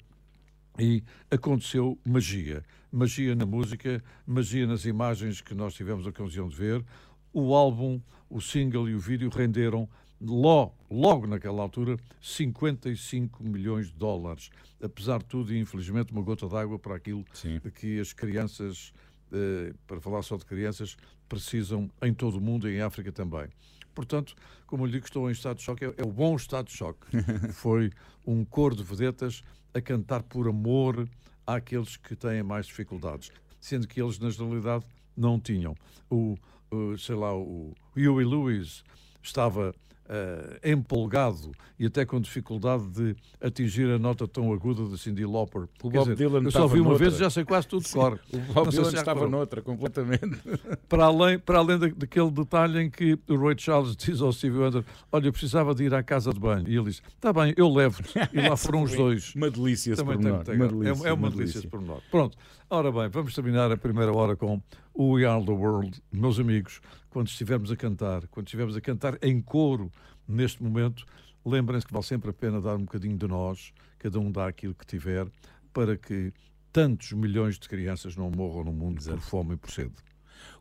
e 0.78 1.02
aconteceu 1.30 1.98
magia. 2.04 2.62
Magia 2.90 3.34
na 3.34 3.44
música, 3.44 4.02
magia 4.26 4.66
nas 4.66 4.84
imagens 4.84 5.40
que 5.40 5.54
nós 5.54 5.74
tivemos 5.74 6.06
a 6.06 6.10
ocasião 6.10 6.48
de 6.48 6.56
ver. 6.56 6.84
O 7.32 7.54
álbum, 7.54 8.00
o 8.30 8.40
single 8.40 8.88
e 8.88 8.94
o 8.94 8.98
vídeo 8.98 9.30
renderam 9.30 9.88
logo, 10.20 10.74
logo 10.90 11.26
naquela 11.26 11.62
altura 11.62 11.96
55 12.20 13.42
milhões 13.42 13.88
de 13.88 13.94
dólares. 13.94 14.50
Apesar 14.82 15.18
de 15.18 15.26
tudo, 15.26 15.52
e 15.52 15.58
infelizmente, 15.58 16.12
uma 16.12 16.22
gota 16.22 16.48
d'água 16.48 16.78
para 16.78 16.96
aquilo 16.96 17.24
Sim. 17.32 17.60
que 17.74 18.00
as 18.00 18.12
crianças, 18.12 18.92
eh, 19.32 19.72
para 19.86 20.00
falar 20.00 20.22
só 20.22 20.36
de 20.36 20.44
crianças, 20.44 20.96
precisam 21.28 21.90
em 22.02 22.12
todo 22.12 22.38
o 22.38 22.40
mundo 22.40 22.68
e 22.68 22.76
em 22.76 22.80
África 22.80 23.12
também. 23.12 23.48
Portanto, 23.94 24.34
como 24.66 24.84
eu 24.84 24.86
lhe 24.86 24.92
digo, 24.92 25.06
estou 25.06 25.28
em 25.28 25.32
estado 25.32 25.56
de 25.56 25.62
choque, 25.62 25.84
é, 25.84 25.94
é 25.96 26.02
o 26.04 26.12
bom 26.12 26.36
estado 26.36 26.66
de 26.66 26.72
choque. 26.72 27.06
Foi 27.52 27.90
um 28.26 28.44
coro 28.44 28.76
de 28.76 28.82
vedetas 28.82 29.42
a 29.74 29.80
cantar 29.80 30.22
por 30.22 30.48
amor 30.48 31.08
àqueles 31.46 31.96
que 31.96 32.14
têm 32.14 32.42
mais 32.42 32.66
dificuldades, 32.66 33.32
sendo 33.60 33.88
que 33.88 34.00
eles, 34.00 34.18
na 34.18 34.30
generalidade, 34.30 34.84
não 35.16 35.40
tinham. 35.40 35.74
O, 36.08 36.36
o, 36.70 36.96
sei 36.98 37.14
lá, 37.14 37.34
o 37.36 37.72
Huey 37.96 38.24
Lewis 38.24 38.82
estava 39.22 39.74
eh, 40.08 40.60
empolgado 40.72 41.50
e 41.78 41.86
até 41.86 42.04
com 42.04 42.18
dificuldade 42.20 42.88
de 42.88 43.14
atingir 43.40 43.88
a 43.90 43.98
nota 43.98 44.26
tão 44.26 44.52
aguda 44.52 44.84
de 44.86 44.96
Cindy 44.98 45.24
Lauper. 45.26 45.68
O 45.82 45.90
Quer 45.90 45.98
Bob 45.98 46.10
dizer, 46.10 46.16
Dylan 46.16 46.42
eu 46.42 46.50
só 46.50 46.66
vi 46.66 46.80
uma 46.80 46.90
noutra. 46.90 47.04
vez 47.04 47.14
e 47.14 47.18
já 47.20 47.30
sei 47.30 47.44
quase 47.44 47.68
tudo 47.68 47.84
de 47.84 47.92
cor. 47.92 48.18
O 48.32 48.36
Não 48.36 48.44
Bob 48.54 48.70
sei 48.72 48.78
Dylan 48.80 48.88
estava 48.88 49.20
reparou. 49.20 49.30
noutra, 49.30 49.62
completamente. 49.62 50.38
Para 50.88 51.04
além, 51.04 51.38
para 51.38 51.58
além 51.58 51.78
da- 51.78 51.88
daquele 51.88 52.30
detalhe 52.30 52.80
em 52.80 52.90
que 52.90 53.18
o 53.28 53.36
Roy 53.36 53.54
Charles 53.58 53.94
diz 53.96 54.20
ao 54.20 54.32
Stevie 54.32 54.58
Wonder: 54.58 54.84
Olha, 55.12 55.26
eu 55.26 55.32
precisava 55.32 55.74
de 55.74 55.84
ir 55.84 55.94
à 55.94 56.02
casa 56.02 56.32
de 56.32 56.40
banho. 56.40 56.66
E 56.68 56.74
ele 56.74 56.86
diz: 56.86 57.02
Está 57.14 57.32
bem, 57.32 57.52
eu 57.56 57.68
levo-te. 57.72 58.12
E 58.32 58.48
lá 58.48 58.56
foram 58.56 58.82
os 58.82 58.92
dois. 58.96 59.34
Uma 59.36 59.50
delícia 59.50 59.92
esse 59.92 60.02
pormenor. 60.04 60.42
é, 60.48 61.08
é 61.08 61.12
uma 61.12 61.30
delícia. 61.30 61.58
esse 61.58 61.68
pormenor. 61.68 62.00
Pronto. 62.10 62.36
Ora 62.70 62.92
bem, 62.92 63.08
vamos 63.08 63.34
terminar 63.34 63.72
a 63.72 63.78
primeira 63.78 64.12
hora 64.12 64.36
com 64.36 64.60
o 64.92 65.12
We 65.12 65.24
Are 65.24 65.42
the 65.42 65.52
World. 65.52 66.02
Meus 66.12 66.38
amigos, 66.38 66.82
quando 67.08 67.28
estivermos 67.28 67.72
a 67.72 67.76
cantar, 67.76 68.26
quando 68.26 68.46
estivermos 68.46 68.76
a 68.76 68.80
cantar 68.82 69.16
em 69.22 69.40
coro 69.40 69.90
neste 70.28 70.62
momento, 70.62 71.06
lembrem-se 71.46 71.86
que 71.86 71.92
vale 71.94 72.04
sempre 72.04 72.28
a 72.28 72.32
pena 72.34 72.60
dar 72.60 72.76
um 72.76 72.80
bocadinho 72.80 73.16
de 73.16 73.26
nós, 73.26 73.72
cada 73.98 74.20
um 74.20 74.30
dá 74.30 74.46
aquilo 74.46 74.74
que 74.74 74.84
tiver, 74.84 75.26
para 75.72 75.96
que 75.96 76.30
tantos 76.70 77.12
milhões 77.12 77.58
de 77.58 77.66
crianças 77.66 78.14
não 78.16 78.30
morram 78.30 78.64
no 78.64 78.72
mundo 78.74 79.02
por 79.02 79.18
fome 79.18 79.54
e 79.54 79.56
por 79.56 79.70
sede. 79.70 79.94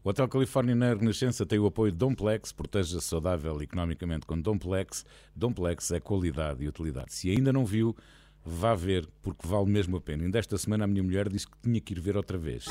O 0.01 0.07
Hotel 0.07 0.29
Califórnia 0.29 0.75
na 0.75 0.93
Renascença 0.93 1.45
tem 1.45 1.59
o 1.59 1.65
apoio 1.65 1.91
de 1.91 1.97
Domplex, 1.97 2.53
proteja-se 2.53 3.05
saudável 3.05 3.61
economicamente 3.61 4.25
com 4.25 4.39
Domplex. 4.39 5.05
Domplex 5.35 5.91
é 5.91 5.99
qualidade 5.99 6.63
e 6.63 6.69
utilidade. 6.69 7.13
Se 7.13 7.29
ainda 7.29 7.51
não 7.51 7.65
viu, 7.65 7.93
vá 8.47 8.73
ver, 8.73 9.07
porque 9.21 9.45
vale 9.45 9.69
mesmo 9.69 9.97
a 9.97 10.01
pena. 10.01 10.23
Ainda 10.23 10.39
esta 10.39 10.57
semana 10.57 10.85
a 10.85 10.87
minha 10.87 11.03
mulher 11.03 11.27
disse 11.27 11.47
que 11.47 11.57
tinha 11.61 11.81
que 11.81 11.93
ir 11.93 11.99
ver 11.99 12.15
outra 12.15 12.37
vez. 12.37 12.65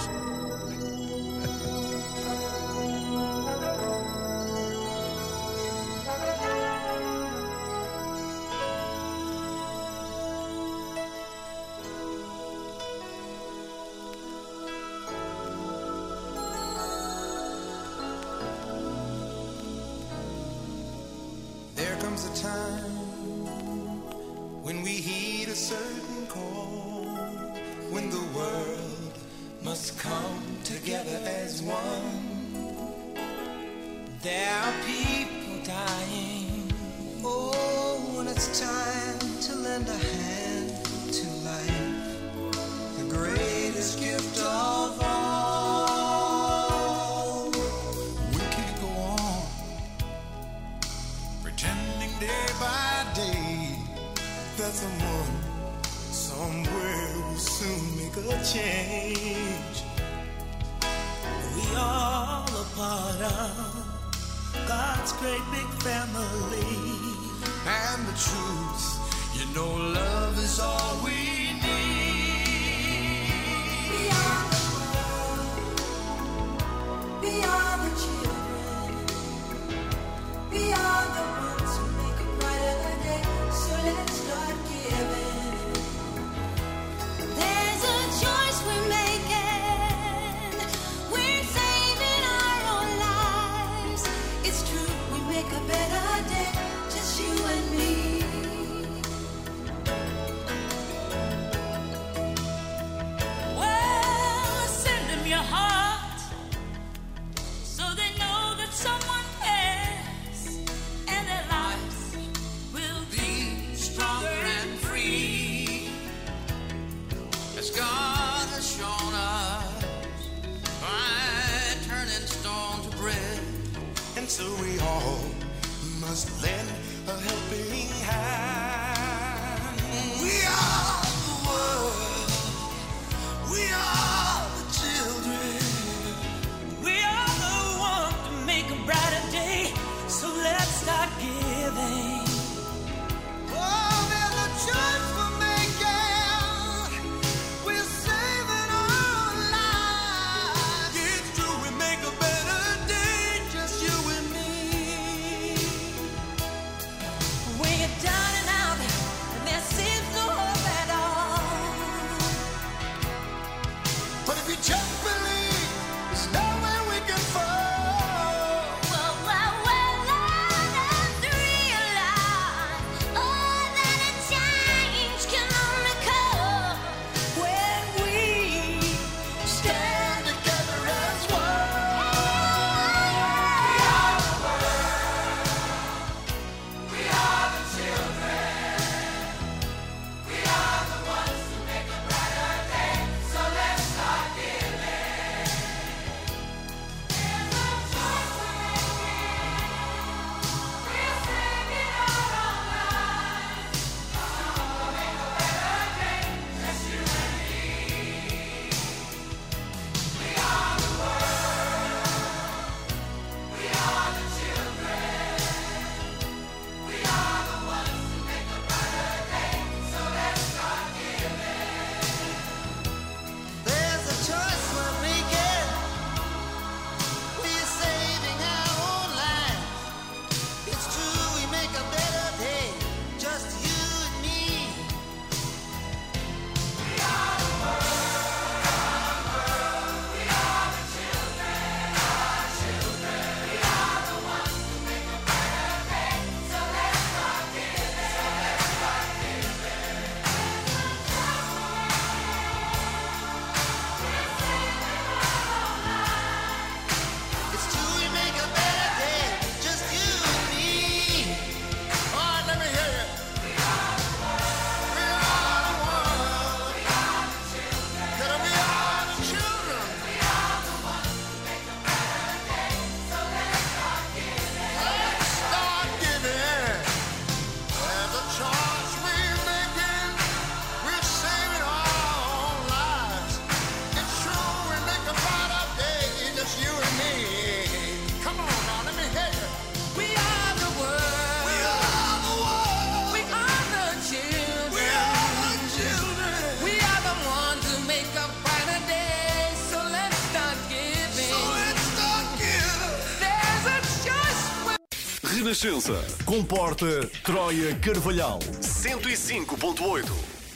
Renascença. 305.87 306.25
Comporta 306.25 307.07
Troia 307.23 307.75
Carvalhal. 307.77 308.41
105.8. 308.41 310.05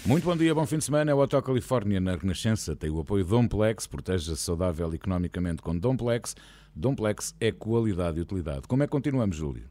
Muito 0.05 0.25
bom 0.25 0.37
dia, 0.37 0.55
bom 0.55 0.67
fim 0.67 0.79
de 0.79 0.85
semana. 0.85 1.11
É 1.11 1.15
o 1.15 1.19
Hotel 1.19 1.41
Califórnia 1.43 2.01
na 2.01 2.17
Renascença. 2.17 2.75
Tem 2.75 2.91
o 2.91 2.99
apoio 3.01 3.25
Domplex. 3.25 3.87
Proteja-se 3.87 4.41
saudável 4.41 4.93
economicamente 4.93 5.63
com 5.63 5.79
Domplex. 5.79 6.35
Domplex 6.75 7.35
é 7.41 7.53
qualidade 7.53 8.19
e 8.19 8.23
utilidade. 8.23 8.63
Como 8.67 8.83
é 8.83 8.87
que 8.87 8.91
continuamos, 8.91 9.37
Júlio? 9.37 9.69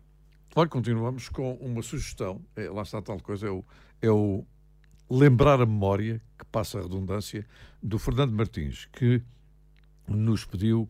Olha, 0.55 0.69
continuamos 0.69 1.27
com 1.27 1.53
uma 1.55 1.81
sugestão. 1.81 2.41
É, 2.55 2.69
lá 2.69 2.83
está 2.83 3.01
tal 3.01 3.19
coisa, 3.19 3.47
é 3.47 3.51
o, 3.51 3.63
é 4.01 4.09
o 4.09 4.45
lembrar 5.09 5.61
a 5.61 5.65
memória, 5.65 6.21
que 6.37 6.45
passa 6.45 6.79
a 6.79 6.81
redundância, 6.83 7.45
do 7.83 7.99
Fernando 7.99 8.31
Martins, 8.31 8.87
que 8.93 9.21
nos 10.07 10.45
pediu 10.45 10.89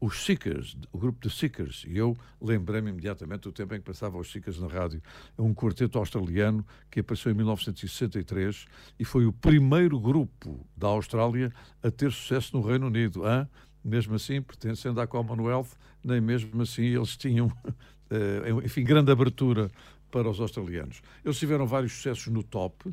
os 0.00 0.24
Seekers, 0.24 0.76
o 0.90 0.98
grupo 0.98 1.20
de 1.20 1.32
Seekers, 1.32 1.84
e 1.86 1.98
eu 1.98 2.16
lembrei-me 2.40 2.90
imediatamente 2.90 3.42
do 3.42 3.52
tempo 3.52 3.74
em 3.74 3.78
que 3.78 3.84
passava 3.84 4.16
os 4.16 4.32
Seekers 4.32 4.58
na 4.58 4.66
rádio. 4.66 5.02
É 5.36 5.42
um 5.42 5.54
quarteto 5.54 5.98
australiano 5.98 6.64
que 6.90 7.00
apareceu 7.00 7.30
em 7.30 7.34
1963 7.34 8.66
e 8.98 9.04
foi 9.04 9.26
o 9.26 9.32
primeiro 9.32 10.00
grupo 10.00 10.66
da 10.74 10.88
Austrália 10.88 11.52
a 11.82 11.90
ter 11.90 12.10
sucesso 12.10 12.56
no 12.56 12.62
Reino 12.62 12.86
Unido. 12.86 13.24
Hã? 13.24 13.46
Mesmo 13.84 14.14
assim, 14.14 14.40
pertencendo 14.40 15.00
à 15.00 15.06
Commonwealth, 15.06 15.68
nem 16.02 16.20
mesmo 16.20 16.62
assim 16.62 16.84
eles 16.84 17.16
tinham, 17.16 17.52
eh, 18.10 18.50
enfim, 18.64 18.84
grande 18.84 19.12
abertura 19.12 19.70
para 20.10 20.28
os 20.28 20.40
australianos. 20.40 21.02
Eles 21.24 21.38
tiveram 21.38 21.66
vários 21.66 21.92
sucessos 21.92 22.26
no 22.28 22.42
top, 22.42 22.92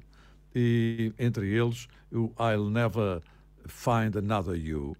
e 0.55 1.13
entre 1.19 1.47
eles 1.49 1.87
o 2.11 2.31
I'll 2.39 2.69
Never 2.69 3.21
Find 3.67 4.15
Another 4.15 4.55
You, 4.55 4.95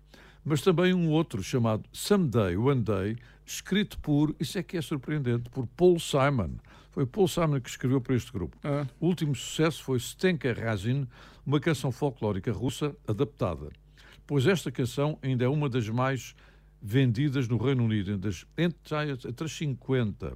mas 0.47 0.61
também 0.61 0.93
um 0.93 1.09
outro 1.09 1.43
chamado 1.43 1.83
Someday, 1.91 2.55
One 2.55 2.81
Day, 2.81 3.17
escrito 3.45 3.99
por, 3.99 4.33
isso 4.39 4.57
é 4.57 4.63
que 4.63 4.77
é 4.77 4.81
surpreendente, 4.81 5.49
por 5.49 5.67
Paul 5.67 5.99
Simon. 5.99 6.51
Foi 6.89 7.05
Paul 7.05 7.27
Simon 7.27 7.59
que 7.59 7.69
escreveu 7.69 7.99
para 7.99 8.15
este 8.15 8.31
grupo. 8.31 8.57
O 8.97 9.07
último 9.07 9.35
sucesso 9.35 9.83
foi 9.83 9.99
Stenka 9.99 10.53
Razin, 10.53 11.05
uma 11.45 11.59
canção 11.59 11.91
folclórica 11.91 12.49
russa 12.53 12.95
adaptada. 13.05 13.69
Pois 14.25 14.47
esta 14.47 14.71
canção 14.71 15.19
ainda 15.21 15.43
é 15.43 15.49
uma 15.49 15.67
das 15.67 15.89
mais 15.89 16.33
vendidas 16.81 17.49
no 17.49 17.57
Reino 17.57 17.83
Unido, 17.83 18.13
entre 18.57 19.43
as 19.43 19.51
50. 19.51 20.33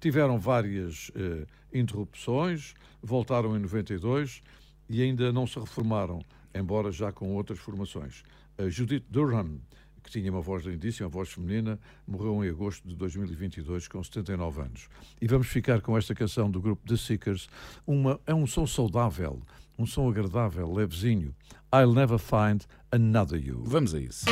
Tiveram 0.00 0.36
várias 0.40 1.12
eh, 1.14 1.46
interrupções, 1.72 2.74
voltaram 3.00 3.56
em 3.56 3.60
92 3.60 4.42
e 4.90 5.00
ainda 5.00 5.32
não 5.32 5.46
se 5.46 5.60
reformaram, 5.60 6.24
embora 6.52 6.90
já 6.90 7.12
com 7.12 7.36
outras 7.36 7.60
formações. 7.60 8.24
Judith 8.68 9.04
Durham, 9.08 9.60
que 10.02 10.10
tinha 10.10 10.30
uma 10.30 10.40
voz 10.40 10.64
lindíssima, 10.64 11.06
uma 11.06 11.12
voz 11.12 11.30
feminina, 11.30 11.78
morreu 12.06 12.42
em 12.44 12.48
agosto 12.48 12.86
de 12.88 12.96
2022 12.96 13.88
com 13.88 14.02
79 14.02 14.62
anos. 14.62 14.88
E 15.20 15.26
vamos 15.26 15.46
ficar 15.48 15.80
com 15.80 15.96
esta 15.96 16.14
canção 16.14 16.50
do 16.50 16.60
grupo 16.60 16.86
The 16.86 16.96
Seekers. 16.96 17.48
Uma, 17.86 18.18
é 18.26 18.34
um 18.34 18.46
som 18.46 18.66
saudável, 18.66 19.42
um 19.78 19.86
som 19.86 20.08
agradável, 20.08 20.72
levezinho. 20.72 21.34
I'll 21.72 21.92
never 21.92 22.18
find 22.18 22.66
another 22.90 23.38
you. 23.38 23.62
Vamos 23.64 23.94
a 23.94 24.00
isso. 24.00 24.24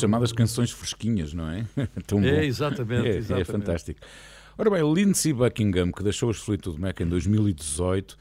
Chamadas 0.00 0.32
canções 0.32 0.70
fresquinhas, 0.70 1.32
não 1.32 1.48
é? 1.48 1.64
Tão 2.06 2.22
É, 2.24 2.44
exatamente, 2.44 3.06
É, 3.06 3.12
é 3.12 3.16
exatamente. 3.16 3.46
fantástico. 3.52 4.00
Ora 4.56 4.70
bem, 4.70 4.92
Lindsey 4.92 5.32
Buckingham, 5.32 5.92
que 5.92 6.02
deixou 6.02 6.30
os 6.30 6.38
Fleetwood 6.38 6.80
Mac 6.80 7.00
em 7.00 7.06
2018, 7.06 8.18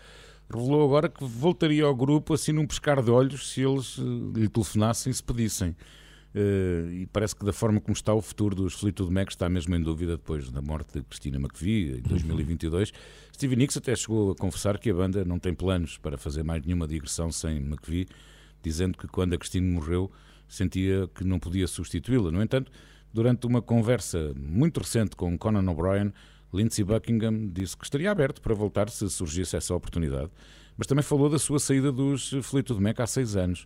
revelou 0.54 0.86
agora 0.86 1.10
que 1.10 1.24
voltaria 1.24 1.84
ao 1.84 1.96
grupo 1.96 2.34
assim 2.34 2.52
num 2.52 2.68
pescar 2.68 3.02
de 3.02 3.10
olhos 3.10 3.50
se 3.52 3.62
eles 3.62 3.98
eh, 4.00 4.40
lhe 4.40 4.48
telefonassem 4.48 5.10
e 5.12 5.14
se 5.14 5.24
pedissem. 5.24 5.76
Eh, 6.36 6.90
e 6.92 7.06
parece 7.08 7.36
que 7.36 7.44
da 7.44 7.52
forma 7.52 7.82
como 7.82 7.94
está 7.96 8.14
o 8.14 8.22
futuro 8.22 8.54
dos 8.56 8.74
Fleetwood 8.76 9.12
Mac 9.12 9.30
está 9.30 9.50
mesmo 9.50 9.76
em 9.76 9.82
dúvida 9.82 10.12
depois 10.18 10.52
da 10.52 10.62
morte 10.62 11.00
de 11.00 11.06
Christina 11.06 11.38
McVie 11.38 11.98
em 11.98 12.02
2022. 12.02 12.94
Stevie 13.34 13.56
Nicks 13.56 13.78
até 13.78 13.96
chegou 13.96 14.32
a 14.32 14.36
confessar 14.36 14.78
que 14.78 14.90
a 14.92 14.94
banda 14.94 15.26
não 15.26 15.40
tem 15.40 15.54
planos 15.56 15.98
para 15.98 16.18
fazer 16.18 16.44
mais 16.44 16.64
nenhuma 16.64 16.88
digressão 16.88 17.32
sem 17.32 17.58
McVie, 17.58 18.08
dizendo 18.62 18.96
que 18.98 19.08
quando 19.08 19.34
a 19.34 19.38
Christine 19.38 19.68
morreu 19.68 20.12
sentia 20.48 21.08
que 21.14 21.24
não 21.24 21.40
podia 21.40 21.68
substituí-la. 21.68 22.32
No 22.32 22.42
entanto, 22.42 22.72
durante 23.14 23.46
uma 23.46 23.62
conversa 23.62 24.34
muito 24.36 24.80
recente 24.80 25.16
com 25.16 25.38
Conan 25.38 25.70
O'Brien, 25.72 26.14
Lindsey 26.54 26.84
Buckingham 26.84 27.50
disse 27.52 27.76
que 27.76 27.84
estaria 27.84 28.10
aberto 28.10 28.42
para 28.42 28.54
voltar 28.54 28.90
se 28.90 29.10
surgisse 29.10 29.56
essa 29.56 29.76
oportunidade, 29.76 30.30
mas 30.78 30.88
também 30.88 31.04
falou 31.04 31.30
da 31.30 31.40
sua 31.40 31.60
saída 31.60 31.92
dos 31.92 32.32
Fleetwood 32.44 32.82
Mac 32.82 33.00
há 33.00 33.08
seis 33.08 33.36
anos. 33.36 33.66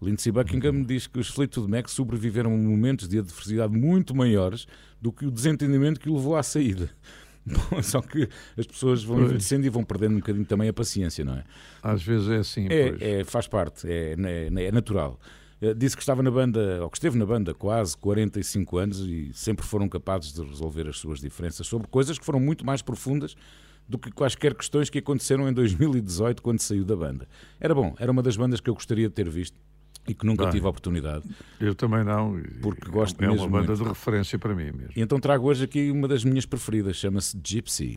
Lindsey 0.00 0.32
Buckingham 0.32 0.82
diz 0.82 1.06
que 1.06 1.20
os 1.20 1.28
Fleetwood 1.28 1.70
Mac 1.70 1.88
sobreviveram 1.88 2.52
a 2.52 2.56
momentos 2.56 3.08
de 3.08 3.18
adversidade 3.18 3.72
muito 3.72 4.14
maiores 4.14 4.66
do 5.00 5.12
que 5.12 5.26
o 5.26 5.30
desentendimento 5.30 6.00
que 6.00 6.08
o 6.08 6.14
levou 6.14 6.36
à 6.36 6.42
saída. 6.42 6.90
Bom, 7.44 7.82
só 7.82 8.00
que 8.00 8.28
as 8.56 8.66
pessoas 8.66 9.02
vão 9.02 9.16
Pois. 9.16 9.26
envelhecendo 9.26 9.66
e 9.66 9.68
vão 9.68 9.84
perdendo 9.84 10.12
um 10.12 10.18
bocadinho 10.18 10.44
também 10.44 10.68
a 10.68 10.72
paciência, 10.72 11.24
não 11.24 11.34
é? 11.34 11.44
Às 11.82 12.02
vezes 12.02 12.28
é 12.28 12.36
assim. 12.36 12.66
É, 12.68 13.20
é, 13.20 13.24
faz 13.24 13.46
parte, 13.48 13.88
é, 13.88 14.14
é, 14.16 14.64
é 14.64 14.72
natural. 14.72 15.20
Eh, 15.62 15.74
Disse 15.74 15.96
que 15.96 16.02
estava 16.02 16.22
na 16.22 16.30
banda, 16.30 16.82
ou 16.82 16.90
que 16.90 16.96
esteve 16.96 17.16
na 17.16 17.24
banda 17.24 17.54
quase 17.54 17.96
45 17.96 18.76
anos 18.78 18.98
e 19.00 19.30
sempre 19.32 19.64
foram 19.64 19.88
capazes 19.88 20.32
de 20.32 20.42
resolver 20.42 20.88
as 20.88 20.98
suas 20.98 21.20
diferenças 21.20 21.66
sobre 21.66 21.86
coisas 21.86 22.18
que 22.18 22.24
foram 22.24 22.40
muito 22.40 22.66
mais 22.66 22.82
profundas 22.82 23.36
do 23.88 23.96
que 23.98 24.10
quaisquer 24.10 24.54
questões 24.54 24.90
que 24.90 24.98
aconteceram 24.98 25.48
em 25.48 25.52
2018 25.52 26.42
quando 26.42 26.60
saiu 26.60 26.84
da 26.84 26.96
banda. 26.96 27.28
Era 27.60 27.74
bom, 27.74 27.94
era 27.98 28.10
uma 28.10 28.22
das 28.22 28.36
bandas 28.36 28.60
que 28.60 28.68
eu 28.68 28.74
gostaria 28.74 29.08
de 29.08 29.14
ter 29.14 29.28
visto 29.28 29.56
e 30.08 30.14
que 30.14 30.26
nunca 30.26 30.44
Bem, 30.44 30.52
tive 30.52 30.66
a 30.66 30.70
oportunidade. 30.70 31.24
Eu 31.60 31.74
também 31.76 32.02
não. 32.02 32.40
Porque 32.60 32.90
gosto 32.90 33.20
é 33.22 33.26
uma 33.26 33.32
mesmo 33.34 33.48
banda 33.48 33.68
muito. 33.68 33.82
de 33.82 33.88
referência 33.88 34.38
para 34.38 34.54
mim 34.54 34.72
mesmo. 34.72 34.92
E 34.96 35.00
então 35.00 35.20
trago 35.20 35.46
hoje 35.46 35.64
aqui 35.64 35.90
uma 35.92 36.08
das 36.08 36.24
minhas 36.24 36.44
preferidas, 36.44 36.96
chama-se 36.96 37.38
Gypsy. 37.44 37.94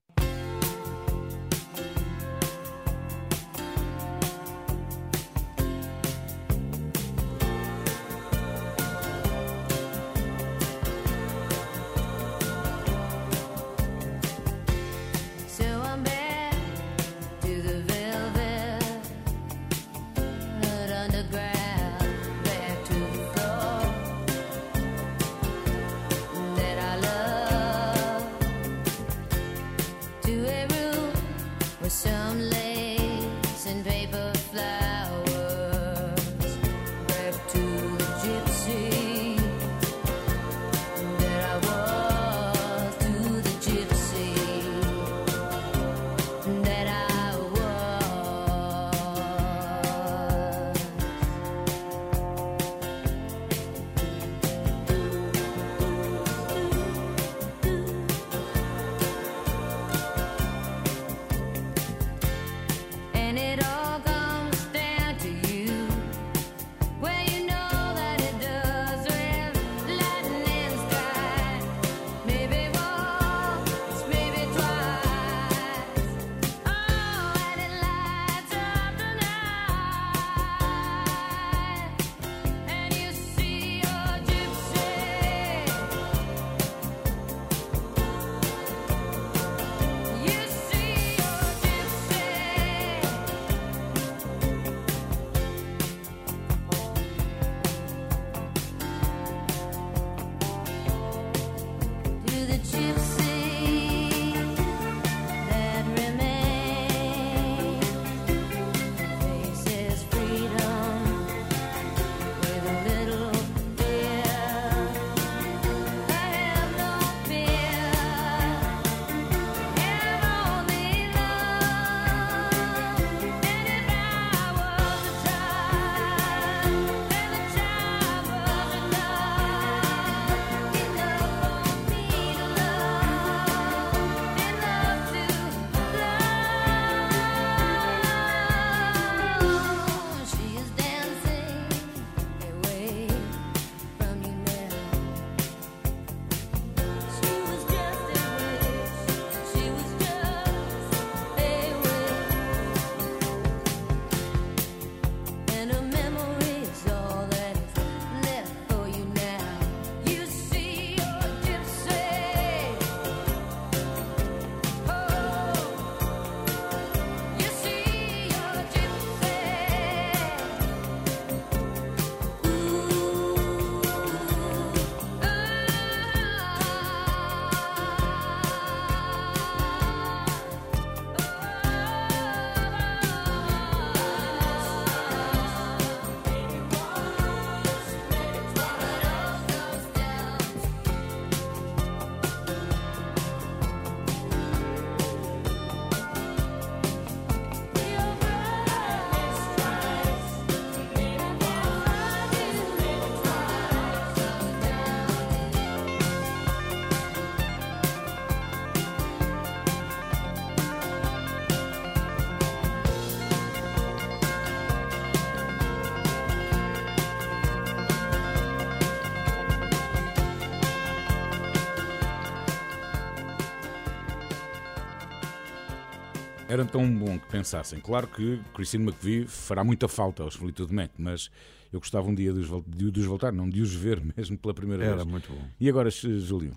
Era 226.55 226.63
tão 226.63 226.89
bom 226.89 227.19
que 227.19 227.27
pensassem. 227.27 227.81
Claro 227.81 228.07
que 228.07 228.39
Christine 228.53 228.85
McVie 228.85 229.27
fará 229.27 229.61
muita 229.61 229.89
falta 229.89 230.23
aos 230.23 230.35
Fleetwood 230.35 230.73
Mac, 230.73 230.89
mas 230.97 231.29
eu 231.73 231.81
gostava 231.81 232.07
um 232.07 232.15
dia 232.15 232.31
de 232.31 232.39
os, 232.39 232.63
de, 232.65 232.97
os 232.97 233.05
voltar, 233.05 233.33
não, 233.33 233.49
de 233.49 233.61
os 233.61 233.73
ver 233.73 234.01
mesmo 234.15 234.37
pela 234.37 234.53
primeira 234.53 234.85
Era 234.85 234.95
vez. 234.95 235.05
muito 235.05 235.29
bom. 235.29 235.45
E 235.59 235.67
agora, 235.67 235.89
Júlio? 235.89 236.55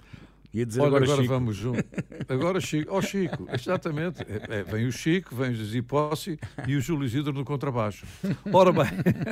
Ia 0.55 0.65
dizer 0.65 0.83
Olha, 0.83 0.89
agora, 0.89 1.05
agora, 1.05 1.23
Chico. 1.23 1.35
vamos 1.35 1.57
junto. 1.57 1.85
Agora 2.29 2.61
Chico. 2.61 2.95
Ó 2.95 3.03
Chico, 3.03 3.49
exatamente. 3.53 4.23
É, 4.23 4.61
é, 4.61 4.63
vem 4.63 4.87
o 4.87 4.93
Chico, 4.93 5.35
vem 5.35 5.51
o 5.51 5.55
Zizi 5.57 5.83
Posse 5.83 6.39
e 6.67 6.77
o 6.77 6.81
Júlio 6.81 7.05
Isidro 7.05 7.33
no 7.33 7.45
contrabaixo. 7.45 8.07
Ora 8.53 8.73
bem, 8.73 8.85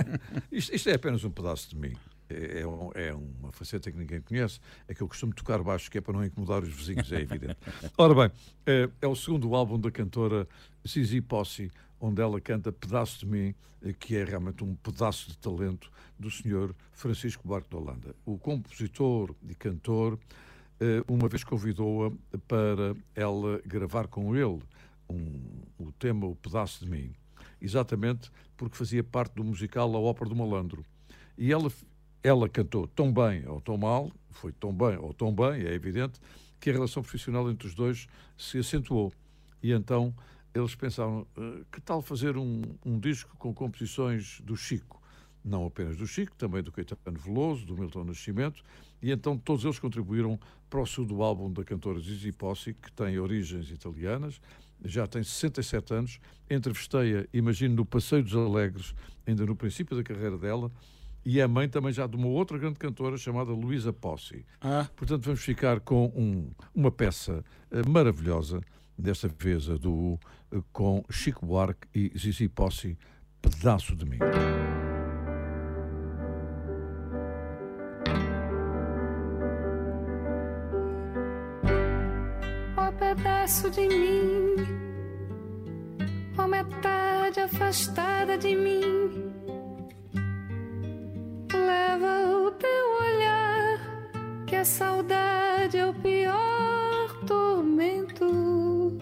isto, 0.50 0.74
isto 0.74 0.90
é 0.90 0.94
apenas 0.94 1.22
um 1.24 1.30
pedaço 1.30 1.70
de 1.70 1.76
mim. 1.76 1.92
É, 2.28 2.60
é 2.60 2.66
um- 2.66 2.90
é 2.94 3.14
uma 3.14 3.52
faceta 3.52 3.90
que 3.90 3.96
ninguém 3.98 4.20
conhece. 4.20 4.58
É 4.88 4.94
que 4.94 5.00
eu 5.02 5.08
costumo 5.08 5.32
tocar 5.34 5.62
baixo, 5.62 5.90
que 5.90 5.98
é 5.98 6.00
para 6.00 6.12
não 6.14 6.24
incomodar 6.24 6.62
os 6.62 6.68
vizinhos, 6.74 7.10
é 7.12 7.20
evidente. 7.20 7.56
Ora 7.96 8.14
bem, 8.28 8.36
é, 8.66 8.88
é 9.00 9.06
o 9.06 9.14
segundo 9.16 9.54
álbum 9.54 9.78
da 9.78 9.90
cantora 9.90 10.48
Zizi 10.86 11.20
Posse, 11.20 11.70
onde 12.00 12.20
ela 12.20 12.40
canta 12.40 12.72
Pedaço 12.72 13.20
de 13.20 13.26
Mim, 13.26 13.54
eh, 13.82 13.92
que 13.92 14.16
é 14.16 14.24
realmente 14.24 14.62
um 14.64 14.74
pedaço 14.74 15.30
de 15.30 15.38
talento 15.38 15.90
do 16.18 16.30
senhor 16.30 16.74
Francisco 16.92 17.46
Barco 17.46 17.68
de 17.70 17.76
Holanda. 17.76 18.14
O 18.24 18.36
compositor 18.38 19.34
e 19.48 19.54
cantor 19.54 20.18
eh, 20.80 21.02
uma 21.08 21.26
vez 21.28 21.42
convidou-a 21.42 22.10
para 22.46 22.94
ela 23.14 23.60
gravar 23.64 24.08
com 24.08 24.34
ele 24.36 24.60
um- 25.08 25.62
o 25.78 25.90
tema 25.92 26.26
O 26.26 26.34
Pedaço 26.36 26.84
de 26.84 26.90
Mim, 26.90 27.14
exatamente 27.62 28.30
porque 28.56 28.76
fazia 28.76 29.02
parte 29.02 29.34
do 29.34 29.44
musical 29.44 29.94
A 29.94 29.98
Ópera 30.00 30.28
do 30.28 30.36
Malandro. 30.36 30.84
E 31.38 31.50
ela, 31.52 31.70
ela 32.22 32.48
cantou 32.48 32.86
tão 32.86 33.12
bem 33.12 33.46
ou 33.46 33.60
tão 33.60 33.76
mal, 33.76 34.10
foi 34.30 34.52
tão 34.52 34.72
bem 34.72 34.96
ou 34.98 35.12
tão 35.12 35.34
bem, 35.34 35.62
é 35.64 35.72
evidente, 35.72 36.20
que 36.60 36.70
a 36.70 36.72
relação 36.72 37.02
profissional 37.02 37.50
entre 37.50 37.68
os 37.68 37.74
dois 37.74 38.06
se 38.36 38.58
acentuou. 38.58 39.12
E 39.62 39.72
então 39.72 40.14
eles 40.54 40.74
pensaram, 40.74 41.26
eh, 41.36 41.62
que 41.70 41.80
tal 41.80 42.00
fazer 42.00 42.36
um, 42.36 42.62
um 42.84 42.98
disco 42.98 43.36
com 43.36 43.52
composições 43.52 44.40
do 44.40 44.56
Chico? 44.56 45.02
Não 45.44 45.66
apenas 45.66 45.96
do 45.96 46.06
Chico, 46.06 46.34
também 46.36 46.62
do 46.62 46.72
Caetano 46.72 47.18
Veloso, 47.18 47.64
do 47.66 47.76
Milton 47.76 48.04
Nascimento, 48.04 48.64
e 49.00 49.12
então 49.12 49.36
todos 49.38 49.64
eles 49.64 49.78
contribuíram 49.78 50.40
para 50.68 50.80
o 50.80 50.86
segundo 50.86 51.22
álbum 51.22 51.52
da 51.52 51.62
cantora 51.62 52.00
Zizi 52.00 52.32
Possi, 52.32 52.74
que 52.74 52.90
tem 52.90 53.18
origens 53.18 53.70
italianas, 53.70 54.40
já 54.84 55.06
tem 55.06 55.22
67 55.22 55.94
anos, 55.94 56.20
entrevistei-a, 56.50 57.26
imagino, 57.32 57.76
no 57.76 57.84
Passeio 57.84 58.22
dos 58.22 58.34
Alegres, 58.34 58.94
ainda 59.26 59.46
no 59.46 59.54
princípio 59.54 59.96
da 59.96 60.02
carreira 60.02 60.36
dela, 60.36 60.70
e 61.28 61.40
é 61.40 61.46
mãe 61.48 61.68
também 61.68 61.92
já 61.92 62.06
de 62.06 62.14
uma 62.14 62.28
outra 62.28 62.56
grande 62.56 62.78
cantora 62.78 63.16
chamada 63.18 63.50
Luísa 63.50 63.92
Possi. 63.92 64.46
Ah. 64.60 64.86
Portanto, 64.94 65.24
vamos 65.24 65.42
ficar 65.42 65.80
com 65.80 66.06
um- 66.14 66.50
uma 66.72 66.90
peça 66.92 67.44
eh, 67.72 67.82
maravilhosa, 67.88 68.60
desta 68.96 69.28
vez 69.28 69.68
a 69.68 69.74
do 69.76 70.18
eh, 70.52 70.60
com 70.72 71.04
Chico 71.10 71.44
Buarque 71.44 71.88
e 71.92 72.12
Zizi 72.16 72.48
Possi, 72.48 72.96
Pedaço 73.42 73.96
de 73.96 74.04
Mim. 74.06 74.18
Ó 82.76 82.92
pedaço 82.92 83.70
de 83.70 83.86
mim, 83.88 84.56
ó 86.38 86.46
metade 86.46 87.40
afastada 87.40 88.36
de 88.38 88.54
mim. 88.54 89.32
Leva 91.52 92.28
o 92.28 92.50
teu 92.52 92.98
olhar, 93.00 93.80
que 94.46 94.54
a 94.56 94.64
saudade 94.64 95.76
é 95.78 95.86
o 95.86 95.94
pior 95.94 97.16
tormento. 97.26 98.96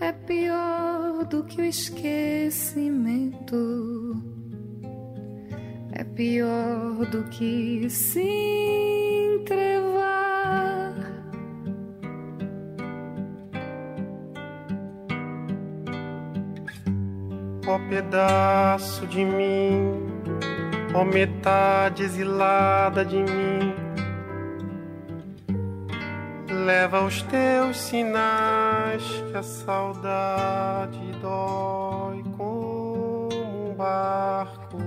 É 0.00 0.12
pior 0.12 1.24
do 1.26 1.44
que 1.44 1.60
o 1.60 1.64
esquecimento. 1.64 4.16
É 5.92 6.04
pior 6.04 7.04
do 7.06 7.24
que 7.24 7.90
se 7.90 8.22
entrevar. 9.34 10.94
Ó 17.66 17.78
pedaço 17.90 19.04
de 19.08 19.24
mim, 19.24 20.07
ó 20.94 21.04
metade 21.04 22.02
exilada 22.02 23.04
de 23.04 23.16
mim, 23.16 23.74
leva 26.48 27.02
os 27.02 27.22
teus 27.22 27.76
sinais 27.76 29.02
que 29.30 29.36
a 29.36 29.42
saudade 29.42 30.98
dói 31.20 32.22
como 32.36 33.28
um 33.32 33.74
barco 33.74 34.78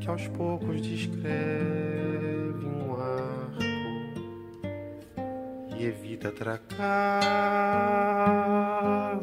que 0.00 0.08
aos 0.08 0.28
poucos 0.28 0.80
descreve 0.80 2.64
um 2.64 2.94
arco 2.94 3.62
e 5.76 5.86
evita 5.86 6.28
atracar 6.28 6.78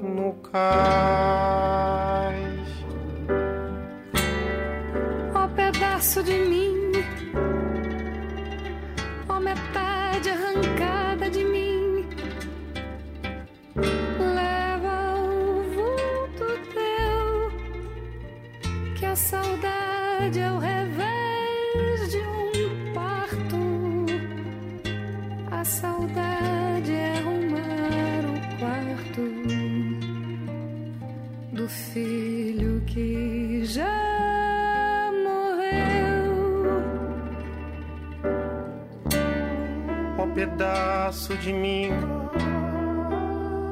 no 0.02 0.34
cais. 0.52 1.97
Pedaço 5.98 6.22
de 6.22 6.34
mim, 6.34 6.92
ó 9.28 9.40
metade 9.40 10.30
arrancada 10.30 11.28
de 11.28 11.44
mim, 11.44 12.06
leva 14.36 15.16
o 15.20 15.64
vulto 15.76 16.46
teu, 16.72 17.52
que 18.96 19.06
a 19.08 19.16
saudade 19.16 19.77
pedaço 40.38 41.36
de 41.38 41.52
mim, 41.52 41.90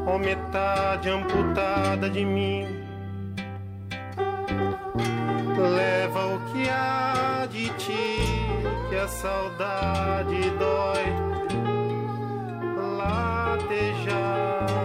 ó 0.08 0.18
metade 0.18 1.08
amputada 1.08 2.10
de 2.10 2.26
mim, 2.26 2.66
leva 5.56 6.26
o 6.26 6.40
que 6.52 6.68
há 6.68 7.46
de 7.52 7.70
ti, 7.70 8.18
que 8.90 8.96
a 8.96 9.08
saudade 9.08 10.50
dói. 10.58 11.06
Latejar 12.98 14.85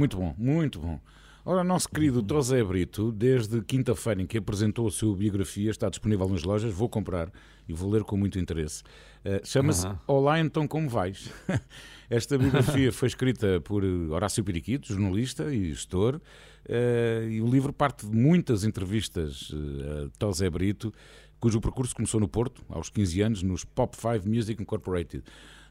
Muito 0.00 0.16
bom, 0.16 0.34
muito 0.38 0.80
bom. 0.80 0.98
Ora, 1.44 1.60
o 1.60 1.64
nosso 1.64 1.86
querido 1.86 2.22
Tosé 2.22 2.64
Brito, 2.64 3.12
desde 3.12 3.60
quinta-feira 3.60 4.22
em 4.22 4.26
que 4.26 4.38
apresentou 4.38 4.88
a 4.88 4.90
sua 4.90 5.14
biografia, 5.14 5.70
está 5.70 5.90
disponível 5.90 6.26
nas 6.26 6.42
lojas, 6.42 6.72
vou 6.72 6.88
comprar 6.88 7.30
e 7.68 7.74
vou 7.74 7.90
ler 7.90 8.02
com 8.02 8.16
muito 8.16 8.38
interesse. 8.38 8.82
Eh, 9.22 9.42
Chama-se 9.44 9.86
Aham. 9.86 10.00
Olá, 10.06 10.40
então 10.40 10.66
como 10.66 10.88
vais? 10.88 11.30
Esta 12.08 12.38
biografia 12.38 12.90
foi 12.94 13.08
escrita 13.08 13.60
por 13.60 13.84
eh, 13.84 13.88
Horácio 14.08 14.42
Periquito, 14.42 14.88
jornalista 14.88 15.52
e 15.52 15.70
gestor, 15.70 16.18
eh, 16.66 17.28
e 17.32 17.42
o 17.42 17.46
livro 17.46 17.70
parte 17.70 18.06
de 18.06 18.16
muitas 18.16 18.64
entrevistas 18.64 19.52
a 19.52 20.18
Tosé 20.18 20.48
Brito, 20.48 20.94
cujo 21.38 21.60
percurso 21.60 21.94
começou 21.94 22.18
no 22.18 22.26
Porto, 22.26 22.64
aos 22.70 22.88
15 22.88 23.20
anos, 23.20 23.42
nos 23.42 23.66
Pop 23.66 23.94
5 23.94 24.26
Music 24.26 24.62
Incorporated. 24.62 25.24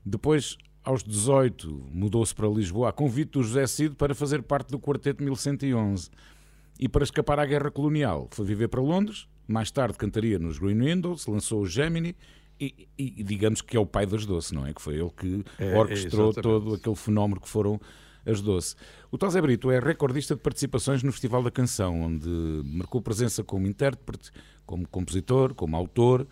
Depois, 0.06 0.56
aos 0.84 1.04
18, 1.04 1.88
mudou-se 1.92 2.34
para 2.34 2.48
Lisboa 2.48 2.90
a 2.90 2.92
convite 2.94 3.32
do 3.34 3.44
José 3.44 3.66
Cid 3.68 3.96
para 3.96 4.16
fazer 4.16 4.42
parte 4.44 4.70
do 4.72 4.80
Quarteto 4.80 5.24
1111. 5.24 6.10
E 6.80 6.88
para 6.88 7.04
escapar 7.04 7.40
à 7.40 7.46
guerra 7.46 7.70
colonial, 7.70 8.28
foi 8.32 8.46
viver 8.46 8.70
para 8.70 8.82
Londres, 8.82 9.28
mais 9.48 9.70
tarde 9.70 9.98
cantaria 9.98 10.40
nos 10.40 10.58
Green 10.58 10.80
Windows, 10.80 11.28
lançou 11.28 11.62
o 11.62 11.66
Gemini 11.68 12.16
e, 12.60 12.88
e- 12.98 13.24
digamos 13.24 13.62
que 13.62 13.76
é 13.76 13.80
o 13.80 13.86
pai 13.86 14.06
das 14.06 14.26
Doce, 14.26 14.54
não 14.54 14.66
é? 14.66 14.74
Que 14.74 14.82
foi 14.82 14.96
ele 14.96 15.10
que 15.16 15.44
É, 15.58 15.78
orquestrou 15.78 16.30
exatamente. 16.30 16.42
todo 16.64 16.76
aquele 16.76 16.96
fenómeno 16.96 17.42
que 17.42 17.50
foram 17.50 17.80
as 18.26 18.42
Doce. 18.42 18.76
O 19.12 19.18
Tosé 19.18 19.42
Brito 19.42 19.72
é 19.72 19.80
recordista 19.80 20.36
de 20.36 20.42
participações 20.42 21.04
no 21.04 21.12
Festival 21.12 21.42
da 21.44 21.52
Canção, 21.52 22.02
onde 22.02 22.30
marcou 22.66 23.02
presença 23.02 23.44
como 23.44 23.68
intérprete, 23.68 24.32
como 24.66 24.88
compositor, 24.88 25.54
como 25.54 25.76
autor. 25.76 26.26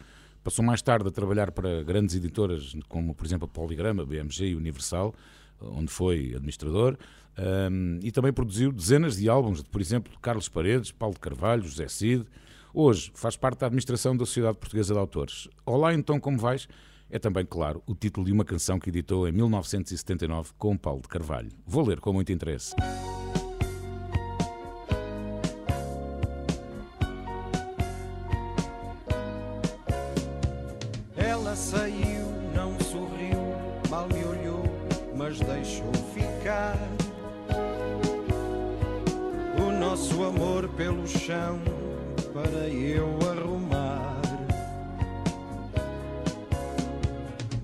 Passou 0.47 0.63
mais 0.63 0.81
tarde 0.81 1.09
a 1.09 1.11
trabalhar 1.11 1.51
para 1.51 1.83
grandes 1.83 2.15
editoras, 2.15 2.73
como 2.87 3.13
por 3.13 3.25
exemplo 3.25 3.43
a 3.43 3.53
Poligrama, 3.53 4.05
BMG 4.05 4.45
e 4.45 4.55
Universal, 4.55 5.13
onde 5.59 5.91
foi 5.91 6.33
administrador. 6.33 6.97
Um, 7.69 7.99
e 8.01 8.13
também 8.13 8.31
produziu 8.31 8.71
dezenas 8.71 9.17
de 9.17 9.27
álbuns, 9.27 9.61
por 9.61 9.81
exemplo, 9.81 10.17
Carlos 10.21 10.47
Paredes, 10.47 10.89
Paulo 10.89 11.15
de 11.15 11.19
Carvalho, 11.19 11.63
José 11.63 11.89
Cid. 11.89 12.25
Hoje 12.73 13.11
faz 13.13 13.35
parte 13.35 13.59
da 13.59 13.65
administração 13.65 14.15
da 14.15 14.25
Sociedade 14.25 14.57
Portuguesa 14.57 14.93
de 14.93 14.99
Autores. 15.01 15.49
Olá, 15.65 15.93
então, 15.93 16.17
como 16.17 16.37
vais? 16.37 16.65
É 17.09 17.19
também, 17.19 17.45
claro, 17.45 17.83
o 17.85 17.93
título 17.93 18.25
de 18.25 18.31
uma 18.31 18.45
canção 18.45 18.79
que 18.79 18.89
editou 18.89 19.27
em 19.27 19.33
1979 19.33 20.51
com 20.57 20.77
Paulo 20.77 21.01
de 21.01 21.09
Carvalho. 21.09 21.49
Vou 21.65 21.85
ler 21.85 21.99
com 21.99 22.13
muito 22.13 22.31
interesse. 22.31 22.73
Pelo 40.77 41.07
chão 41.07 41.59
para 42.31 42.69
eu 42.69 43.17
arrumar. 43.31 44.21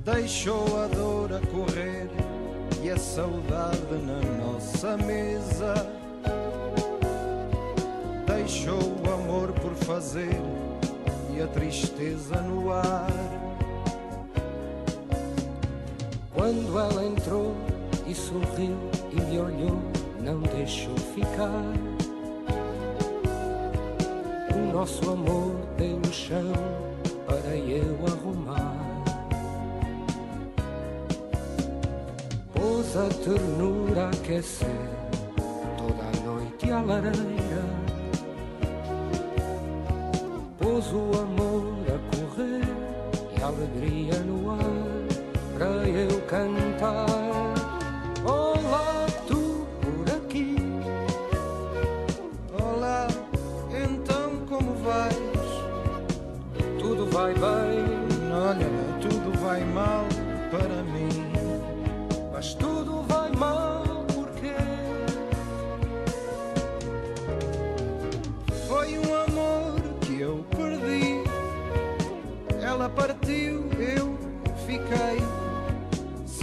Deixou 0.03 0.65
a 0.83 0.87
dor 0.87 1.31
a 1.31 1.39
correr 1.47 2.09
e 2.81 2.89
a 2.89 2.97
saudade 2.97 3.93
na 4.03 4.19
nossa 4.43 4.97
mesa. 4.97 5.75
Deixou 8.25 8.81
o 8.81 9.13
amor 9.13 9.51
por 9.53 9.75
fazer 9.85 10.41
e 11.35 11.41
a 11.41 11.47
tristeza 11.47 12.41
no 12.41 12.71
ar. 12.71 13.13
Quando 16.33 16.79
ela 16.79 17.05
entrou 17.05 17.55
e 18.07 18.15
sorriu 18.15 18.75
e 19.11 19.21
me 19.21 19.37
olhou, 19.37 19.79
não 20.19 20.41
deixou 20.41 20.97
ficar. 20.97 21.92
Nosso 24.73 25.07
amor 25.11 25.53
pelo 25.77 26.11
chão 26.11 26.51
para 27.27 27.55
eu 27.55 27.95
arrumar. 28.07 28.75
Pôs 32.55 32.97
a 32.97 33.07
ternura 33.23 34.09
aquecer 34.09 34.67
toda 35.77 36.03
a 36.03 36.11
noite 36.25 36.71
à 36.71 36.81
lareira. 36.81 37.65
Pôs 40.57 40.91
o 40.91 41.19
amor 41.21 41.75
a 41.89 41.99
correr 42.17 42.65
e 43.37 43.43
a 43.43 43.45
alegria 43.45 44.19
no 44.21 44.49
ar 44.49 45.55
para 45.55 45.87
eu 45.87 46.19
cantar. 46.21 46.72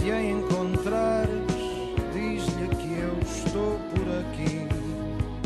Se 0.01 0.11
a 0.11 0.19
encontrares, 0.19 1.29
diz-lhe 2.11 2.67
que 2.75 2.99
eu 2.99 3.19
estou 3.21 3.77
por 3.93 4.07
aqui. 4.19 4.67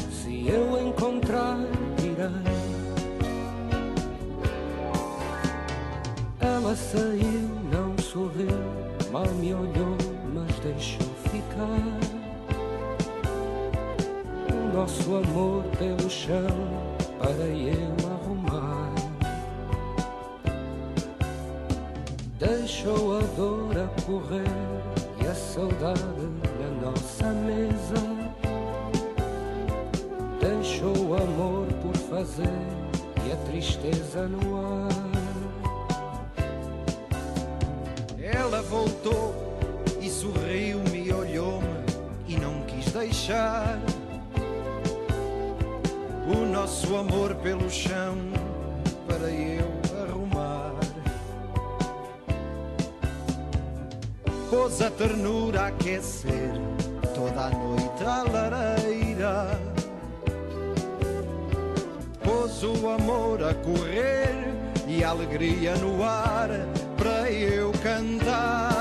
se 0.10 0.48
eu 0.48 0.88
encontrar, 0.88 1.58
direi. 1.98 2.26
Ela 6.40 6.74
saiu, 6.74 7.50
não 7.70 7.98
sorriu, 7.98 8.48
mal 9.12 9.28
me 9.28 9.54
olhou, 9.54 9.98
mas 10.34 10.58
deixou 10.60 11.06
ficar. 11.24 11.82
O 14.54 14.74
nosso 14.74 15.18
amor 15.18 15.66
pelo 15.78 16.10
chão 16.10 16.48
para 17.20 17.46
eu 17.46 18.05
Deixou 22.86 23.18
a 23.18 23.22
dor 23.36 23.76
a 23.80 24.02
correr 24.04 24.44
e 25.20 25.26
a 25.26 25.34
saudade 25.34 26.00
na 26.60 26.86
nossa 26.86 27.34
mesa. 27.34 27.96
Deixou 30.40 30.96
o 30.96 31.16
amor 31.16 31.66
por 31.82 31.98
fazer 31.98 32.46
e 33.28 33.32
a 33.32 33.36
tristeza 33.50 34.28
no 34.28 34.56
ar. 34.56 34.90
Ela 38.22 38.62
voltou 38.62 39.34
e 40.00 40.08
sorriu-me, 40.08 41.12
olhou-me 41.12 41.68
e 42.28 42.38
não 42.38 42.62
quis 42.68 42.92
deixar 42.92 43.80
o 46.28 46.46
nosso 46.46 46.96
amor 46.96 47.34
pelo 47.34 47.68
chão 47.68 48.45
Pôs 54.56 54.82
a 54.82 54.90
ternura 54.90 55.64
a 55.64 55.68
aquecer 55.68 56.54
toda 57.14 57.48
a 57.48 57.50
noite 57.50 58.04
à 58.06 58.24
lareira. 58.24 59.60
Pôs 62.24 62.64
o 62.64 62.90
amor 62.90 63.44
a 63.44 63.54
correr 63.54 64.34
e 64.88 65.04
a 65.04 65.10
alegria 65.10 65.76
no 65.76 66.02
ar 66.02 66.48
para 66.98 67.30
eu 67.30 67.74
cantar. 67.84 68.75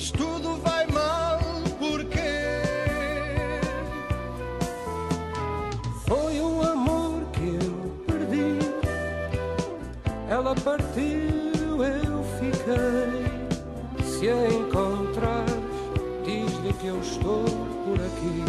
Mas 0.00 0.10
tudo 0.12 0.56
vai 0.62 0.86
mal 0.86 1.38
porque 1.78 2.62
Foi 6.06 6.40
um 6.40 6.62
amor 6.62 7.22
que 7.32 7.58
eu 7.62 8.04
perdi. 8.06 8.58
Ela 10.28 10.54
partiu, 10.54 11.84
eu 11.84 12.24
fiquei. 12.38 13.28
Se 14.02 14.28
a 14.30 14.48
encontrares, 14.48 15.54
diz-lhe 16.24 16.72
que 16.80 16.86
eu 16.86 17.00
estou 17.00 17.44
por 17.84 18.00
aqui. 18.00 18.44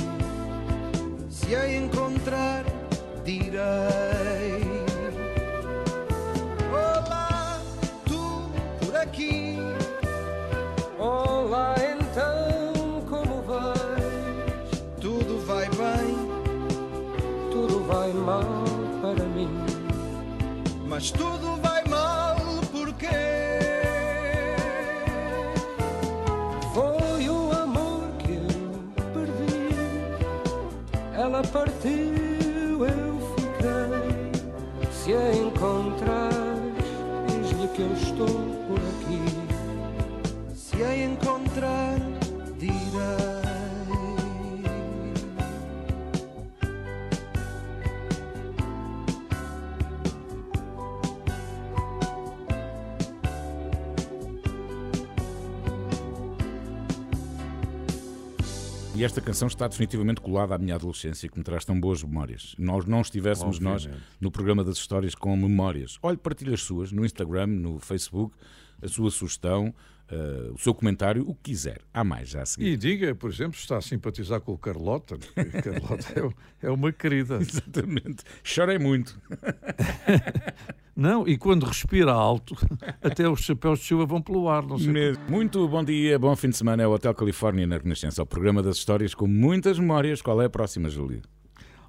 se 1.30 1.54
a 1.54 1.70
encontrar 1.70 2.64
direi. 3.26 3.91
Mas 21.02 21.10
tudo 21.10 21.60
vai 21.64 21.84
mal 21.86 22.36
porque 22.72 23.08
Foi 26.76 27.28
o 27.28 27.52
amor 27.52 28.04
que 28.20 28.34
eu 28.34 29.04
perdi. 29.12 29.70
Ela 31.16 31.42
partiu, 31.42 32.86
eu 32.86 33.20
fiquei. 33.36 34.32
Se 34.92 35.14
a 35.14 35.34
encontrares, 35.34 36.86
diz-lhe 37.50 37.68
que 37.70 37.82
eu 37.82 37.94
estou 37.94 38.28
por 38.68 38.80
aqui. 38.92 39.24
se 40.54 40.84
a 40.84 40.96
encontrar 40.96 41.91
E 59.02 59.04
esta 59.04 59.20
canção 59.20 59.48
está 59.48 59.68
definitivamente 59.68 60.22
colada 60.22 60.54
à 60.54 60.60
minha 60.60 60.76
adolescência, 60.76 61.28
que 61.28 61.36
me 61.36 61.44
traz 61.44 61.66
tão 61.66 61.80
boas 61.80 62.04
memórias. 62.04 62.54
Nós 62.56 62.86
não 62.86 63.02
estivéssemos 63.02 63.60
nós 63.60 63.86
Obviamente. 63.86 64.06
no 64.22 64.30
programa 64.30 64.64
das 64.64 64.78
histórias 64.78 65.16
com 65.16 65.36
memórias. 65.36 65.98
Olhe, 66.04 66.18
partilhe 66.18 66.54
as 66.54 66.62
suas 66.62 66.92
no 66.92 67.04
Instagram, 67.04 67.48
no 67.48 67.80
Facebook, 67.80 68.36
a 68.82 68.88
sua 68.88 69.12
sugestão, 69.12 69.74
eh, 70.12 70.52
o 70.54 70.58
seu 70.58 70.74
comentário, 70.74 71.24
o 71.26 71.34
que 71.34 71.52
quiser. 71.52 71.80
Há 71.94 72.04
mais 72.04 72.28
já 72.28 72.42
a 72.42 72.46
seguir. 72.46 72.74
E 72.74 72.76
diga, 72.76 73.16
por 73.16 73.30
exemplo, 73.30 73.56
se 73.56 73.62
está 73.62 73.78
a 73.78 73.82
simpatizar 73.82 74.42
com 74.42 74.52
o 74.52 74.58
Carlota. 74.58 75.18
porque 75.18 75.62
Carlota 75.62 76.34
é, 76.62 76.68
é 76.68 76.70
uma 76.70 76.92
querida. 76.92 77.38
Exatamente. 77.42 78.24
Chorei 78.44 78.78
muito. 78.78 79.18
Não, 80.94 81.26
e 81.26 81.38
quando 81.38 81.66
respira 81.66 82.12
alto, 82.12 82.56
até 83.02 83.28
os 83.30 83.40
chapéus 83.40 83.80
de 83.80 83.86
chuva 83.86 84.06
vão 84.06 84.22
pelo 84.22 84.50
ar. 84.50 84.64
Não 84.64 84.78
sei 84.78 84.90
Mesmo. 84.92 85.24
Muito 85.30 85.66
bom 85.70 85.82
dia, 85.82 86.20
bom 86.20 86.36
fim 86.36 86.50
de 86.50 86.58
semana. 86.58 86.84
É 86.84 86.88
o 86.88 86.92
Hotel 86.92 87.14
Califórnia 87.16 87.66
na 87.66 87.78
Renascença, 87.78 88.22
o 88.22 88.26
programa 88.26 88.62
das 88.62 88.76
histórias 88.76 89.16
com 89.16 89.28
muitas 89.28 89.80
memórias. 89.80 90.22
Qual 90.22 90.42
é 90.42 90.46
a 90.46 90.50
próxima, 90.50 90.90
Júlio? 90.90 91.22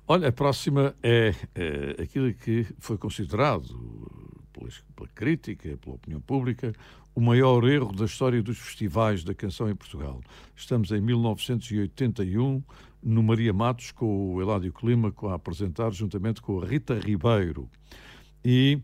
Olha, 0.07 0.29
a 0.29 0.33
próxima 0.33 0.95
é, 1.03 1.35
é 1.57 2.03
aquilo 2.03 2.33
que 2.35 2.67
foi 2.79 2.97
considerado 2.97 4.22
pela, 4.63 4.71
pela 4.95 5.09
crítica, 5.15 5.77
pela 5.79 5.97
opinião 5.97 6.21
pública, 6.21 6.73
o 7.15 7.21
maior 7.21 7.65
erro 7.69 7.93
da 7.93 8.05
história 8.05 8.43
dos 8.43 8.59
festivais 8.59 9.25
da 9.25 9.35
canção 9.35 9.69
em 9.69 9.75
Portugal. 9.75 10.21
Estamos 10.57 10.91
em 10.91 11.01
1981, 11.01 12.63
no 13.03 13.23
Maria 13.23 13.53
Matos, 13.53 13.91
com 13.91 14.35
o 14.35 14.41
Eládio 14.41 14.73
Clima 14.73 15.13
a 15.25 15.35
apresentar, 15.35 15.93
juntamente 15.93 16.41
com 16.41 16.61
a 16.61 16.67
Rita 16.67 16.99
Ribeiro. 16.99 17.69
E 18.45 18.81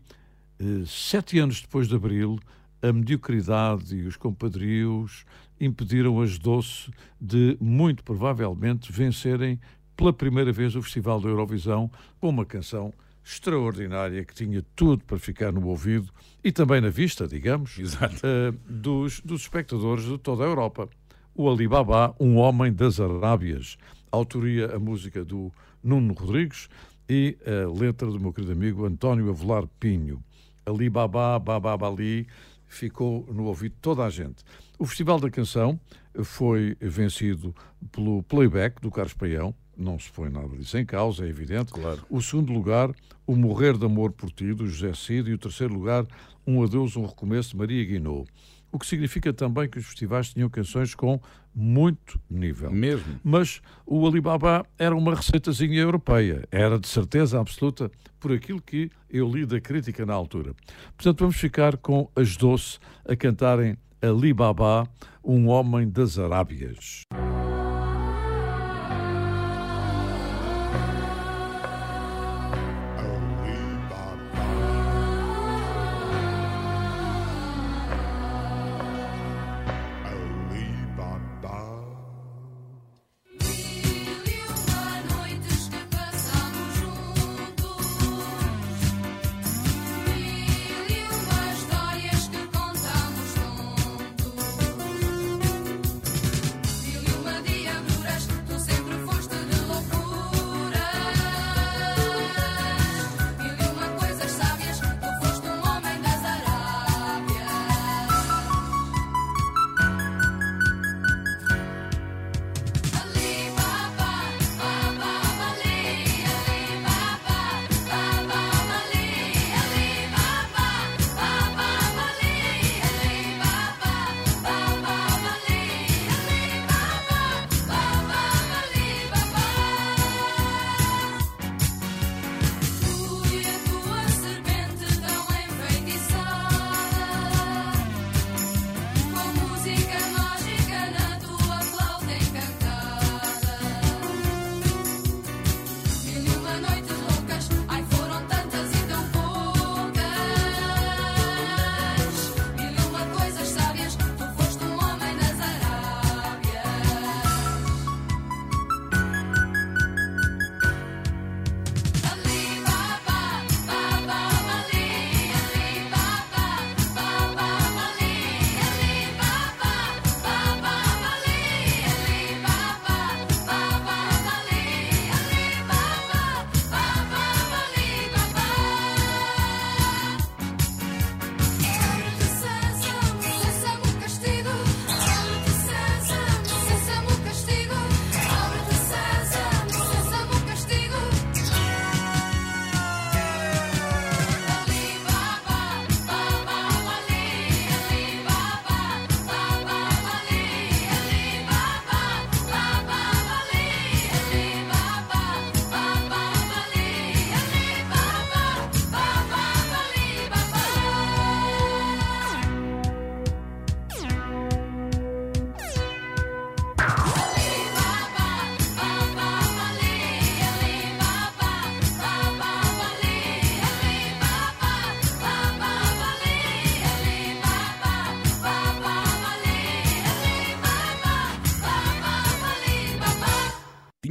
eh, 0.59 0.83
sete 0.85 1.39
anos 1.39 1.61
depois 1.61 1.87
de 1.87 1.95
Abril, 1.95 2.37
a 2.81 2.93
mediocridade 2.93 3.95
e 3.95 4.05
os 4.05 4.15
compadrios 4.15 5.25
impediram 5.59 6.21
as 6.21 6.37
Doce 6.37 6.91
de, 7.19 7.57
muito 7.59 8.03
provavelmente, 8.03 8.91
vencerem 8.91 9.59
pela 9.95 10.13
primeira 10.13 10.51
vez 10.51 10.75
o 10.75 10.81
Festival 10.81 11.19
da 11.19 11.27
Eurovisão 11.27 11.91
com 12.21 12.29
uma 12.29 12.45
canção 12.45 12.93
extraordinária 13.29 14.25
que 14.25 14.33
tinha 14.33 14.63
tudo 14.75 15.03
para 15.05 15.19
ficar 15.19 15.51
no 15.51 15.67
ouvido 15.67 16.11
e 16.43 16.51
também 16.51 16.81
na 16.81 16.89
vista, 16.89 17.27
digamos, 17.27 17.77
eh, 17.77 18.53
dos, 18.67 19.19
dos 19.21 19.41
espectadores 19.41 20.05
de 20.05 20.17
toda 20.17 20.43
a 20.43 20.47
Europa. 20.47 20.89
O 21.35 21.47
Alibaba, 21.47 22.15
um 22.19 22.37
homem 22.37 22.73
das 22.73 22.99
Arábias. 22.99 23.77
Autoria 24.11 24.75
a 24.75 24.79
música 24.79 25.23
do 25.23 25.51
Nuno 25.83 26.13
Rodrigues 26.13 26.67
e 27.07 27.37
a 27.45 27.71
letra 27.71 28.07
do 28.07 28.19
meu 28.19 28.33
querido 28.33 28.53
amigo 28.53 28.85
António 28.85 29.29
Avelar 29.29 29.67
Pinho. 29.79 30.23
Alibaba, 30.65 31.37
Bababali, 31.37 32.27
ficou 32.67 33.27
no 33.31 33.45
ouvido 33.45 33.73
de 33.73 33.79
toda 33.79 34.03
a 34.03 34.09
gente. 34.09 34.43
O 34.79 34.87
Festival 34.87 35.19
da 35.19 35.29
Canção 35.29 35.79
foi 36.23 36.75
vencido 36.81 37.53
pelo 37.91 38.23
playback 38.23 38.81
do 38.81 38.89
Carlos 38.89 39.13
Paião, 39.13 39.53
não 39.79 39.97
se 39.97 40.11
põe 40.11 40.29
nada 40.29 40.49
disso 40.49 40.77
em 40.77 40.85
causa, 40.85 41.25
é 41.25 41.29
evidente. 41.29 41.71
Claro. 41.71 42.01
O 42.09 42.21
segundo 42.21 42.51
lugar, 42.51 42.91
O 43.25 43.35
Morrer 43.35 43.77
de 43.77 43.85
Amor 43.85 44.11
por 44.11 44.29
Ti, 44.31 44.53
do 44.53 44.67
José 44.67 44.93
Cid, 44.93 45.29
e 45.29 45.33
o 45.33 45.37
terceiro 45.37 45.73
lugar, 45.73 46.05
Um 46.45 46.61
Adeus, 46.61 46.97
Um 46.97 47.05
Recomeço, 47.05 47.51
de 47.51 47.57
Maria 47.57 47.85
Guinou. 47.85 48.27
O 48.71 48.77
que 48.77 48.85
significa 48.85 49.33
também 49.33 49.67
que 49.67 49.79
os 49.79 49.85
festivais 49.85 50.31
tinham 50.31 50.49
canções 50.49 50.93
com 50.93 51.19
muito 51.55 52.21
nível. 52.29 52.71
Mesmo. 52.71 53.19
Mas 53.23 53.61
o 53.85 54.05
Alibaba 54.05 54.63
era 54.77 54.95
uma 54.95 55.15
receitazinha 55.15 55.79
europeia. 55.79 56.47
Era 56.51 56.77
de 56.77 56.87
certeza 56.87 57.39
absoluta 57.39 57.89
por 58.19 58.31
aquilo 58.31 58.61
que 58.61 58.91
eu 59.09 59.27
li 59.27 59.45
da 59.45 59.59
crítica 59.59 60.05
na 60.05 60.13
altura. 60.13 60.53
Portanto, 60.95 61.21
vamos 61.21 61.37
ficar 61.37 61.77
com 61.77 62.11
as 62.15 62.37
Doce 62.37 62.77
a 63.07 63.15
cantarem 63.15 63.75
Alibaba, 64.01 64.87
um 65.23 65.47
homem 65.47 65.89
das 65.89 66.19
Arábias. 66.19 67.05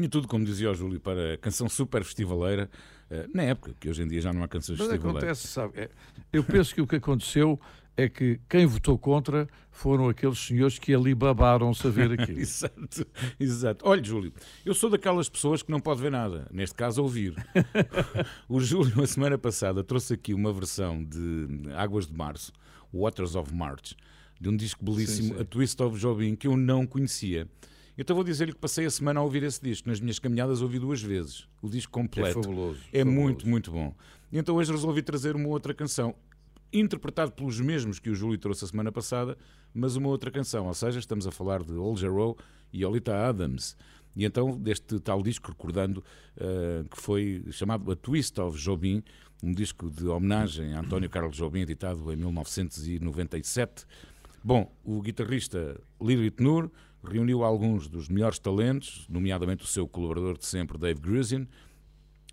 Tudo, 0.08 0.26
como 0.28 0.44
dizia 0.44 0.70
o 0.70 0.74
Júlio, 0.74 1.00
para 1.00 1.34
a 1.34 1.36
canção 1.38 1.68
super 1.68 2.02
festivaleira, 2.04 2.70
eh, 3.10 3.26
na 3.32 3.42
época, 3.42 3.74
que 3.78 3.88
hoje 3.88 4.02
em 4.02 4.08
dia 4.08 4.20
já 4.20 4.32
não 4.32 4.42
há 4.42 4.48
canções 4.48 4.78
Mas 4.78 4.88
festivaleiras. 4.88 5.22
acontece, 5.22 5.48
sabe? 5.48 5.78
é, 5.80 5.90
eu 6.32 6.42
penso 6.44 6.74
que 6.74 6.80
o 6.80 6.86
que 6.86 6.96
aconteceu 6.96 7.60
é 7.96 8.08
que 8.08 8.40
quem 8.48 8.64
votou 8.64 8.96
contra 8.96 9.48
foram 9.72 10.08
aqueles 10.08 10.38
senhores 10.38 10.78
que 10.78 10.94
ali 10.94 11.14
babaram-se 11.14 11.84
a 11.86 11.90
ver 11.90 12.12
aquilo. 12.18 12.38
exato, 12.38 13.06
exato. 13.40 13.84
Olha, 13.88 14.02
Júlio, 14.04 14.32
eu 14.64 14.72
sou 14.72 14.88
daquelas 14.88 15.28
pessoas 15.28 15.62
que 15.62 15.70
não 15.70 15.80
pode 15.80 16.00
ver 16.00 16.10
nada, 16.12 16.46
neste 16.52 16.76
caso 16.76 17.02
ouvir. 17.02 17.34
o 18.48 18.60
Júlio, 18.60 19.02
a 19.02 19.06
semana 19.06 19.36
passada, 19.36 19.82
trouxe 19.82 20.14
aqui 20.14 20.32
uma 20.32 20.52
versão 20.52 21.02
de 21.04 21.48
Águas 21.74 22.06
de 22.06 22.14
Março, 22.14 22.52
Waters 22.94 23.34
of 23.34 23.52
March, 23.52 23.94
de 24.40 24.48
um 24.48 24.56
disco 24.56 24.84
belíssimo, 24.84 25.28
Sim, 25.30 25.34
sim. 25.34 25.40
A 25.40 25.44
Twist 25.44 25.82
of 25.82 25.98
Jobim, 25.98 26.36
que 26.36 26.46
eu 26.46 26.56
não 26.56 26.86
conhecia. 26.86 27.48
Então 27.98 28.14
vou 28.14 28.24
dizer-lhe 28.24 28.52
que 28.52 28.58
passei 28.60 28.86
a 28.86 28.90
semana 28.90 29.18
a 29.18 29.22
ouvir 29.24 29.42
esse 29.42 29.60
disco. 29.60 29.88
Nas 29.88 29.98
minhas 29.98 30.20
caminhadas 30.20 30.62
ouvi 30.62 30.78
duas 30.78 31.02
vezes. 31.02 31.48
O 31.60 31.68
disco 31.68 31.90
completo. 31.92 32.38
É 32.38 32.42
fabuloso, 32.42 32.80
É 32.92 32.98
fabuloso. 33.00 33.20
muito, 33.20 33.48
muito 33.48 33.70
bom. 33.72 33.92
E 34.30 34.38
então 34.38 34.54
hoje 34.54 34.70
resolvi 34.70 35.02
trazer 35.02 35.34
uma 35.34 35.48
outra 35.48 35.74
canção, 35.74 36.14
interpretado 36.72 37.32
pelos 37.32 37.58
mesmos 37.60 37.98
que 37.98 38.08
o 38.08 38.14
Júlio 38.14 38.38
trouxe 38.38 38.64
a 38.64 38.68
semana 38.68 38.92
passada, 38.92 39.36
mas 39.74 39.96
uma 39.96 40.08
outra 40.08 40.30
canção. 40.30 40.66
Ou 40.66 40.74
seja, 40.74 41.00
estamos 41.00 41.26
a 41.26 41.32
falar 41.32 41.62
de 41.64 41.72
Old 41.72 42.00
Jarreau 42.00 42.36
e 42.72 42.84
Olita 42.84 43.16
Adams. 43.16 43.76
E 44.14 44.24
então, 44.24 44.56
deste 44.56 44.98
tal 45.00 45.22
disco, 45.22 45.50
recordando 45.50 46.02
eh, 46.36 46.84
que 46.90 47.00
foi 47.00 47.44
chamado 47.50 47.90
A 47.90 47.96
Twist 47.96 48.38
of 48.40 48.58
Jobim, 48.58 49.02
um 49.42 49.52
disco 49.52 49.90
de 49.90 50.06
homenagem 50.06 50.74
a 50.74 50.80
António 50.80 51.08
Carlos 51.10 51.36
Jobim, 51.36 51.60
editado 51.60 52.12
em 52.12 52.16
1997. 52.16 53.86
Bom, 54.42 54.72
o 54.84 55.00
guitarrista 55.02 55.80
Lilith 56.00 56.40
Nur 56.40 56.70
reuniu 57.04 57.44
alguns 57.44 57.88
dos 57.88 58.08
melhores 58.08 58.38
talentos, 58.38 59.06
nomeadamente 59.08 59.64
o 59.64 59.66
seu 59.66 59.86
colaborador 59.86 60.36
de 60.36 60.46
sempre, 60.46 60.78
Dave 60.78 61.00
Grusin, 61.00 61.46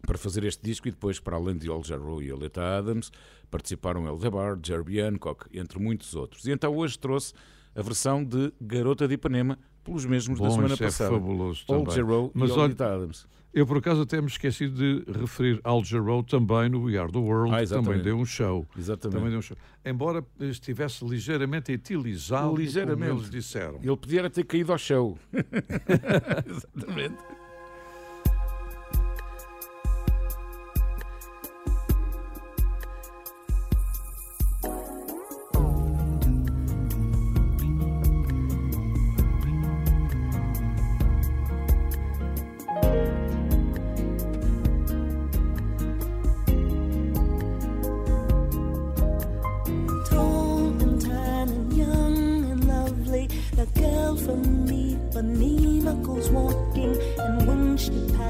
para 0.05 0.17
fazer 0.17 0.43
este 0.43 0.63
disco 0.63 0.87
e 0.87 0.91
depois, 0.91 1.19
para 1.19 1.35
além 1.35 1.57
de 1.57 1.69
Al 1.69 1.83
Jarreau 1.83 2.21
e 2.21 2.29
Aleta 2.31 2.61
Adams, 2.77 3.11
participaram 3.49 4.07
El 4.07 4.17
Debar, 4.17 4.57
Jerry 4.63 4.99
Hancock, 5.01 5.47
entre 5.57 5.79
muitos 5.79 6.15
outros. 6.15 6.45
E 6.45 6.51
então 6.51 6.75
hoje 6.75 6.97
trouxe 6.97 7.33
a 7.75 7.81
versão 7.81 8.23
de 8.23 8.53
Garota 8.61 9.07
de 9.07 9.15
Ipanema, 9.15 9.57
pelos 9.83 10.05
mesmos 10.05 10.39
da 10.39 10.47
Bom, 10.47 10.55
semana 10.55 10.73
isso 10.73 10.83
é 10.83 10.87
passada. 10.87 11.11
fabuloso 11.11 11.63
Al 11.67 11.79
também. 11.79 11.95
Jarreau 11.95 12.31
e 12.33 12.41
olha, 12.41 12.53
Aleta 12.53 12.93
Adams. 12.93 13.27
Eu, 13.57 13.65
por 13.65 13.77
acaso, 13.77 14.01
até 14.01 14.19
me 14.19 14.27
esqueci 14.27 14.67
de 14.67 15.05
referir 15.17 15.61
Al 15.63 15.81
Jarreau 15.81 16.21
também 16.21 16.67
no 16.67 16.83
We 16.83 16.97
Are 16.97 17.09
the 17.09 17.17
World, 17.17 17.55
Ah, 17.55 17.61
que 17.61 17.69
também 17.69 18.01
deu 18.01 18.17
um 18.17 18.25
show. 18.25 18.67
Exatamente. 18.77 19.15
Também 19.15 19.29
deu 19.29 19.39
um 19.39 19.41
show. 19.41 19.55
Embora 19.85 20.25
estivesse 20.41 21.05
ligeiramente 21.05 21.71
etilizado, 21.71 22.53
Ligeiramente. 22.57 23.07
como 23.11 23.21
eles 23.21 23.29
disseram. 23.31 23.79
Ele 23.81 23.95
podia 23.95 24.29
ter 24.29 24.43
caído 24.43 24.73
ao 24.73 24.77
show. 24.77 25.17
Exatamente. 26.45 27.15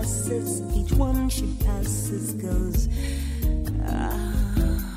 Each 0.06 0.92
one 0.92 1.30
she 1.30 1.48
passes 1.66 2.34
goes. 2.34 2.88
Ah. 3.88 4.34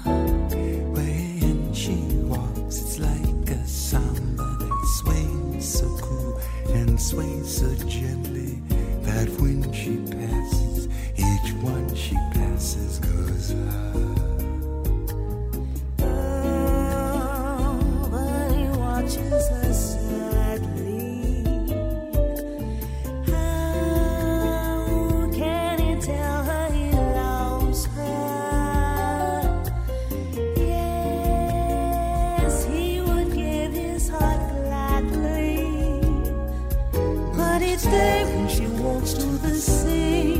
When 0.04 1.72
she 1.72 1.96
walks, 2.24 2.82
it's 2.82 2.98
like 2.98 3.50
a 3.50 3.66
samba 3.66 4.58
that 4.58 4.84
sways 4.98 5.66
so 5.66 5.88
cool 6.02 6.38
and 6.74 7.00
sways 7.00 7.48
so 7.48 7.74
gently 7.86 8.60
that 9.00 9.28
when 9.40 9.72
she 9.72 9.96
passes, 10.12 10.57
when 38.34 38.48
she 38.48 38.66
walks 38.82 39.12
to 39.14 39.26
the 39.26 39.54
sea, 39.54 40.34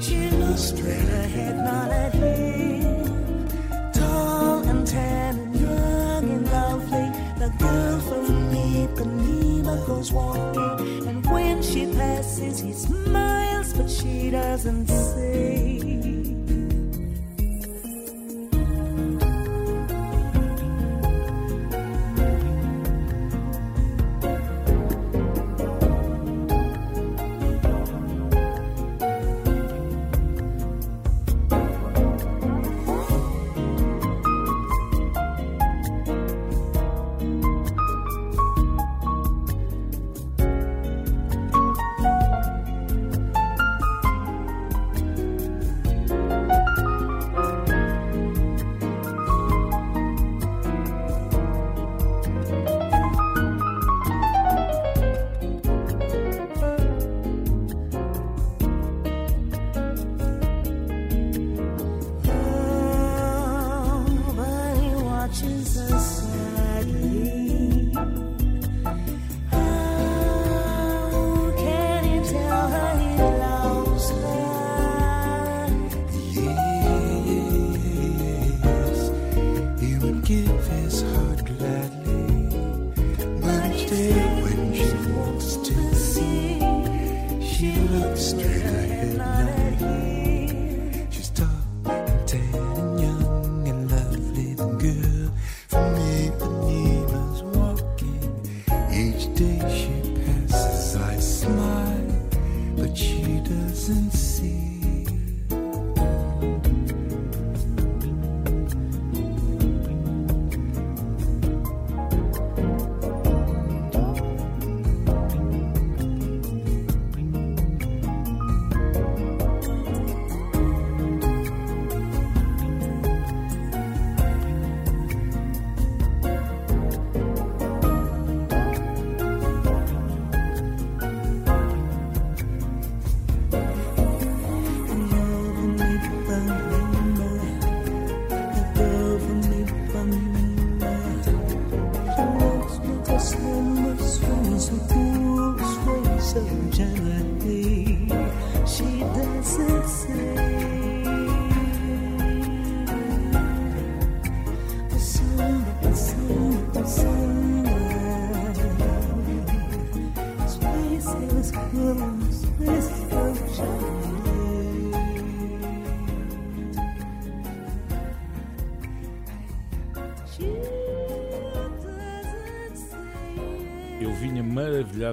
she 0.00 0.30
looks 0.36 0.62
straight 0.72 1.10
ahead, 1.24 1.56
not 1.56 1.90
at 1.90 2.14
him. 2.14 3.48
Tall 3.92 4.58
and 4.68 4.86
tan 4.86 5.38
and 5.38 5.60
young 5.60 6.24
and 6.36 6.46
lovely, 6.50 7.08
the 7.38 7.50
girl 7.58 8.00
from 8.00 8.50
Ipanema 8.52 9.86
goes 9.86 10.12
walking, 10.12 11.08
and 11.08 11.24
when 11.30 11.62
she 11.62 11.86
passes, 11.86 12.60
he 12.60 12.72
smiles, 12.72 13.72
but 13.74 13.90
she 13.90 14.30
doesn't 14.30 14.86
see. 14.88 15.69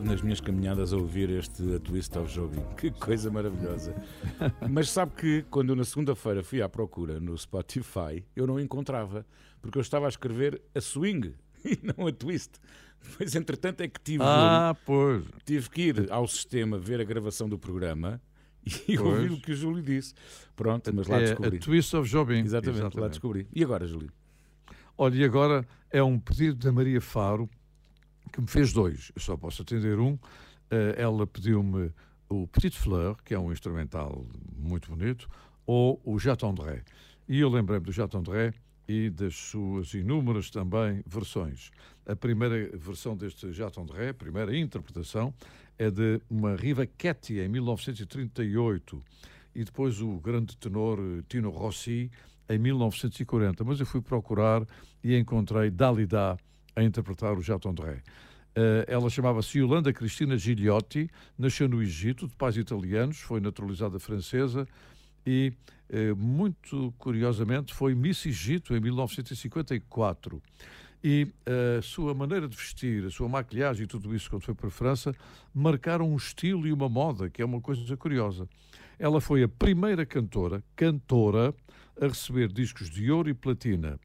Nas 0.06 0.22
minhas 0.22 0.40
caminhadas 0.42 0.94
a 0.94 0.98
ouvir 0.98 1.30
este 1.30 1.76
A 1.76 1.80
Twist 1.80 2.18
of 2.18 2.34
Jobim. 2.34 2.62
Que 2.78 2.92
coisa 2.92 3.30
maravilhosa. 3.32 3.96
Mas 4.70 4.90
sabe 4.90 5.14
que 5.16 5.42
quando 5.50 5.76
na 5.76 5.84
segunda-feira 5.84 6.44
fui 6.44 6.62
à 6.62 6.70
procura 6.70 7.20
no 7.20 7.38
Spotify, 7.38 8.24
eu 8.36 8.46
não 8.48 8.60
encontrava, 8.60 9.26
porque 9.62 9.78
eu 9.78 9.82
estava 9.82 10.06
a 10.06 10.10
escrever 10.10 10.62
a 10.76 10.82
swing 10.82 11.34
e 11.66 11.80
não 11.98 12.08
a 12.08 12.12
twist. 12.12 12.52
Pois 13.18 13.36
entretanto 13.36 13.82
é 13.82 13.88
que 13.88 14.00
tive, 14.02 14.24
Ah, 14.24 14.76
pois. 14.86 15.24
tive 15.46 15.70
que 15.70 15.82
ir 15.84 16.12
ao 16.12 16.28
sistema 16.28 16.78
ver 16.78 17.00
a 17.00 17.04
gravação 17.04 17.48
do 17.48 17.58
programa 17.58 18.20
e 18.88 18.98
Pois. 18.98 19.00
ouvir 19.00 19.32
o 19.32 19.40
que 19.40 19.52
o 19.52 19.56
Júlio 19.56 19.84
disse. 19.84 20.14
Pronto, 20.56 20.92
mas 20.94 21.08
lá 21.08 21.18
É 21.18 21.22
descobri. 21.26 21.58
a 21.58 21.60
Twist 21.60 21.96
of 21.96 22.10
Jobim. 22.10 22.40
Exatamente, 22.44 23.00
lá 23.00 23.08
descobri. 23.08 23.48
E 23.54 23.64
agora, 23.64 23.86
Júlio? 23.88 24.12
Olha, 24.98 25.16
e 25.16 25.24
agora 25.24 25.66
é 25.92 26.02
um 26.02 26.18
pedido 26.20 26.56
da 26.56 26.72
Maria 26.72 27.00
Faro 27.00 27.48
que 28.32 28.42
me 28.42 28.48
fez 28.48 28.74
dois. 28.74 29.12
Eu 29.16 29.22
só 29.22 29.38
posso 29.38 29.62
atender 29.62 30.00
um. 30.00 30.18
Eh, 30.70 30.96
ela 30.98 31.26
pediu-me 31.26 31.92
o 32.30 32.48
Petite 32.48 32.78
Fleur, 32.78 33.16
que 33.24 33.34
é 33.34 33.40
um 33.40 33.52
instrumental 33.52 34.26
muito 34.58 34.90
bonito, 34.90 35.30
ou 35.66 36.02
o 36.04 36.20
Jat 36.20 36.44
André. 36.44 36.84
E 37.28 37.40
eu 37.40 37.50
lembrei-me 37.50 37.86
do 37.86 37.92
Jat 37.92 38.14
André 38.16 38.54
e 38.88 39.10
das 39.10 39.36
suas 39.36 39.94
inúmeras 39.94 40.50
também 40.50 41.04
versões. 41.06 41.72
A 42.06 42.16
primeira 42.16 42.78
versão 42.78 43.16
deste 43.16 43.52
Jat 43.52 43.78
André, 43.78 44.10
a 44.10 44.14
primeira 44.14 44.58
interpretação, 44.58 45.34
é 45.78 45.92
de 45.92 46.22
uma 46.30 46.56
Riva 46.56 46.86
Ketty 46.86 47.40
em 47.40 47.50
1938 47.50 49.04
e 49.54 49.64
depois 49.64 50.02
o 50.02 50.20
grande 50.20 50.56
tenor 50.58 51.00
eh, 51.00 51.24
Tino 51.28 51.50
Rossi 51.50 52.10
em 52.50 52.58
1940. 52.58 53.64
Mas 53.64 53.80
eu 53.80 53.86
fui 53.86 54.02
procurar 54.02 54.66
e 55.04 55.18
encontrei 55.18 55.70
Dalida 55.70 56.38
a 56.78 56.84
interpretar 56.84 57.34
o 57.34 57.42
Jat 57.42 57.68
André. 57.68 58.04
Eh, 58.56 58.86
ela 58.88 59.10
chamava-se 59.10 59.58
Yolanda 59.58 59.92
Cristina 59.92 60.38
Gigliotti, 60.38 61.10
nasceu 61.38 61.68
no 61.68 61.82
Egito, 61.82 62.28
de 62.28 62.36
pais 62.36 62.56
italianos, 62.56 63.18
foi 63.18 63.40
naturalizada 63.40 64.00
francesa 64.00 64.68
e, 65.26 65.52
eh, 65.90 66.14
muito 66.14 66.94
curiosamente, 67.00 67.74
foi 67.74 67.96
Miss 67.96 68.24
Egito 68.28 68.76
em 68.76 68.80
1954. 68.80 70.40
E 71.04 71.28
eh, 71.48 71.78
a 71.80 71.82
sua 71.82 72.14
maneira 72.14 72.48
de 72.48 72.56
vestir, 72.56 73.06
a 73.06 73.10
sua 73.10 73.28
maquilhagem 73.28 73.86
e 73.86 73.88
tudo 73.88 74.16
isso, 74.16 74.30
quando 74.30 74.44
foi 74.44 74.54
para 74.54 74.68
a 74.68 74.72
França, 74.72 75.16
marcaram 75.54 76.08
um 76.12 76.16
estilo 76.16 76.68
e 76.68 76.72
uma 76.72 76.88
moda, 76.88 77.28
que 77.28 77.42
é 77.42 77.46
uma 77.46 77.60
coisa 77.60 77.98
curiosa. 77.98 78.48
Ela 79.00 79.20
foi 79.20 79.42
a 79.42 79.48
primeira 79.48 80.06
cantora, 80.06 80.64
cantora, 80.76 81.56
a 82.00 82.08
receber 82.08 82.52
discos 82.52 82.90
de 82.90 83.12
ouro 83.12 83.30
e 83.30 83.34
platina. 83.34 84.00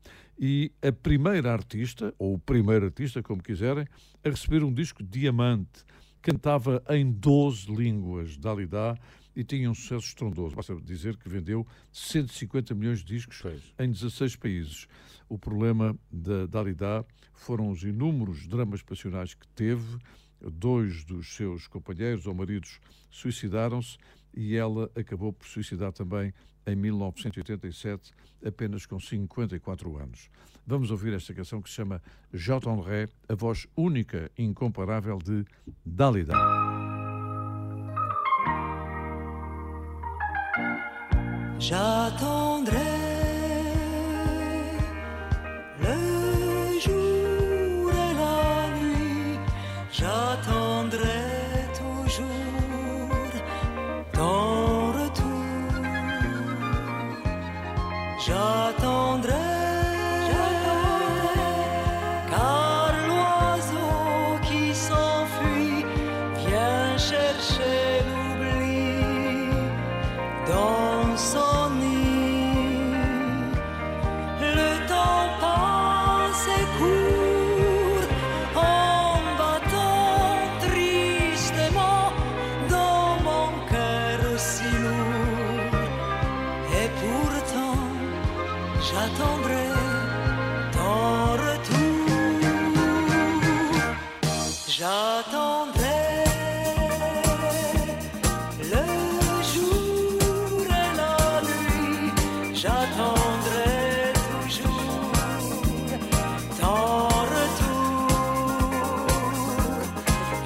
E 0.44 0.72
a 0.82 0.90
primeira 0.90 1.52
artista, 1.52 2.12
ou 2.18 2.34
o 2.34 2.38
primeiro 2.38 2.86
artista, 2.86 3.22
como 3.22 3.40
quiserem, 3.40 3.86
a 4.24 4.28
receber 4.28 4.64
um 4.64 4.74
disco 4.74 5.00
diamante. 5.00 5.84
Cantava 6.20 6.82
em 6.90 7.12
12 7.12 7.72
línguas, 7.72 8.36
Dalida, 8.36 8.98
e 9.36 9.44
tinha 9.44 9.70
um 9.70 9.74
sucesso 9.74 10.08
estrondoso. 10.08 10.56
Basta 10.56 10.74
dizer 10.74 11.16
que 11.16 11.28
vendeu 11.28 11.64
150 11.92 12.74
milhões 12.74 13.04
de 13.04 13.14
discos 13.14 13.40
em 13.78 13.88
16 13.88 14.34
países. 14.34 14.88
O 15.28 15.38
problema 15.38 15.96
da 16.10 16.46
Dalida 16.46 17.06
foram 17.32 17.70
os 17.70 17.84
inúmeros 17.84 18.44
dramas 18.48 18.82
passionais 18.82 19.34
que 19.34 19.46
teve. 19.46 19.96
Dois 20.40 21.04
dos 21.04 21.36
seus 21.36 21.68
companheiros 21.68 22.26
ou 22.26 22.34
maridos 22.34 22.80
suicidaram-se 23.12 23.96
e 24.34 24.56
ela 24.56 24.90
acabou 24.96 25.32
por 25.32 25.46
suicidar 25.46 25.92
também 25.92 26.34
em 26.66 26.76
1987, 26.76 28.12
apenas 28.44 28.86
com 28.86 28.98
54 28.98 29.96
anos. 29.98 30.30
Vamos 30.66 30.90
ouvir 30.90 31.12
esta 31.12 31.34
canção 31.34 31.60
que 31.60 31.68
se 31.68 31.76
chama 31.76 32.00
J. 32.32 32.70
André, 32.70 33.08
a 33.28 33.34
voz 33.34 33.66
única 33.76 34.30
e 34.38 34.44
incomparável 34.44 35.18
de 35.18 35.44
Dalida. 35.84 36.34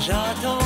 J'attendrai, 0.07 0.65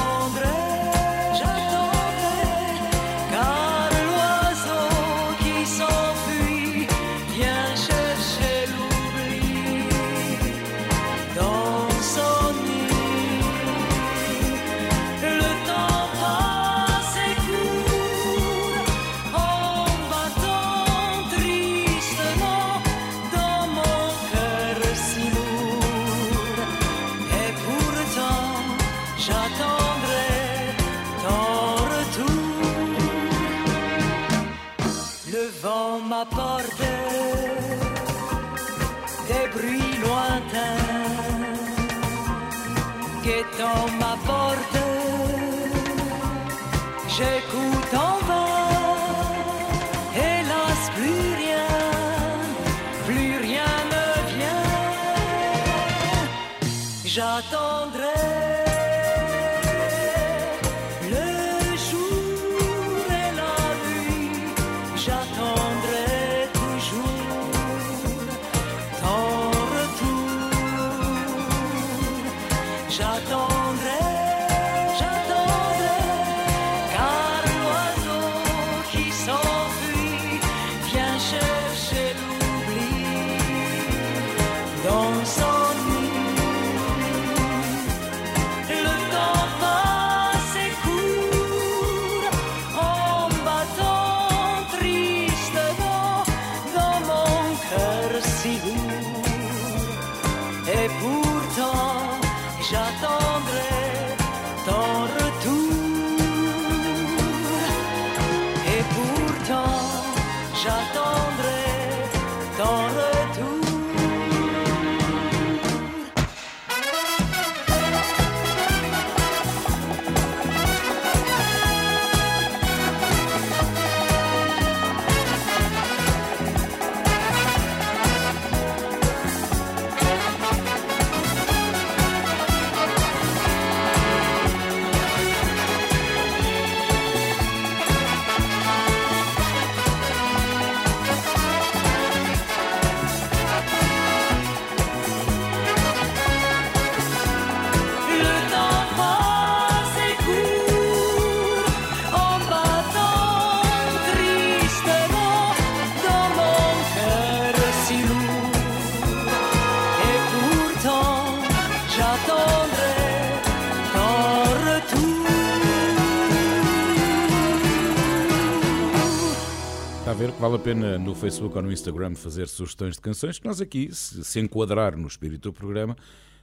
vale 170.41 170.57
a 170.57 170.59
pena 170.59 170.99
no 170.99 171.15
Facebook 171.15 171.55
ou 171.55 171.63
no 171.63 171.71
Instagram 171.71 172.15
fazer 172.15 172.49
sugestões 172.49 172.95
de 172.95 173.03
canções 173.03 173.39
que 173.39 173.47
nós 173.47 173.61
aqui, 173.61 173.91
se, 173.93 174.41
enquadrar 174.41 174.97
no 174.97 175.07
espírito 175.07 175.51
do 175.51 175.53
programa, 175.53 175.95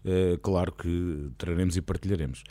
eh, 0.06 0.38
claro 0.44 0.72
que 0.72 1.32
traremos 1.36 1.76
e 1.76 1.82
partilharemos. 1.82 2.44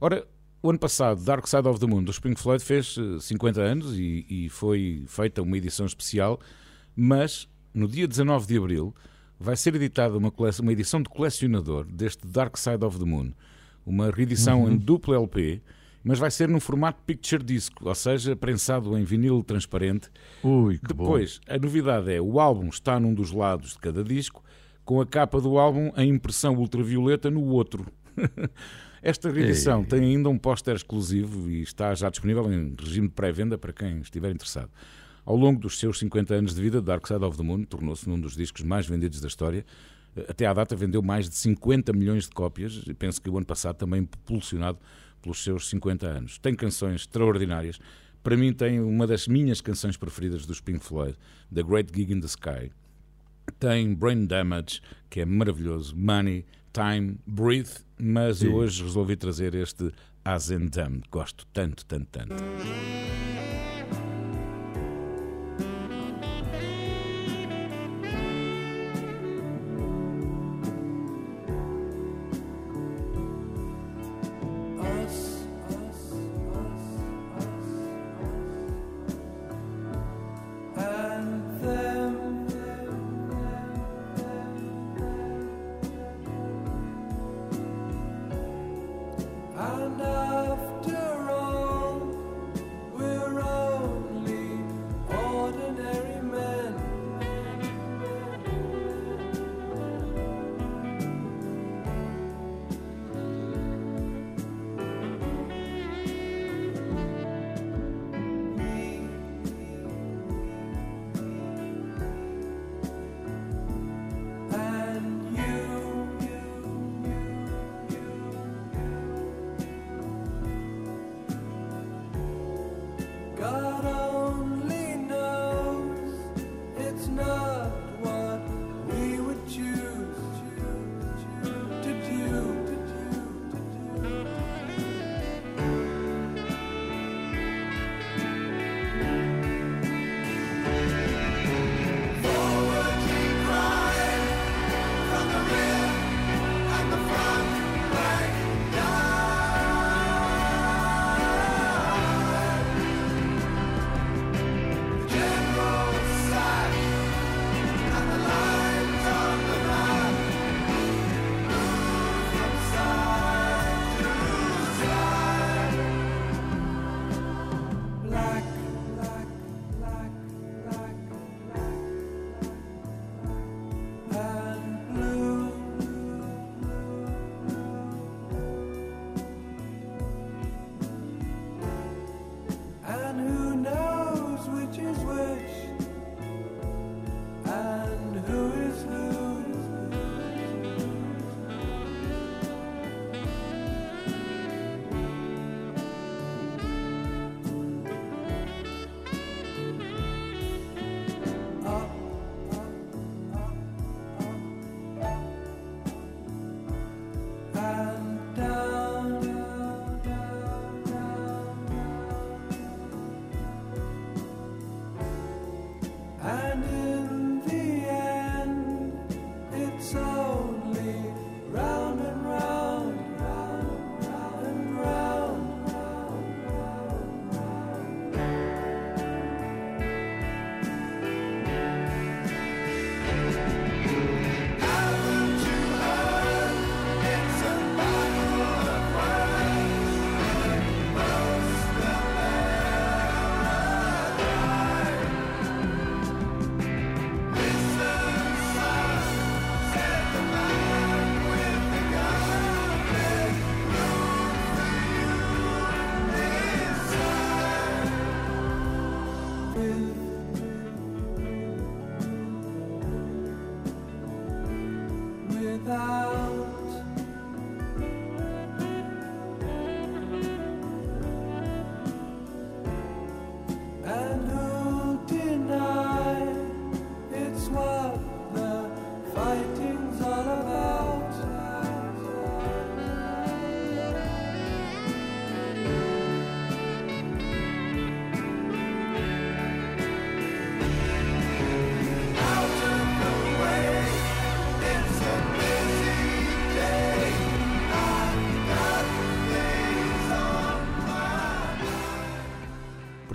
Ora, 0.00 0.24
o 0.62 0.70
ano 0.70 0.78
passado, 0.78 1.24
Dark 1.24 1.48
Side 1.48 1.66
of 1.66 1.80
the 1.80 1.86
Moon, 1.86 2.04
do 2.04 2.12
Pink 2.20 2.40
Floyd, 2.40 2.62
fez 2.62 2.96
eh, 2.96 3.18
50 3.20 3.60
anos 3.60 3.98
e, 3.98 4.24
e 4.28 4.48
foi 4.48 5.04
feita 5.08 5.42
uma 5.42 5.58
edição 5.58 5.84
especial, 5.84 6.38
mas 6.94 7.48
no 7.74 7.88
dia 7.88 8.06
19 8.06 8.46
de 8.46 8.56
abril 8.56 8.94
vai 9.38 9.56
ser 9.56 9.74
editada 9.74 10.16
uma, 10.16 10.32
uma 10.60 10.72
edição 10.72 11.02
de 11.02 11.08
colecionador 11.08 11.86
deste 11.86 12.24
Dark 12.24 12.56
Side 12.56 12.84
of 12.84 13.00
the 13.00 13.04
Moon, 13.04 13.32
uma 13.84 14.12
reedição 14.12 14.62
Uhum. 14.62 14.70
em 14.70 14.76
duplo 14.76 15.12
LP, 15.12 15.60
mas 16.04 16.18
vai 16.18 16.30
ser 16.30 16.48
num 16.48 16.60
formato 16.60 17.02
picture 17.06 17.42
disc, 17.42 17.72
ou 17.80 17.94
seja, 17.94 18.36
prensado 18.36 18.96
em 18.96 19.04
vinil 19.04 19.42
transparente. 19.42 20.10
Ui, 20.42 20.78
que 20.78 20.92
bom. 20.92 21.04
Depois, 21.04 21.40
a 21.48 21.58
novidade 21.58 22.12
é 22.12 22.20
o 22.20 22.38
álbum 22.38 22.68
está 22.68 23.00
num 23.00 23.14
dos 23.14 23.32
lados 23.32 23.72
de 23.72 23.78
cada 23.78 24.04
disco, 24.04 24.44
com 24.84 25.00
a 25.00 25.06
capa 25.06 25.40
do 25.40 25.58
álbum 25.58 25.90
em 25.96 26.10
impressão 26.10 26.54
ultravioleta 26.56 27.30
no 27.30 27.42
outro. 27.44 27.86
Esta 29.02 29.30
reedição 29.30 29.80
Ei. 29.80 29.86
tem 29.86 30.00
ainda 30.00 30.28
um 30.28 30.38
póster 30.38 30.76
exclusivo 30.76 31.50
e 31.50 31.62
está 31.62 31.94
já 31.94 32.08
disponível 32.08 32.50
em 32.52 32.74
regime 32.78 33.08
de 33.08 33.14
pré-venda 33.14 33.56
para 33.58 33.72
quem 33.72 34.00
estiver 34.00 34.30
interessado. 34.30 34.70
Ao 35.24 35.36
longo 35.36 35.58
dos 35.58 35.78
seus 35.78 35.98
50 35.98 36.34
anos 36.34 36.54
de 36.54 36.60
vida, 36.60 36.82
Dark 36.82 37.06
Side 37.06 37.24
of 37.24 37.36
the 37.36 37.42
Moon 37.42 37.64
tornou-se 37.64 38.06
num 38.08 38.20
dos 38.20 38.36
discos 38.36 38.62
mais 38.62 38.86
vendidos 38.86 39.20
da 39.20 39.28
história. 39.28 39.64
Até 40.28 40.46
à 40.46 40.52
data 40.52 40.76
vendeu 40.76 41.02
mais 41.02 41.28
de 41.28 41.34
50 41.34 41.92
milhões 41.92 42.24
de 42.24 42.30
cópias 42.30 42.82
e 42.86 42.94
penso 42.94 43.20
que 43.20 43.28
o 43.28 43.36
ano 43.36 43.46
passado 43.46 43.76
também 43.76 44.04
propulsionado 44.04 44.78
pelos 45.24 45.42
seus 45.42 45.68
50 45.70 46.06
anos. 46.06 46.38
Tem 46.38 46.54
canções 46.54 47.00
extraordinárias. 47.00 47.80
Para 48.22 48.36
mim 48.36 48.52
tem 48.52 48.80
uma 48.80 49.06
das 49.06 49.26
minhas 49.26 49.60
canções 49.60 49.96
preferidas 49.96 50.44
dos 50.46 50.60
Pink 50.60 50.84
Floyd, 50.84 51.16
The 51.52 51.62
Great 51.62 51.90
Gig 51.94 52.12
in 52.12 52.20
the 52.20 52.26
Sky. 52.26 52.70
Tem 53.58 53.94
Brain 53.94 54.26
Damage, 54.26 54.80
que 55.10 55.20
é 55.20 55.24
maravilhoso, 55.24 55.96
Money, 55.96 56.44
Time, 56.72 57.18
Breathe, 57.26 57.84
mas 57.98 58.42
eu 58.42 58.50
Sim. 58.50 58.56
hoje 58.56 58.82
resolvi 58.82 59.16
trazer 59.16 59.54
este 59.54 59.90
As 60.24 60.50
and 60.50 60.66
Damned. 60.66 61.04
Gosto 61.10 61.46
tanto, 61.52 61.84
tanto, 61.86 62.06
tanto. 62.10 62.34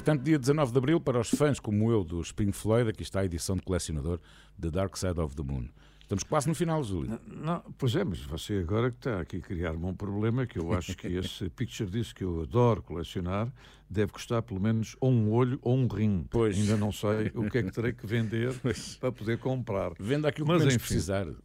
Entretanto, 0.09 0.25
dia 0.25 0.39
19 0.39 0.71
de 0.71 0.77
Abril, 0.79 0.99
para 0.99 1.19
os 1.19 1.29
fãs 1.29 1.59
como 1.59 1.91
eu 1.91 2.03
do 2.03 2.19
Spring 2.21 2.51
Floyd, 2.51 2.89
aqui 2.89 3.03
está 3.03 3.19
a 3.19 3.25
edição 3.25 3.55
de 3.55 3.61
colecionador 3.61 4.19
The 4.59 4.71
Dark 4.71 4.97
Side 4.97 5.19
of 5.19 5.35
the 5.35 5.43
Moon. 5.43 5.69
Estamos 6.01 6.23
quase 6.23 6.47
no 6.47 6.55
final, 6.55 6.83
Júlio. 6.83 7.19
Não, 7.27 7.63
pois 7.77 7.95
é, 7.95 8.03
mas 8.03 8.19
você 8.21 8.55
agora 8.55 8.89
que 8.89 8.97
está 8.97 9.21
aqui 9.21 9.37
a 9.37 9.41
criar-me 9.41 9.85
um 9.85 9.93
problema 9.93 10.47
que 10.47 10.57
eu 10.57 10.73
acho 10.73 10.97
que 10.97 11.05
esse 11.15 11.47
picture 11.51 11.87
disc 11.87 12.15
que 12.15 12.23
eu 12.23 12.41
adoro 12.41 12.81
colecionar 12.81 13.53
deve 13.87 14.11
custar 14.11 14.41
pelo 14.41 14.59
menos 14.59 14.95
ou 14.99 15.11
um 15.11 15.31
olho 15.31 15.59
ou 15.61 15.77
um 15.77 15.85
rim. 15.85 16.25
Pois. 16.27 16.57
Ainda 16.57 16.75
não 16.75 16.91
sei 16.91 17.31
o 17.35 17.47
que 17.47 17.59
é 17.59 17.63
que 17.63 17.71
terei 17.71 17.93
que 17.93 18.07
vender 18.07 18.51
para 18.99 19.11
poder 19.11 19.37
comprar. 19.37 19.91
Venda 19.99 20.29
aquilo 20.29 20.47
que 20.47 20.53
mas 20.53 20.61
menos 20.61 20.73
enfim. 20.73 20.85
precisar. 20.85 21.27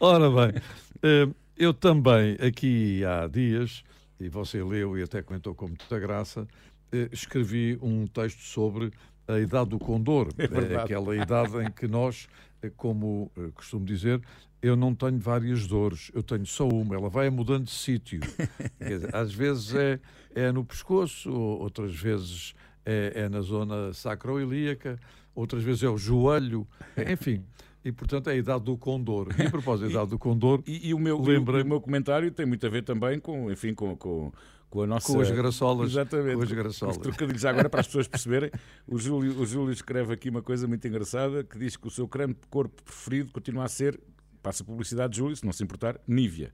Ora 0.00 0.30
bem, 0.30 0.62
eh, 1.02 1.28
eu 1.58 1.74
também 1.74 2.38
aqui 2.40 3.04
há 3.04 3.26
dias, 3.26 3.84
e 4.20 4.28
você 4.28 4.62
leu 4.62 4.98
e 4.98 5.02
até 5.02 5.22
comentou 5.22 5.54
com 5.54 5.66
muita 5.68 5.98
graça, 5.98 6.46
eh, 6.92 7.08
escrevi 7.12 7.78
um 7.80 8.06
texto 8.06 8.40
sobre 8.42 8.90
a 9.26 9.38
idade 9.38 9.70
do 9.70 9.78
condor, 9.78 10.28
É 10.38 10.46
verdade. 10.46 10.72
Eh, 10.74 10.76
aquela 10.96 11.16
idade 11.16 11.56
em 11.64 11.70
que 11.70 11.86
nós, 11.86 12.28
eh, 12.62 12.70
como 12.76 13.30
eh, 13.36 13.50
costumo 13.54 13.84
dizer, 13.84 14.20
eu 14.60 14.74
não 14.74 14.94
tenho 14.94 15.18
várias 15.18 15.66
dores, 15.66 16.10
eu 16.14 16.22
tenho 16.22 16.44
só 16.46 16.66
uma, 16.66 16.94
ela 16.96 17.08
vai 17.08 17.30
mudando 17.30 17.64
de 17.66 17.70
sítio. 17.70 18.20
Às 19.12 19.32
vezes 19.32 19.74
é, 19.74 20.00
é 20.34 20.50
no 20.50 20.64
pescoço, 20.64 21.30
ou- 21.30 21.60
outras 21.60 21.94
vezes 21.94 22.54
é, 22.84 23.12
é 23.14 23.28
na 23.28 23.40
zona 23.40 23.92
sacroilíaca, 23.92 24.98
outras 25.34 25.62
vezes 25.62 25.82
é 25.84 25.88
o 25.88 25.96
joelho, 25.98 26.66
enfim. 27.10 27.44
E 27.88 27.92
portanto 27.92 28.28
é 28.28 28.34
a 28.34 28.36
idade 28.36 28.64
do 28.64 28.76
condor. 28.76 29.28
E 29.38 29.42
a 29.46 29.50
propósito 29.50 29.86
da 29.86 29.90
idade 29.92 30.10
do 30.10 30.18
condor, 30.18 30.62
E, 30.66 30.88
e 30.90 30.94
o, 30.94 30.98
meu, 30.98 31.18
Lembrei- 31.20 31.60
e 31.60 31.64
o 31.64 31.66
meu 31.66 31.80
comentário 31.80 32.30
tem 32.30 32.44
muito 32.44 32.66
a 32.66 32.68
ver 32.68 32.82
também 32.82 33.18
com, 33.18 33.50
enfim, 33.50 33.72
com, 33.72 33.96
com, 33.96 34.30
com 34.68 34.82
a 34.82 34.86
nossa... 34.86 35.10
Com 35.10 35.20
as 35.20 35.30
graçolas. 35.30 35.90
Exatamente. 35.92 36.36
Com 36.36 36.42
as 36.42 36.52
graçolas. 36.52 36.96
Os 36.96 37.02
trocadilhos. 37.02 37.44
Agora, 37.46 37.70
para 37.70 37.80
as 37.80 37.86
pessoas 37.86 38.06
perceberem, 38.06 38.50
o 38.86 38.98
Júlio, 38.98 39.40
o 39.40 39.46
Júlio 39.46 39.72
escreve 39.72 40.12
aqui 40.12 40.28
uma 40.28 40.42
coisa 40.42 40.68
muito 40.68 40.86
engraçada, 40.86 41.42
que 41.42 41.58
diz 41.58 41.76
que 41.78 41.86
o 41.86 41.90
seu 41.90 42.06
creme 42.06 42.34
de 42.34 42.46
corpo 42.50 42.82
preferido 42.82 43.32
continua 43.32 43.64
a 43.64 43.68
ser, 43.68 43.98
passa 44.42 44.62
a 44.62 44.66
publicidade, 44.66 45.16
Júlio, 45.16 45.34
se 45.34 45.46
não 45.46 45.52
se 45.52 45.64
importar, 45.64 45.98
Nívia. 46.06 46.52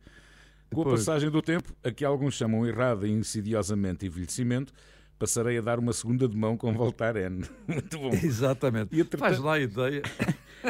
Com 0.72 0.82
a 0.82 0.84
passagem 0.86 1.30
do 1.30 1.42
tempo, 1.42 1.72
aqui 1.82 2.04
alguns 2.04 2.34
chamam 2.34 2.64
errado 2.66 3.06
e 3.06 3.10
insidiosamente 3.10 4.06
envelhecimento, 4.06 4.72
passarei 5.18 5.58
a 5.58 5.60
dar 5.60 5.78
uma 5.78 5.92
segunda 5.92 6.26
de 6.28 6.36
mão 6.36 6.56
com 6.56 6.72
Voltaren. 6.72 7.42
Muito 7.66 7.98
bom. 7.98 8.10
Exatamente. 8.12 8.94
E 8.94 9.00
entretanto- 9.00 9.20
Faz 9.20 9.38
lá 9.38 9.54
a 9.54 9.60
ideia. 9.60 10.02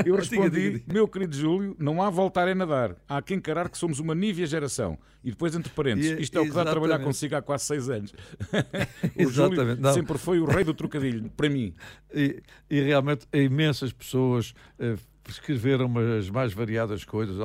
Eu 0.05 0.17
respondi, 0.17 0.83
meu 0.91 1.07
querido 1.09 1.37
Júlio, 1.37 1.77
não 1.79 2.03
há 2.03 2.11
voltar 2.11 2.49
a 2.49 2.55
nadar. 2.55 2.97
Há 3.09 3.21
que 3.23 3.35
encarar 3.35 3.69
que 3.69 3.79
somos 3.79 3.99
uma 3.99 4.15
nívea 4.15 4.47
geração. 4.47 4.99
E 5.23 5.31
depois, 5.31 5.55
entre 5.55 5.73
parênteses, 5.73 6.19
E- 6.19 6.23
isto 6.23 6.37
é 6.39 6.41
o 6.41 6.45
que 6.45 6.51
dá 6.53 6.63
a 6.63 6.67
trabalhar 6.67 6.99
consigo 6.99 7.35
há 7.37 7.43
quase 7.43 7.65
seis 7.65 7.89
anos. 7.89 8.13
o 9.17 9.23
Exatamente, 9.23 9.57
Júlio 9.61 9.77
não. 9.77 9.95
sempre 9.95 10.19
foi 10.19 10.39
o 10.41 10.45
rei 10.45 10.65
do 10.65 10.75
trocadilho, 10.75 11.31
para 11.37 11.49
mim. 11.49 11.75
E, 12.13 12.43
e 12.71 12.81
realmente 12.81 13.27
imensas 13.33 13.93
pessoas 13.93 14.53
eh, 14.79 14.97
escreveram 15.29 15.91
as 16.19 16.29
mais 16.29 16.53
variadas 16.53 17.05
coisas, 17.05 17.37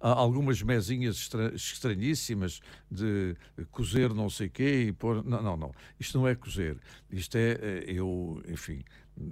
algumas 0.00 0.60
mesinhas 0.62 1.16
estra- 1.16 1.54
estranhíssimas 1.54 2.60
de 2.90 3.36
cozer 3.70 4.12
não 4.12 4.28
sei 4.28 4.48
quê 4.48 4.86
e 4.88 4.92
pôr. 4.92 5.24
Não, 5.24 5.40
não, 5.42 5.56
não. 5.56 5.72
Isto 6.00 6.18
não 6.18 6.26
é 6.26 6.34
cozer. 6.34 6.76
Isto 7.10 7.36
é 7.36 7.52
eh, 7.60 7.84
eu, 7.86 8.42
enfim, 8.48 8.82
eh, 9.20 9.22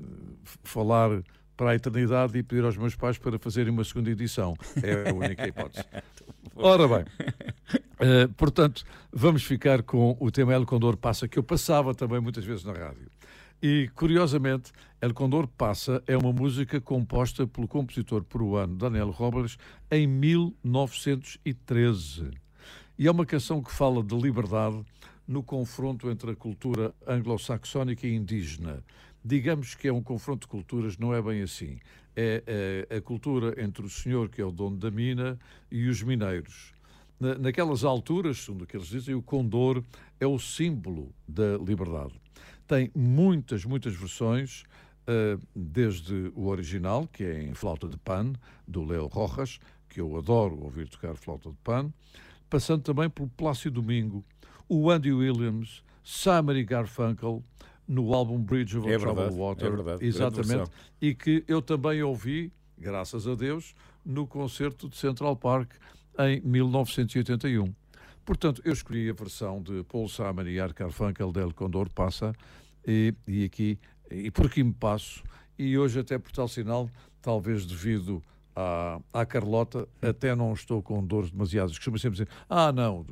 falar 0.62 1.22
para 1.56 1.70
a 1.70 1.74
eternidade 1.74 2.38
e 2.38 2.42
pedir 2.42 2.64
aos 2.64 2.76
meus 2.76 2.94
pais 2.94 3.18
para 3.18 3.38
fazerem 3.38 3.72
uma 3.72 3.84
segunda 3.84 4.10
edição. 4.10 4.54
É 4.82 5.10
a 5.10 5.14
única 5.14 5.46
hipótese. 5.46 5.84
Ora 6.54 6.88
bem, 6.88 7.04
eh, 8.00 8.28
portanto, 8.36 8.84
vamos 9.12 9.44
ficar 9.44 9.82
com 9.82 10.16
o 10.18 10.30
tema 10.30 10.54
El 10.54 10.64
Condor 10.64 10.96
Passa, 10.96 11.28
que 11.28 11.38
eu 11.38 11.42
passava 11.42 11.94
também 11.94 12.20
muitas 12.20 12.44
vezes 12.44 12.64
na 12.64 12.72
rádio. 12.72 13.10
E, 13.62 13.90
curiosamente, 13.94 14.72
El 15.00 15.14
Condor 15.14 15.46
Passa 15.48 16.02
é 16.06 16.14
uma 16.16 16.32
música 16.32 16.80
composta 16.80 17.46
pelo 17.46 17.68
compositor 17.68 18.24
peruano 18.24 18.76
Daniel 18.76 19.10
Robles 19.10 19.58
em 19.90 20.06
1913. 20.06 22.30
E 22.98 23.06
é 23.06 23.10
uma 23.10 23.26
canção 23.26 23.62
que 23.62 23.72
fala 23.72 24.02
de 24.02 24.14
liberdade 24.14 24.82
no 25.26 25.42
confronto 25.42 26.10
entre 26.10 26.30
a 26.30 26.36
cultura 26.36 26.94
anglo-saxónica 27.06 28.06
e 28.06 28.14
indígena. 28.14 28.84
Digamos 29.28 29.74
que 29.74 29.88
é 29.88 29.92
um 29.92 30.04
confronto 30.04 30.42
de 30.42 30.46
culturas, 30.46 30.96
não 30.98 31.12
é 31.12 31.20
bem 31.20 31.42
assim. 31.42 31.80
É, 32.14 32.86
é 32.88 32.96
a 32.96 33.00
cultura 33.00 33.60
entre 33.60 33.84
o 33.84 33.90
senhor, 33.90 34.28
que 34.28 34.40
é 34.40 34.44
o 34.44 34.52
dono 34.52 34.76
da 34.76 34.88
mina, 34.88 35.36
e 35.68 35.88
os 35.88 36.00
mineiros. 36.00 36.72
Na- 37.18 37.36
naquelas 37.36 37.82
alturas, 37.82 38.38
segundo 38.38 38.62
o 38.62 38.66
que 38.68 38.76
eles 38.76 38.86
dizem, 38.86 39.16
o 39.16 39.20
condor 39.20 39.82
é 40.20 40.26
o 40.28 40.38
símbolo 40.38 41.12
da 41.26 41.58
liberdade. 41.58 42.12
Tem 42.68 42.88
muitas, 42.94 43.64
muitas 43.64 43.96
versões, 43.96 44.62
eh, 45.08 45.36
desde 45.56 46.30
o 46.36 46.46
original, 46.46 47.08
que 47.12 47.24
é 47.24 47.42
em 47.42 47.52
flauta 47.52 47.88
de 47.88 47.96
pan, 47.96 48.32
do 48.64 48.84
Leo 48.84 49.08
Rojas, 49.08 49.58
que 49.88 50.00
eu 50.00 50.16
adoro 50.16 50.56
ouvir 50.62 50.88
tocar 50.88 51.16
flauta 51.16 51.50
de 51.50 51.56
pan, 51.64 51.92
passando 52.48 52.82
também 52.84 53.10
pelo 53.10 53.28
Plácido 53.30 53.82
Domingo, 53.82 54.24
o 54.68 54.88
Andy 54.88 55.12
Williams, 55.12 55.82
e 56.56 56.62
Garfunkel, 56.62 57.42
no 57.86 58.12
álbum 58.14 58.38
Bridge 58.38 58.78
over 58.78 58.92
É 58.92 58.98
Troubled 58.98 59.36
Water. 59.36 59.66
é 59.66 59.70
verdade, 59.70 60.04
Exatamente. 60.04 60.70
E 61.00 61.14
que 61.14 61.44
eu 61.46 61.62
também 61.62 62.02
ouvi, 62.02 62.52
graças 62.76 63.26
a 63.26 63.34
Deus, 63.34 63.74
no 64.04 64.26
concerto 64.26 64.88
de 64.88 64.96
Central 64.96 65.36
Park 65.36 65.72
em 66.18 66.40
1981. 66.40 67.72
Portanto, 68.24 68.60
eu 68.64 68.72
escolhi 68.72 69.08
a 69.08 69.12
versão 69.12 69.62
de 69.62 69.84
Paul 69.84 70.08
Simon 70.08 70.48
e 70.48 70.58
Art 70.58 70.76
Garfunkel 70.76 71.30
del 71.30 71.52
Condor 71.54 71.88
Passa 71.92 72.34
e, 72.86 73.14
e 73.26 73.44
aqui, 73.44 73.78
e 74.10 74.30
por 74.30 74.46
aqui 74.46 74.64
me 74.64 74.72
passo, 74.72 75.22
e 75.58 75.78
hoje 75.78 76.00
até 76.00 76.18
por 76.18 76.32
tal 76.32 76.48
sinal, 76.48 76.90
talvez 77.22 77.64
devido 77.64 78.22
à, 78.56 78.98
à 79.12 79.26
Carlota, 79.26 79.86
até 80.00 80.34
não 80.34 80.54
estou 80.54 80.82
com 80.82 81.04
dores 81.04 81.30
demasiadas. 81.30 81.76
Costuma 81.76 81.98
sempre 81.98 82.18
dizer, 82.18 82.28
ah 82.48 82.72
não, 82.72 83.04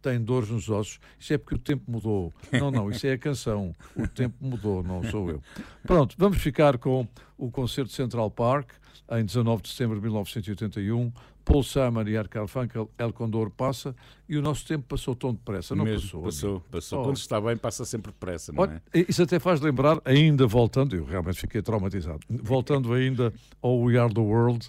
tem 0.00 0.22
dores 0.22 0.48
nos 0.48 0.70
ossos, 0.70 1.00
isso 1.18 1.34
é 1.34 1.38
porque 1.38 1.56
o 1.56 1.58
tempo 1.58 1.90
mudou. 1.90 2.32
Não, 2.52 2.70
não, 2.70 2.90
isso 2.90 3.06
é 3.06 3.12
a 3.12 3.18
canção, 3.18 3.74
o 3.96 4.06
tempo 4.06 4.36
mudou, 4.40 4.82
não 4.82 5.02
sou 5.02 5.28
eu. 5.28 5.42
Pronto, 5.82 6.14
vamos 6.16 6.38
ficar 6.38 6.78
com 6.78 7.06
o 7.36 7.50
concerto 7.50 7.92
Central 7.92 8.30
Park, 8.30 8.70
em 9.10 9.24
19 9.24 9.62
de 9.62 9.68
setembro 9.70 9.96
de 9.96 10.02
1981, 10.02 11.12
Paul 11.46 11.62
Simon 11.62 12.02
e 12.08 12.16
Art 12.16 12.28
Garfunkel, 12.28 12.90
El 12.98 13.12
Condor 13.12 13.50
passa, 13.50 13.94
e 14.28 14.36
o 14.36 14.42
nosso 14.42 14.66
tempo 14.66 14.84
passou 14.88 15.14
tão 15.14 15.32
depressa, 15.32 15.76
não 15.76 15.84
Mesmo, 15.84 16.02
passou? 16.02 16.22
passou, 16.22 16.60
passou. 16.72 17.00
Oh. 17.00 17.04
Quando 17.04 17.16
está 17.16 17.40
bem, 17.40 17.56
passa 17.56 17.84
sempre 17.84 18.10
depressa, 18.10 18.52
não 18.52 18.64
é? 18.64 18.80
Isso 18.92 19.22
até 19.22 19.38
faz 19.38 19.60
lembrar, 19.60 20.00
ainda 20.04 20.44
voltando, 20.44 20.96
eu 20.96 21.04
realmente 21.04 21.38
fiquei 21.38 21.62
traumatizado, 21.62 22.18
voltando 22.28 22.92
ainda 22.92 23.32
ao 23.62 23.78
We 23.80 23.96
Are 23.96 24.12
the 24.12 24.20
World, 24.20 24.68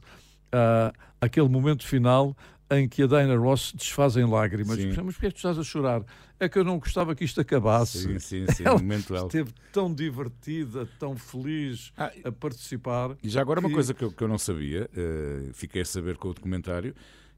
ah, 0.52 0.94
aquele 1.20 1.50
momento 1.50 1.84
final 1.84 2.38
em 2.70 2.88
que 2.88 3.04
a 3.04 3.08
Diana 3.08 3.36
Ross 3.38 3.70
se 3.70 3.78
desfaz 3.78 4.18
em 4.18 4.26
lágrimas. 4.26 4.78
Sim. 4.78 4.88
Mas 4.88 5.16
porquê 5.16 5.28
é 5.28 5.30
que 5.30 5.36
tu 5.36 5.38
estás 5.38 5.58
a 5.58 5.64
chorar? 5.64 6.04
É 6.40 6.48
que 6.50 6.60
eu 6.60 6.64
não 6.64 6.78
gostava 6.80 7.16
que 7.16 7.24
isto 7.24 7.40
acabasse. 7.42 8.00
Sim, 8.04 8.20
sim, 8.20 8.46
sim, 8.54 8.64
Ela 8.66 8.78
momento 8.78 9.16
ela. 9.16 9.26
esteve 9.26 9.52
tão 9.72 9.94
divertida, 9.94 10.88
tão 11.00 11.16
feliz 11.16 11.92
a 12.24 12.32
participar. 12.32 13.16
E 13.24 13.30
já 13.30 13.42
agora 13.42 13.60
uma 13.60 13.70
que- 13.70 13.74
coisa 13.76 13.94
que 13.94 14.04
eu, 14.04 14.12
que 14.12 14.22
eu 14.24 14.28
não 14.28 14.38
sabia, 14.38 14.90
eh, 14.96 15.50
fiquei 15.54 15.82
a 15.82 15.86
saber 15.86 16.18
com 16.18 16.28
o 16.30 16.34
documentário, 16.34 16.94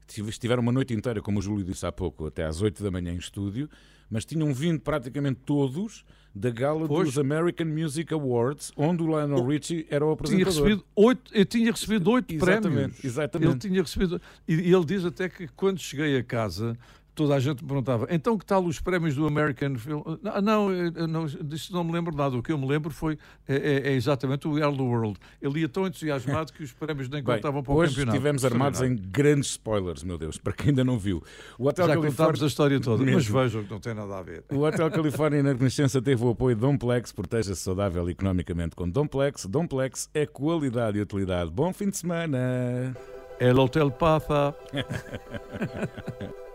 tive- 0.06 0.30
estiveram 0.30 0.62
uma 0.62 0.72
noite 0.72 0.92
inteira, 0.92 1.22
como 1.22 1.38
o 1.38 1.42
Júlio 1.42 1.64
disse 1.64 1.86
há 1.86 1.92
pouco, 1.92 2.26
até 2.26 2.44
às 2.44 2.60
8 2.60 2.82
da 2.82 2.90
manhã 2.90 3.12
em 3.12 3.16
estúdio, 3.18 3.70
mas 4.10 4.24
tinham 4.24 4.52
vindo 4.52 4.80
praticamente 4.80 5.40
todos 5.46 6.04
da 6.34 6.50
gala 6.50 6.86
Pois. 6.86 7.08
dos 7.08 7.18
American 7.18 7.66
Music 7.66 8.12
Awards, 8.14 8.72
onde 8.76 9.02
o 9.02 9.06
Lionel 9.06 9.44
Richie 9.46 9.86
era 9.90 10.04
o 10.04 10.14
tinha 10.16 10.42
apresentador. 10.44 10.52
recebido 10.62 10.84
oito, 10.94 11.30
eu 11.34 11.44
tinha 11.44 11.70
recebido 11.72 12.10
oito 12.10 12.32
Exatamente, 12.34 12.72
prémios. 12.72 13.04
exatamente. 13.04 13.50
Ele 13.50 13.58
tinha 13.58 13.82
recebido. 13.82 14.20
E 14.46 14.54
ele 14.72 14.84
diz 14.84 15.04
até 15.04 15.28
que 15.28 15.48
quando 15.48 15.78
cheguei 15.80 16.16
a 16.18 16.22
casa. 16.24 16.76
Toda 17.14 17.34
a 17.34 17.40
gente 17.40 17.62
me 17.62 17.68
perguntava, 17.68 18.06
então 18.08 18.38
que 18.38 18.46
tal 18.46 18.64
os 18.64 18.80
prémios 18.80 19.14
do 19.14 19.26
American 19.26 19.74
Film? 19.76 20.00
Não, 20.22 20.40
não, 20.40 20.72
eu 20.72 21.08
não, 21.08 21.26
disso 21.26 21.72
não 21.72 21.82
me 21.84 21.92
lembro 21.92 22.14
nada. 22.16 22.36
O 22.36 22.42
que 22.42 22.52
eu 22.52 22.56
me 22.56 22.66
lembro 22.66 22.90
foi 22.90 23.18
é, 23.48 23.56
é- 23.56 23.88
é 23.88 23.92
exatamente 23.94 24.46
o 24.48 24.54
the 24.54 24.64
World. 24.82 25.18
Ele 25.42 25.60
ia 25.60 25.68
tão 25.68 25.86
entusiasmado 25.86 26.52
que 26.52 26.62
os 26.62 26.72
prémios 26.72 27.08
nem 27.08 27.22
Bem, 27.22 27.34
contavam 27.36 27.62
para 27.62 27.72
o 27.72 27.76
hoje 27.76 27.90
campeonato. 27.92 28.16
estivemos 28.16 28.44
armados 28.44 28.80
em 28.80 28.94
grandes 28.96 29.50
spoilers, 29.50 30.02
meu 30.04 30.16
Deus, 30.16 30.38
para 30.38 30.52
quem 30.52 30.68
ainda 30.70 30.84
não 30.84 30.98
viu. 30.98 31.22
O 31.58 31.66
Hotel 31.68 31.86
Já 31.86 31.92
Califórnia- 31.94 32.16
contámos 32.16 32.42
a 32.42 32.46
história 32.46 32.80
toda, 32.80 33.02
mas 33.04 33.14
Mesmo. 33.14 33.40
vejam 33.40 33.64
que 33.64 33.70
não 33.70 33.80
tem 33.80 33.92
nada 33.94 34.16
a 34.18 34.22
ver. 34.22 34.44
O 34.50 34.60
Hotel 34.60 34.90
Califórnia 34.90 35.42
na 35.42 35.52
Renascença 35.52 36.00
teve 36.00 36.24
o 36.24 36.30
apoio 36.30 36.54
de 36.54 36.60
Domplex, 36.60 37.12
proteja-se 37.12 37.60
saudável 37.60 38.08
economicamente 38.08 38.74
com 38.76 38.88
Domplex. 38.88 39.46
Domplex 39.46 40.08
é 40.14 40.24
qualidade 40.26 40.96
e 40.96 41.02
utilidade. 41.02 41.50
Bom 41.50 41.72
fim 41.72 41.90
de 41.90 41.96
semana! 41.98 42.96
El 43.40 43.58
Hotel 43.58 43.90
Passa. 43.90 44.54